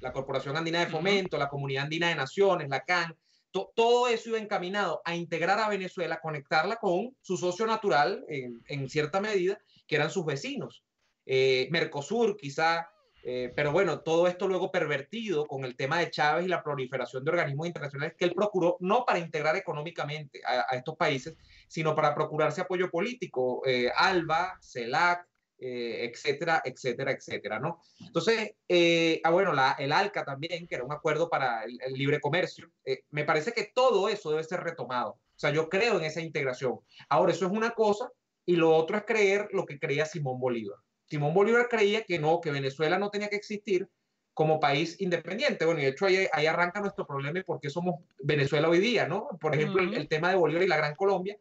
la 0.00 0.12
Corporación 0.12 0.56
Andina 0.56 0.80
de 0.80 0.86
Fomento, 0.86 1.38
la 1.38 1.48
Comunidad 1.48 1.84
Andina 1.84 2.08
de 2.08 2.16
Naciones, 2.16 2.68
la 2.68 2.80
CAN, 2.80 3.16
todo 3.64 4.08
eso 4.08 4.30
iba 4.30 4.38
encaminado 4.38 5.02
a 5.04 5.14
integrar 5.14 5.58
a 5.58 5.68
Venezuela, 5.68 6.20
conectarla 6.20 6.76
con 6.76 7.16
su 7.20 7.36
socio 7.36 7.66
natural 7.66 8.24
en, 8.28 8.88
cierta 8.88 9.20
medida, 9.20 9.58
que 9.86 9.96
eran 9.96 10.10
sus 10.10 10.24
vecinos. 10.24 10.84
Eh, 11.24 11.68
Mercosur 11.70 12.36
quizá, 12.36 12.88
eh, 13.22 13.52
pero 13.54 13.72
bueno, 13.72 14.00
todo 14.00 14.26
esto 14.26 14.46
luego 14.46 14.70
pervertido 14.70 15.46
con 15.46 15.64
el 15.64 15.76
tema 15.76 15.98
de 15.98 16.10
Chávez 16.10 16.46
y 16.46 16.48
la 16.48 16.62
proliferación 16.62 17.24
de 17.24 17.30
organismos 17.30 17.66
internacionales 17.66 18.14
que 18.16 18.24
él 18.24 18.32
procuró 18.34 18.76
no 18.80 19.04
para 19.04 19.18
integrar 19.18 19.56
económicamente 19.56 20.40
a 20.44 20.76
estos 20.76 20.96
países, 20.96 21.36
sino 21.68 21.94
para 21.94 22.14
procurarse 22.14 22.60
apoyo 22.60 22.90
político, 22.90 23.62
eh, 23.66 23.90
ALBA, 23.96 24.58
CELAC, 24.60 25.26
eh, 25.58 26.10
etcétera, 26.10 26.62
etcétera, 26.64 27.12
etcétera, 27.12 27.58
¿no? 27.58 27.80
Entonces, 28.00 28.52
eh, 28.68 29.20
ah, 29.24 29.30
bueno, 29.30 29.52
la, 29.52 29.76
el 29.78 29.92
ALCA 29.92 30.24
también, 30.24 30.66
que 30.66 30.74
era 30.74 30.84
un 30.84 30.92
acuerdo 30.92 31.28
para 31.28 31.64
el, 31.64 31.92
libre 31.92 32.20
comercio, 32.20 32.70
me 33.10 33.24
parece 33.24 33.52
que 33.52 33.70
todo 33.74 34.08
eso 34.08 34.30
debe 34.30 34.44
ser 34.44 34.60
retomado. 34.60 35.10
O 35.10 35.38
sea, 35.38 35.50
yo 35.50 35.68
creo 35.68 35.98
en 35.98 36.04
esa 36.04 36.20
integración. 36.20 36.80
Ahora, 37.08 37.32
eso 37.32 37.46
es 37.46 37.52
una 37.52 37.70
cosa 37.72 38.10
y 38.44 38.56
lo 38.56 38.74
otro 38.74 38.96
es 38.96 39.04
creer 39.04 39.48
lo 39.52 39.66
que 39.66 39.78
creía 39.78 40.06
Simón 40.06 40.40
Bolívar. 40.40 40.78
Simón 41.04 41.34
Bolívar 41.34 41.68
creía 41.68 42.04
que 42.04 42.18
no, 42.18 42.40
que 42.40 42.50
Venezuela 42.50 42.98
no 42.98 43.10
tenía 43.10 43.28
que 43.28 43.36
existir 43.36 43.88
como 44.36 44.60
país 44.60 45.00
independiente. 45.00 45.64
Bueno, 45.64 45.80
y 45.80 45.84
de 45.84 45.90
hecho 45.90 46.06
ahí, 46.06 46.26
ahí 46.32 46.46
arranca 46.46 46.80
nuestro 46.80 47.06
problema 47.06 47.38
y 47.38 47.42
por 47.42 47.58
qué 47.58 47.70
somos 47.70 48.02
Venezuela 48.22 48.68
hoy 48.68 48.80
día, 48.80 49.08
¿no? 49.08 49.28
Por 49.40 49.54
ejemplo, 49.54 49.82
el, 49.82 50.08
tema 50.08 50.30
de 50.30 50.36
Bolívar 50.36 50.62
y 50.62 50.68
la 50.68 50.76
Gran 50.76 50.94
Colombia, 50.94 51.38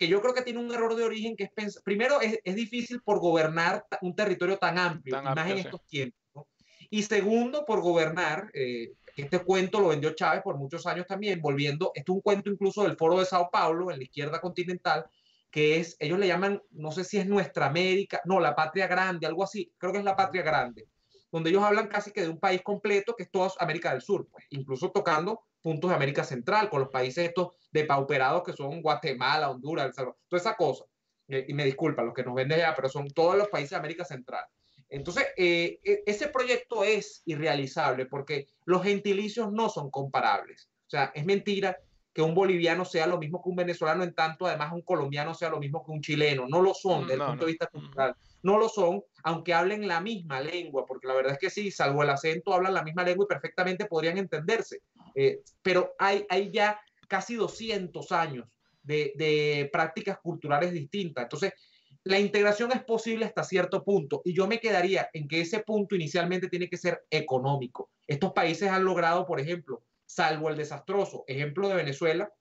que 0.00 0.08
yo 0.08 0.22
creo 0.22 0.32
que 0.32 0.40
tiene 0.40 0.60
un 0.60 0.72
error 0.72 0.96
de 0.96 1.04
origen 1.04 1.36
que 1.36 1.44
es 1.44 1.50
pensar, 1.50 1.82
primero 1.82 2.22
es, 2.22 2.38
es, 2.42 2.54
difícil 2.54 3.02
por 3.02 3.20
gobernar 3.20 3.84
un 4.00 4.16
territorio 4.16 4.56
tan 4.56 4.78
amplio, 4.78 5.22
más 5.22 5.50
en 5.50 5.58
estos 5.58 5.84
tiempos, 5.84 6.46
y 6.88 7.02
segundo 7.02 7.66
por 7.66 7.82
gobernar, 7.82 8.50
eh, 8.54 8.92
este 9.14 9.40
cuento 9.40 9.78
lo 9.78 9.88
vendió 9.88 10.14
Chávez 10.14 10.40
por 10.40 10.56
muchos 10.56 10.86
años 10.86 11.06
también, 11.06 11.42
volviendo, 11.42 11.92
esto 11.94 12.12
es 12.12 12.16
un 12.16 12.22
cuento 12.22 12.48
incluso 12.48 12.84
del 12.84 12.96
Foro 12.96 13.18
de 13.18 13.26
Sao 13.26 13.50
Paulo, 13.50 13.90
en 13.90 13.98
la 13.98 14.04
izquierda 14.04 14.40
continental, 14.40 15.04
que 15.50 15.78
es, 15.78 15.98
ellos 15.98 16.18
le 16.18 16.28
llaman, 16.28 16.62
no 16.70 16.92
sé 16.92 17.04
si 17.04 17.18
es 17.18 17.26
Nuestra 17.26 17.66
América, 17.66 18.22
no, 18.24 18.40
la 18.40 18.56
Patria 18.56 18.86
Grande, 18.86 19.26
algo 19.26 19.44
así, 19.44 19.70
creo 19.76 19.92
que 19.92 19.98
es 19.98 20.04
la 20.04 20.16
Patria 20.16 20.42
Grande, 20.42 20.88
donde 21.30 21.50
ellos 21.50 21.62
hablan 21.62 21.88
casi 21.88 22.10
que 22.10 22.22
de 22.22 22.30
un 22.30 22.40
país 22.40 22.62
completo 22.62 23.14
que 23.14 23.24
es 23.24 23.30
toda 23.30 23.52
América 23.58 23.92
del 23.92 24.00
Sur, 24.00 24.28
pues, 24.32 24.46
incluso 24.48 24.90
tocando 24.92 25.42
puntos 25.60 25.90
de 25.90 25.96
América 25.96 26.24
Central, 26.24 26.70
con 26.70 26.80
los 26.80 26.88
países 26.88 27.28
estos 27.28 27.48
depauperados 27.70 28.42
que 28.42 28.52
son 28.52 28.82
Guatemala, 28.82 29.50
Honduras, 29.50 29.86
El 29.86 29.92
Salvador, 29.92 30.18
toda 30.28 30.40
esa 30.40 30.56
cosa. 30.56 30.84
y 31.28 31.54
me 31.54 31.64
disculpan 31.64 32.06
los 32.06 32.14
que 32.14 32.24
nos 32.24 32.34
venden 32.34 32.58
ya, 32.58 32.74
pero 32.74 32.88
son 32.88 33.08
todos 33.08 33.36
los 33.36 33.48
países 33.48 33.70
de 33.70 33.76
América 33.76 34.04
Central. 34.04 34.44
Entonces, 34.88 35.26
eh, 35.36 35.78
e, 35.84 36.02
ese 36.04 36.28
proyecto 36.28 36.82
es 36.82 37.22
irrealizable 37.24 38.06
porque 38.06 38.48
los 38.64 38.82
gentilicios 38.82 39.52
no 39.52 39.68
son 39.68 39.90
comparables. 39.90 40.68
O 40.86 40.90
sea, 40.90 41.12
es 41.14 41.24
mentira 41.24 41.78
que 42.12 42.22
un 42.22 42.34
boliviano 42.34 42.84
sea 42.84 43.06
lo 43.06 43.18
mismo 43.18 43.40
que 43.40 43.48
un 43.48 43.54
venezolano, 43.54 44.02
en 44.02 44.12
tanto 44.14 44.46
además 44.46 44.72
un 44.72 44.82
colombiano 44.82 45.32
sea 45.32 45.48
lo 45.48 45.60
mismo 45.60 45.84
que 45.84 45.92
un 45.92 46.00
chileno. 46.00 46.48
No 46.48 46.60
lo 46.60 46.74
son 46.74 47.02
desde 47.02 47.22
el 47.22 47.28
punto 47.28 47.44
de 47.44 47.52
vista 47.52 47.68
cultural. 47.68 48.16
No 48.42 48.58
lo 48.58 48.68
son, 48.68 49.02
aunque 49.22 49.54
hablen 49.54 49.86
la 49.86 50.00
misma 50.00 50.40
lengua, 50.40 50.84
porque 50.86 51.06
la 51.06 51.14
verdad 51.14 51.34
es 51.34 51.38
que 51.38 51.50
sí, 51.50 51.70
salvo 51.70 52.02
el 52.02 52.10
acento, 52.10 52.52
hablan 52.52 52.74
la 52.74 52.82
misma 52.82 53.04
lengua 53.04 53.26
y 53.26 53.32
perfectamente 53.32 53.86
podrían 53.86 54.18
entenderse. 54.18 54.80
Eh, 55.14 55.40
pero 55.62 55.94
hay, 55.98 56.26
hay 56.28 56.50
ya 56.50 56.80
casi 57.10 57.34
200 57.34 58.12
años 58.12 58.48
de, 58.82 59.12
de 59.16 59.68
prácticas 59.72 60.18
culturales 60.20 60.72
distintas. 60.72 61.24
Entonces, 61.24 61.52
la 62.04 62.18
integración 62.18 62.72
es 62.72 62.82
posible 62.84 63.26
hasta 63.26 63.44
cierto 63.44 63.84
punto 63.84 64.22
y 64.24 64.32
yo 64.32 64.46
me 64.46 64.60
quedaría 64.60 65.10
en 65.12 65.28
que 65.28 65.40
ese 65.40 65.60
punto 65.60 65.96
inicialmente 65.96 66.48
tiene 66.48 66.70
que 66.70 66.78
ser 66.78 67.04
económico. 67.10 67.90
Estos 68.06 68.32
países 68.32 68.70
han 68.70 68.84
logrado, 68.84 69.26
por 69.26 69.40
ejemplo, 69.40 69.82
salvo 70.06 70.48
el 70.48 70.56
desastroso 70.56 71.24
ejemplo 71.26 71.68
de 71.68 71.74
Venezuela, 71.74 72.32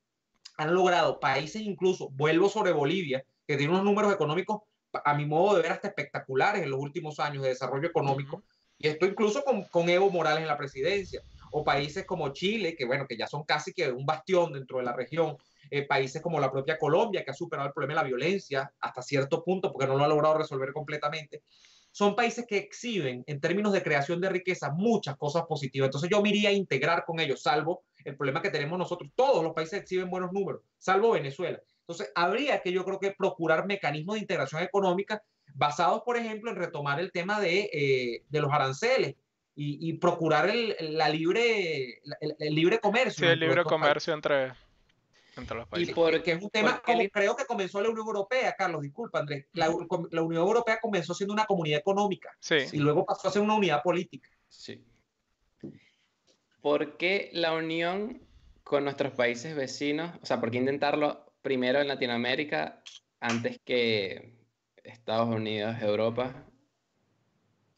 han 0.57 0.73
logrado 0.73 1.19
países 1.19 1.61
incluso, 1.61 2.09
vuelvo 2.11 2.47
sobre 2.49 2.71
Bolivia, 2.71 3.25
que 3.47 3.57
tiene 3.57 3.73
unos 3.73 3.85
números 3.85 4.13
económicos, 4.13 4.61
a 4.93 5.13
mi 5.13 5.25
modo 5.25 5.55
de 5.55 5.63
ver, 5.63 5.71
hasta 5.71 5.87
espectaculares 5.87 6.63
en 6.63 6.69
los 6.69 6.79
últimos 6.79 7.19
años 7.19 7.43
de 7.43 7.49
desarrollo 7.49 7.87
económico, 7.87 8.43
y 8.77 8.87
esto 8.87 9.05
incluso 9.05 9.43
con, 9.43 9.63
con 9.65 9.89
Evo 9.89 10.09
Morales 10.09 10.41
en 10.41 10.47
la 10.47 10.57
presidencia, 10.57 11.21
o 11.51 11.63
países 11.63 12.05
como 12.05 12.29
Chile, 12.29 12.75
que 12.75 12.85
bueno, 12.85 13.05
que 13.07 13.17
ya 13.17 13.27
son 13.27 13.43
casi 13.43 13.73
que 13.73 13.91
un 13.91 14.05
bastión 14.05 14.53
dentro 14.53 14.77
de 14.77 14.83
la 14.83 14.93
región, 14.93 15.37
eh, 15.69 15.85
países 15.85 16.21
como 16.21 16.39
la 16.39 16.51
propia 16.51 16.77
Colombia, 16.77 17.23
que 17.23 17.31
ha 17.31 17.33
superado 17.33 17.67
el 17.67 17.73
problema 17.73 17.93
de 17.93 18.03
la 18.03 18.07
violencia 18.07 18.71
hasta 18.79 19.01
cierto 19.01 19.43
punto, 19.43 19.71
porque 19.71 19.87
no 19.87 19.97
lo 19.97 20.03
ha 20.03 20.07
logrado 20.07 20.37
resolver 20.37 20.73
completamente, 20.73 21.43
son 21.91 22.15
países 22.15 22.45
que 22.47 22.57
exhiben 22.57 23.23
en 23.27 23.39
términos 23.39 23.73
de 23.73 23.83
creación 23.83 24.21
de 24.21 24.29
riqueza 24.29 24.71
muchas 24.71 25.17
cosas 25.17 25.43
positivas. 25.47 25.87
Entonces 25.87 26.09
yo 26.09 26.21
me 26.21 26.29
iría 26.29 26.49
a 26.49 26.53
integrar 26.53 27.03
con 27.05 27.19
ellos, 27.19 27.41
salvo 27.41 27.83
el 28.05 28.15
problema 28.15 28.41
que 28.41 28.51
tenemos 28.51 28.77
nosotros. 28.77 29.09
Todos 29.15 29.43
los 29.43 29.53
países 29.53 29.81
exhiben 29.81 30.09
buenos 30.09 30.31
números, 30.31 30.61
salvo 30.77 31.11
Venezuela. 31.11 31.59
Entonces 31.81 32.11
habría 32.13 32.61
que 32.61 32.71
yo 32.71 32.85
creo 32.85 32.99
que 32.99 33.11
procurar 33.11 33.65
mecanismos 33.65 34.15
de 34.15 34.21
integración 34.21 34.61
económica 34.61 35.23
basados, 35.55 36.03
por 36.05 36.15
ejemplo, 36.15 36.51
en 36.51 36.57
retomar 36.57 36.99
el 36.99 37.11
tema 37.11 37.39
de, 37.39 37.69
eh, 37.73 38.23
de 38.29 38.41
los 38.41 38.51
aranceles 38.51 39.15
y, 39.61 39.93
procurar 39.93 40.49
el, 40.49 40.75
la 40.97 41.09
libre, 41.09 42.01
el, 42.21 42.55
libre 42.55 42.79
comercio. 42.79 43.25
Sí, 43.25 43.31
el 43.33 43.39
libre 43.41 43.63
comercio 43.65 44.13
entre, 44.13 44.53
y 45.77 45.85
porque 45.93 46.31
es 46.33 46.41
un 46.41 46.49
tema, 46.49 46.81
como 46.83 47.01
creo 47.11 47.35
que 47.35 47.45
comenzó 47.45 47.81
la 47.81 47.89
Unión 47.89 48.07
Europea, 48.07 48.55
Carlos, 48.57 48.81
disculpa, 48.81 49.19
Andrés. 49.19 49.47
La, 49.53 49.69
Unión 49.69 50.43
Europea 50.43 50.79
comenzó 50.81 51.13
siendo 51.13 51.33
una 51.33 51.45
comunidad 51.45 51.79
económica 51.79 52.29
y 52.71 52.77
luego 52.77 53.05
pasó 53.05 53.27
a 53.27 53.31
ser 53.31 53.41
una 53.41 53.55
unidad 53.55 53.81
política. 53.83 54.29
Sí. 54.47 54.83
¿Por 56.61 56.97
qué 56.97 57.29
la 57.33 57.53
unión 57.53 58.21
con 58.63 58.83
nuestros 58.83 59.13
países 59.13 59.55
vecinos? 59.55 60.17
O 60.21 60.25
sea, 60.25 60.39
¿por 60.39 60.51
qué 60.51 60.57
intentarlo 60.57 61.33
primero 61.41 61.79
en 61.79 61.87
Latinoamérica 61.87 62.81
antes 63.19 63.59
que 63.63 64.35
Estados 64.83 65.33
Unidos, 65.33 65.81
Europa? 65.81 66.48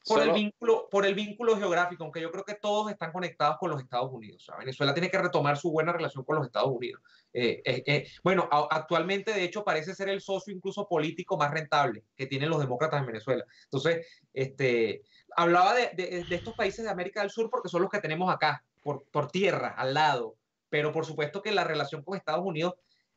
Por, 0.05 0.21
el 0.21 0.31
vínculo, 0.31 0.87
por 0.89 1.05
el 1.05 1.15
vínculo 1.15 1.57
geográfico, 1.57 2.03
aunque 2.03 2.21
yo 2.21 2.31
creo 2.31 2.43
que 2.43 2.55
todos 2.55 2.91
están 2.91 3.11
conectados 3.11 3.57
con 3.59 3.69
los 3.69 3.81
Estados 3.81 4.11
Unidos. 4.11 4.49
Venezuela 4.57 4.93
tiene 4.93 5.09
que 5.09 5.17
retomar 5.17 5.57
su 5.57 5.71
buena 5.71 5.93
relación 5.93 6.23
con 6.23 6.37
los 6.37 6.45
Estados 6.45 6.69
Unidos. 6.71 7.01
Eh, 7.33 7.61
eh, 7.63 7.83
eh, 7.85 8.07
bueno, 8.23 8.47
actualmente 8.51 9.33
de 9.33 9.43
hecho 9.43 9.63
parece 9.63 9.95
ser 9.95 10.09
el 10.09 10.21
socio 10.21 10.53
incluso 10.53 10.87
político 10.87 11.37
más 11.37 11.51
rentable 11.51 12.03
que 12.15 12.27
tienen 12.27 12.49
los 12.49 12.59
demócratas 12.59 12.99
en 12.99 13.07
Venezuela. 13.07 13.45
Entonces, 13.65 14.05
este, 14.33 15.03
hablaba 15.35 15.73
de, 15.73 15.91
de, 15.93 16.23
de 16.23 16.35
estos 16.35 16.55
países 16.55 16.83
de 16.83 16.91
América 16.91 17.21
del 17.21 17.29
Sur 17.29 17.49
porque 17.49 17.69
son 17.69 17.81
los 17.81 17.91
que 17.91 17.99
tenemos 17.99 18.33
acá, 18.33 18.63
por, 18.81 19.05
por 19.11 19.31
tierra, 19.31 19.75
al 19.77 19.93
lado. 19.93 20.35
Pero 20.69 20.91
por 20.91 21.05
supuesto 21.05 21.41
que 21.41 21.51
la 21.51 21.63
relación 21.63 22.03
con 22.03 22.17
Estados 22.17 22.45
Unidos 22.45 22.75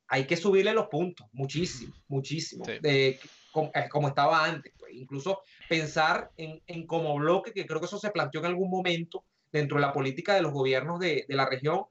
hay 0.08 0.26
que 0.26 0.36
subirle 0.36 0.72
los 0.74 0.88
puntos, 0.88 1.26
muchísimo, 1.32 1.94
muchísimo, 2.08 2.64
de, 2.66 3.18
como, 3.52 4.08
estaba 4.08 4.44
antes. 4.44 4.72
Incluso 4.94 5.40
pensar 5.68 6.30
en, 6.36 6.62
en, 6.66 6.86
como 6.86 7.14
bloque, 7.16 7.52
que 7.52 7.66
creo 7.66 7.80
que 7.80 7.86
eso 7.86 7.98
se 7.98 8.10
planteó 8.10 8.40
en 8.40 8.46
algún 8.46 8.70
momento 8.70 9.24
dentro 9.52 9.76
de 9.76 9.82
la 9.82 9.92
política 9.92 10.34
de 10.34 10.42
los 10.42 10.52
gobiernos 10.52 10.98
de, 11.00 11.24
de 11.28 11.34
la 11.36 11.48
región, 11.48 11.84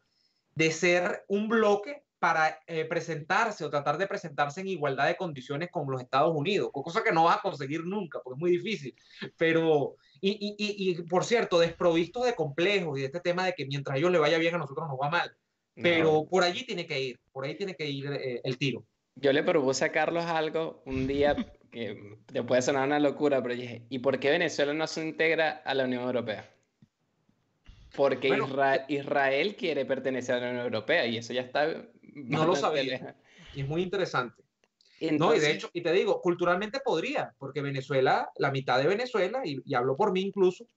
de 0.56 0.72
ser 0.72 1.24
un 1.28 1.48
bloque 1.48 2.04
para 2.24 2.58
eh, 2.68 2.86
presentarse 2.86 3.66
o 3.66 3.70
tratar 3.70 3.98
de 3.98 4.08
presentarse 4.08 4.62
en 4.62 4.70
igualdad 4.70 5.08
de 5.08 5.18
condiciones 5.18 5.70
con 5.70 5.92
los 5.92 6.02
Estados 6.02 6.34
Unidos, 6.34 6.70
cosa 6.72 7.04
que 7.04 7.12
no 7.12 7.26
va 7.26 7.34
a 7.34 7.42
conseguir 7.42 7.84
nunca, 7.84 8.22
porque 8.24 8.38
es 8.38 8.40
muy 8.40 8.52
difícil. 8.52 8.96
Pero, 9.36 9.98
y, 10.22 10.32
y, 10.32 10.56
y, 10.58 11.02
por 11.04 11.26
cierto, 11.26 11.60
desprovisto 11.60 12.24
de 12.24 12.34
complejos 12.34 12.98
y 12.98 13.02
de 13.02 13.08
este 13.08 13.20
tema 13.20 13.46
de 13.46 13.52
que 13.52 13.66
mientras 13.66 13.96
a 13.96 13.98
ellos 13.98 14.10
le 14.10 14.20
vaya 14.20 14.38
bien, 14.38 14.56
a 14.56 14.60
nosotros 14.60 14.88
nos 14.88 14.98
va 14.98 15.10
mal. 15.10 15.36
Pero 15.76 16.26
por 16.26 16.44
allí 16.44 16.66
tiene 16.66 16.88
que 16.88 17.02
ir, 17.02 17.20
por 17.34 17.44
ahí 17.44 17.58
tiene 17.58 17.76
que 17.76 17.90
ir 17.90 18.06
eh, 18.14 18.40
el 18.46 18.58
tiro. 18.58 18.86
Yo 19.16 19.34
le 19.34 19.44
propuse 19.44 19.84
a 19.84 19.92
Carlos 19.92 20.24
algo 20.24 20.82
un 20.86 21.08
día 21.08 21.36
que 21.74 22.20
te 22.32 22.44
puede 22.44 22.62
sonar 22.62 22.88
una 22.88 23.00
locura, 23.00 23.42
pero 23.42 23.56
dije, 23.56 23.86
¿y 23.90 24.00
por 24.00 24.20
qué 24.20 24.30
Venezuela 24.30 24.74
no 24.74 24.86
se 24.86 25.06
integra 25.06 25.62
a 25.66 25.74
la 25.74 25.86
Unión 25.86 26.04
Europea? 26.04 26.50
Porque 27.96 28.38
Israel 28.88 29.56
quiere 29.56 29.86
pertenecer 29.86 30.36
a 30.36 30.40
la 30.40 30.50
Unión 30.52 30.66
Europea 30.66 31.06
y 31.08 31.18
eso 31.18 31.34
ya 31.34 31.42
está... 31.42 31.68
No 32.02 32.46
lo 32.46 32.56
sabía. 32.56 33.18
Y 33.56 33.62
es 33.62 33.68
muy 33.68 33.82
interesante. 33.82 34.44
no, 35.12 35.36
y 35.36 35.40
de 35.40 35.52
hecho, 35.52 35.70
y 35.74 35.82
te 35.82 35.92
digo, 35.92 36.22
culturalmente 36.22 36.80
podría, 36.80 37.34
porque 37.38 37.62
Venezuela, 37.62 38.30
la 38.38 38.52
mitad 38.52 38.78
de 38.80 38.88
Venezuela, 38.88 39.42
y, 39.44 39.60
y 39.66 39.74
hablo 39.74 39.96
por 39.96 40.12
mí 40.12 40.22
incluso, 40.22 40.68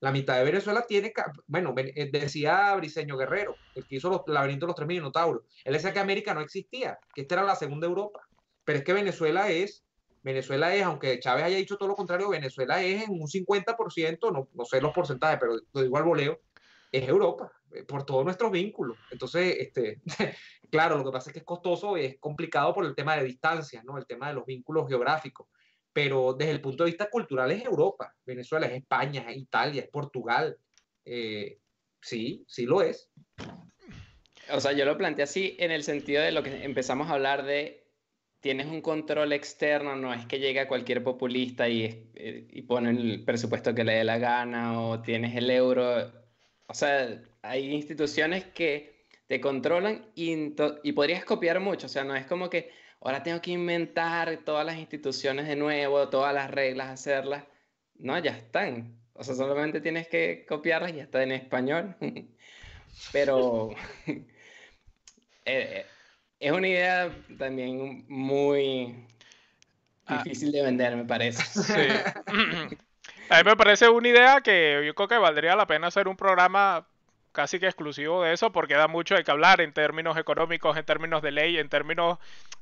la 0.00 0.12
mitad 0.12 0.38
de 0.38 0.44
Venezuela 0.44 0.84
tiene, 0.86 1.12
bueno, 1.46 1.74
eh, 1.76 2.10
decía 2.10 2.74
Briseño 2.76 3.16
Guerrero, 3.16 3.56
el 3.74 3.86
que 3.86 3.96
hizo 3.96 4.10
los 4.10 4.22
laberintos 4.26 4.66
de 4.66 4.68
los 4.68 4.76
tres 4.76 4.88
minotauros. 4.88 5.44
Él 5.64 5.72
decía 5.72 5.92
que 5.92 5.98
América 5.98 6.34
no 6.34 6.40
existía, 6.40 6.98
que 7.14 7.22
esta 7.22 7.36
era 7.36 7.44
la 7.44 7.56
segunda 7.56 7.86
Europa. 7.86 8.20
Pero 8.64 8.78
es 8.80 8.84
que 8.84 8.92
Venezuela 8.92 9.48
es, 9.50 9.85
Venezuela 10.26 10.74
es, 10.74 10.82
aunque 10.82 11.20
Chávez 11.20 11.44
haya 11.44 11.56
dicho 11.56 11.76
todo 11.76 11.88
lo 11.88 11.94
contrario, 11.94 12.28
Venezuela 12.28 12.82
es 12.82 13.04
en 13.04 13.12
un 13.12 13.28
50%, 13.28 14.32
no, 14.32 14.48
no 14.52 14.64
sé 14.64 14.80
los 14.80 14.92
porcentajes, 14.92 15.38
pero 15.38 15.56
lo 15.72 15.82
digo 15.82 15.96
al 15.96 16.02
voleo, 16.02 16.40
es 16.90 17.08
Europa, 17.08 17.52
eh, 17.72 17.84
por 17.84 18.04
todos 18.04 18.24
nuestros 18.24 18.50
vínculos. 18.50 18.98
Entonces, 19.12 19.56
este, 19.60 20.02
claro, 20.70 20.98
lo 20.98 21.04
que 21.04 21.12
pasa 21.12 21.30
es 21.30 21.32
que 21.32 21.38
es 21.38 21.44
costoso, 21.44 21.96
es 21.96 22.18
complicado 22.18 22.74
por 22.74 22.84
el 22.84 22.96
tema 22.96 23.16
de 23.16 23.22
distancias, 23.22 23.84
¿no? 23.84 23.98
El 23.98 24.06
tema 24.06 24.26
de 24.26 24.34
los 24.34 24.44
vínculos 24.44 24.88
geográficos 24.88 25.46
pero 25.96 26.34
desde 26.34 26.52
el 26.52 26.60
punto 26.60 26.84
de 26.84 26.90
vista 26.90 27.08
cultural 27.08 27.50
es 27.52 27.64
Europa, 27.64 28.14
Venezuela 28.26 28.66
es 28.66 28.74
España, 28.74 29.24
es 29.30 29.38
Italia, 29.38 29.80
es 29.80 29.88
Portugal. 29.88 30.58
Eh, 31.06 31.58
sí, 32.02 32.44
sí 32.46 32.66
lo 32.66 32.82
es. 32.82 33.08
O 34.52 34.60
sea, 34.60 34.72
yo 34.72 34.84
lo 34.84 34.98
planteé 34.98 35.22
así 35.22 35.56
en 35.58 35.70
el 35.70 35.82
sentido 35.82 36.22
de 36.22 36.32
lo 36.32 36.42
que 36.42 36.64
empezamos 36.64 37.08
a 37.08 37.14
hablar 37.14 37.46
de 37.46 37.85
tienes 38.46 38.68
un 38.68 38.80
control 38.80 39.32
externo, 39.32 39.96
no 39.96 40.14
es 40.14 40.24
que 40.26 40.38
llegue 40.38 40.68
cualquier 40.68 41.02
populista 41.02 41.68
y, 41.68 41.82
eh, 42.14 42.46
y 42.48 42.62
pone 42.62 42.90
el 42.90 43.24
presupuesto 43.24 43.74
que 43.74 43.82
le 43.82 43.94
dé 43.94 44.04
la 44.04 44.18
gana 44.18 44.80
o 44.80 45.02
tienes 45.02 45.34
el 45.34 45.50
euro. 45.50 46.12
O 46.68 46.74
sea, 46.74 47.08
hay 47.42 47.74
instituciones 47.74 48.44
que 48.44 49.08
te 49.26 49.40
controlan 49.40 50.12
y, 50.14 50.54
y 50.84 50.92
podrías 50.92 51.24
copiar 51.24 51.58
mucho. 51.58 51.86
O 51.86 51.88
sea, 51.88 52.04
no 52.04 52.14
es 52.14 52.24
como 52.26 52.48
que 52.48 52.70
ahora 53.00 53.24
tengo 53.24 53.40
que 53.42 53.50
inventar 53.50 54.44
todas 54.44 54.64
las 54.64 54.78
instituciones 54.78 55.48
de 55.48 55.56
nuevo, 55.56 56.08
todas 56.08 56.32
las 56.32 56.48
reglas, 56.48 56.88
hacerlas. 56.88 57.42
No, 57.96 58.16
ya 58.20 58.30
están. 58.30 58.96
O 59.14 59.24
sea, 59.24 59.34
solamente 59.34 59.80
tienes 59.80 60.06
que 60.06 60.46
copiarlas 60.48 60.92
y 60.92 60.96
ya 60.98 61.02
está 61.02 61.20
en 61.24 61.32
español. 61.32 61.96
Pero 63.12 63.70
eh, 65.44 65.84
es 66.40 66.52
una 66.52 66.68
idea 66.68 67.10
también 67.38 68.04
muy 68.08 69.06
ah. 70.06 70.22
difícil 70.22 70.52
de 70.52 70.62
vender, 70.62 70.96
me 70.96 71.04
parece. 71.04 71.42
A 73.28 73.38
mí 73.38 73.44
me 73.44 73.56
parece 73.56 73.88
una 73.88 74.08
idea 74.08 74.40
que 74.40 74.82
yo 74.86 74.94
creo 74.94 75.08
que 75.08 75.18
valdría 75.18 75.56
la 75.56 75.66
pena 75.66 75.88
hacer 75.88 76.06
un 76.06 76.16
programa 76.16 76.86
casi 77.32 77.58
que 77.60 77.66
exclusivo 77.66 78.22
de 78.22 78.32
eso 78.32 78.50
porque 78.50 78.74
da 78.74 78.88
mucho 78.88 79.14
de 79.14 79.24
que 79.24 79.30
hablar 79.30 79.60
en 79.60 79.72
términos 79.72 80.16
económicos, 80.16 80.76
en 80.76 80.84
términos 80.84 81.22
de 81.22 81.32
ley, 81.32 81.58
en 81.58 81.68
términos 81.68 82.18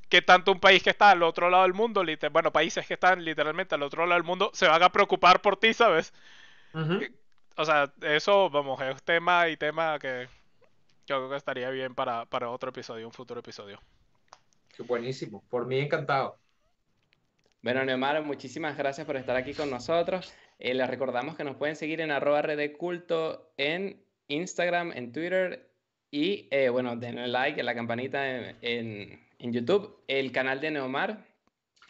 que 0.09 0.21
tanto 0.21 0.51
un 0.51 0.59
país 0.59 0.83
que 0.83 0.89
está 0.89 1.11
al 1.11 1.23
otro 1.23 1.49
lado 1.49 1.63
del 1.63 1.73
mundo, 1.73 2.03
bueno, 2.31 2.51
países 2.51 2.85
que 2.85 2.95
están 2.95 3.23
literalmente 3.23 3.75
al 3.75 3.83
otro 3.83 4.05
lado 4.05 4.19
del 4.19 4.27
mundo, 4.27 4.51
se 4.53 4.67
van 4.67 4.83
a 4.83 4.91
preocupar 4.91 5.41
por 5.41 5.57
ti, 5.57 5.73
¿sabes? 5.73 6.13
O 7.55 7.63
sea, 7.63 7.93
eso, 8.01 8.49
vamos, 8.49 8.81
es 8.81 9.01
tema 9.03 9.47
y 9.47 9.55
tema 9.55 9.97
que 9.97 10.27
yo 11.05 11.17
creo 11.17 11.29
que 11.29 11.37
estaría 11.37 11.69
bien 11.69 11.95
para, 11.95 12.25
para 12.25 12.49
otro 12.49 12.69
episodio, 12.69 13.05
un 13.07 13.13
futuro 13.13 13.39
episodio. 13.39 13.79
Qué 14.75 14.83
buenísimo, 14.83 15.43
por 15.49 15.65
mí 15.65 15.79
encantado. 15.79 16.37
Bueno, 17.61 17.83
Neomar, 17.83 18.21
muchísimas 18.23 18.77
gracias 18.77 19.07
por 19.07 19.15
estar 19.15 19.35
aquí 19.35 19.53
con 19.53 19.69
nosotros. 19.69 20.33
Eh, 20.59 20.73
les 20.73 20.87
recordamos 20.89 21.35
que 21.35 21.43
nos 21.43 21.55
pueden 21.55 21.75
seguir 21.75 22.01
en 22.01 22.11
arroba 22.11 22.43
culto 22.77 23.51
en 23.57 24.03
Instagram, 24.27 24.91
en 24.93 25.11
Twitter 25.11 25.71
y, 26.11 26.47
eh, 26.51 26.69
bueno, 26.69 26.95
denle 26.95 27.27
like 27.27 27.59
a 27.59 27.63
la 27.63 27.73
campanita 27.73 28.29
en, 28.61 29.19
en, 29.39 29.53
YouTube. 29.53 30.03
El 30.07 30.31
canal 30.31 30.61
de 30.61 30.71
Neomar, 30.71 31.25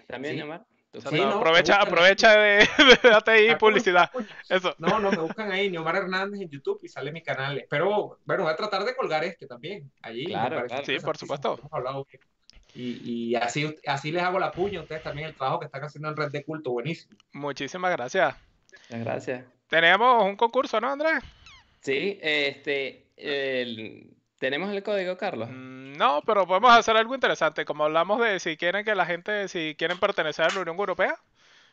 también 0.08 0.38
Neomar. 0.38 0.66
Aprovecha, 0.98 1.82
aprovecha 1.82 2.38
de, 2.38 2.68
de 3.04 3.10
ATI 3.14 3.56
publicidad. 3.56 4.10
Eso. 4.50 4.76
No, 4.78 5.00
no, 5.00 5.12
me 5.12 5.18
buscan 5.18 5.52
ahí, 5.52 5.70
Neomar 5.70 5.96
Hernández 5.98 6.42
en 6.42 6.50
YouTube 6.50 6.80
y 6.84 6.88
sale 6.88 7.12
mi 7.12 7.22
canal. 7.22 7.66
Pero, 7.70 8.20
bueno, 8.26 8.44
voy 8.44 8.54
a 8.54 8.56
tratar 8.56 8.84
de 8.84 8.96
colgar 8.96 9.24
este 9.24 9.48
también. 9.48 9.92
Allí. 10.02 10.26
Claro, 10.26 10.66
Sí, 10.84 10.98
por 11.00 11.18
supuesto. 11.18 11.60
Y, 12.74 13.30
y, 13.30 13.36
así, 13.36 13.74
así 13.88 14.12
les 14.12 14.22
hago 14.22 14.38
la 14.38 14.52
puña 14.52 14.80
a 14.80 14.84
ustedes 14.84 15.02
también 15.02 15.30
el 15.30 15.36
trabajo 15.36 15.60
que 15.60 15.66
están 15.66 15.84
haciendo 15.84 16.10
en 16.10 16.18
Red 16.18 16.32
de 16.32 16.44
Culto. 16.44 16.72
Buenísimo. 16.72 17.18
Muchísimas 17.32 17.92
gracias. 17.92 18.36
Muchas 18.90 19.06
gracias. 19.06 19.46
Tenemos 19.70 20.24
un 20.24 20.36
concurso, 20.36 20.80
¿no, 20.82 20.92
Andrés? 20.92 21.24
Sí, 21.82 22.20
este. 22.22 23.06
¿Tenemos 24.40 24.70
el 24.72 24.84
código, 24.84 25.18
Carlos? 25.18 25.50
Mm, 25.50 25.94
no, 25.94 26.22
pero 26.26 26.46
podemos 26.46 26.72
hacer 26.78 26.98
algo 26.98 27.16
interesante. 27.16 27.66
Como 27.66 27.86
hablamos 27.86 28.20
de 28.20 28.40
si 28.40 28.58
quieren 28.58 28.84
que 28.84 28.96
la 28.96 29.06
gente, 29.06 29.48
si 29.48 29.76
quieren 29.78 30.00
pertenecer 30.00 30.46
a 30.46 30.54
la 30.54 30.62
Unión 30.62 30.78
Europea, 30.78 31.18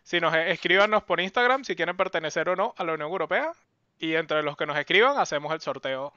si 0.02 0.20
nos 0.20 0.34
e, 0.34 0.52
escríbanos 0.52 1.02
por 1.02 1.20
Instagram 1.20 1.64
si 1.64 1.76
quieren 1.76 1.96
pertenecer 1.96 2.48
o 2.48 2.56
no 2.56 2.74
a 2.76 2.84
la 2.84 2.94
Unión 2.94 3.10
Europea. 3.10 3.52
Y 3.98 4.14
entre 4.14 4.42
los 4.42 4.56
que 4.56 4.66
nos 4.66 4.76
escriban, 4.76 5.18
hacemos 5.18 5.52
el 5.52 5.60
sorteo 5.60 6.12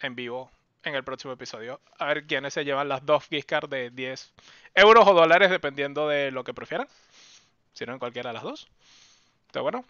en 0.00 0.14
vivo 0.14 0.50
en 0.84 0.94
el 0.94 1.02
próximo 1.02 1.32
episodio. 1.32 1.80
A 1.98 2.06
ver 2.06 2.26
quiénes 2.26 2.54
se 2.54 2.64
llevan 2.64 2.88
las 2.88 3.04
dos 3.04 3.26
gift 3.28 3.48
cards 3.48 3.70
de 3.70 3.90
10 3.90 4.32
euros 4.74 5.06
o 5.06 5.14
dólares, 5.14 5.50
dependiendo 5.50 6.08
de 6.08 6.30
lo 6.30 6.44
que 6.44 6.54
prefieran. 6.54 6.86
Si 7.72 7.84
no, 7.84 7.92
en 7.92 7.98
cualquiera 7.98 8.30
de 8.30 8.34
las 8.34 8.42
dos. 8.42 8.68
Entonces, 9.46 9.62
bueno. 9.62 9.84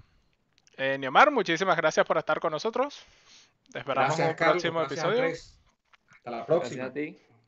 Eh, 0.79 0.99
Neomar, 0.99 1.31
muchísimas 1.31 1.77
gracias 1.77 2.05
por 2.05 2.19
estar 2.19 2.41
con 2.41 2.53
nosotros. 2.53 3.03
Te 3.73 3.79
esperamos 3.79 4.19
en 4.19 4.29
el 4.29 4.37
próximo 4.37 4.83
episodio. 4.83 5.33
Hasta 6.27 6.39
la 6.39 6.45
próxima. 6.45 6.93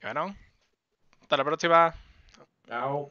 Bueno, 0.00 0.36
hasta 1.20 1.36
la 1.36 1.44
próxima. 1.44 1.94
Chao. 2.68 3.10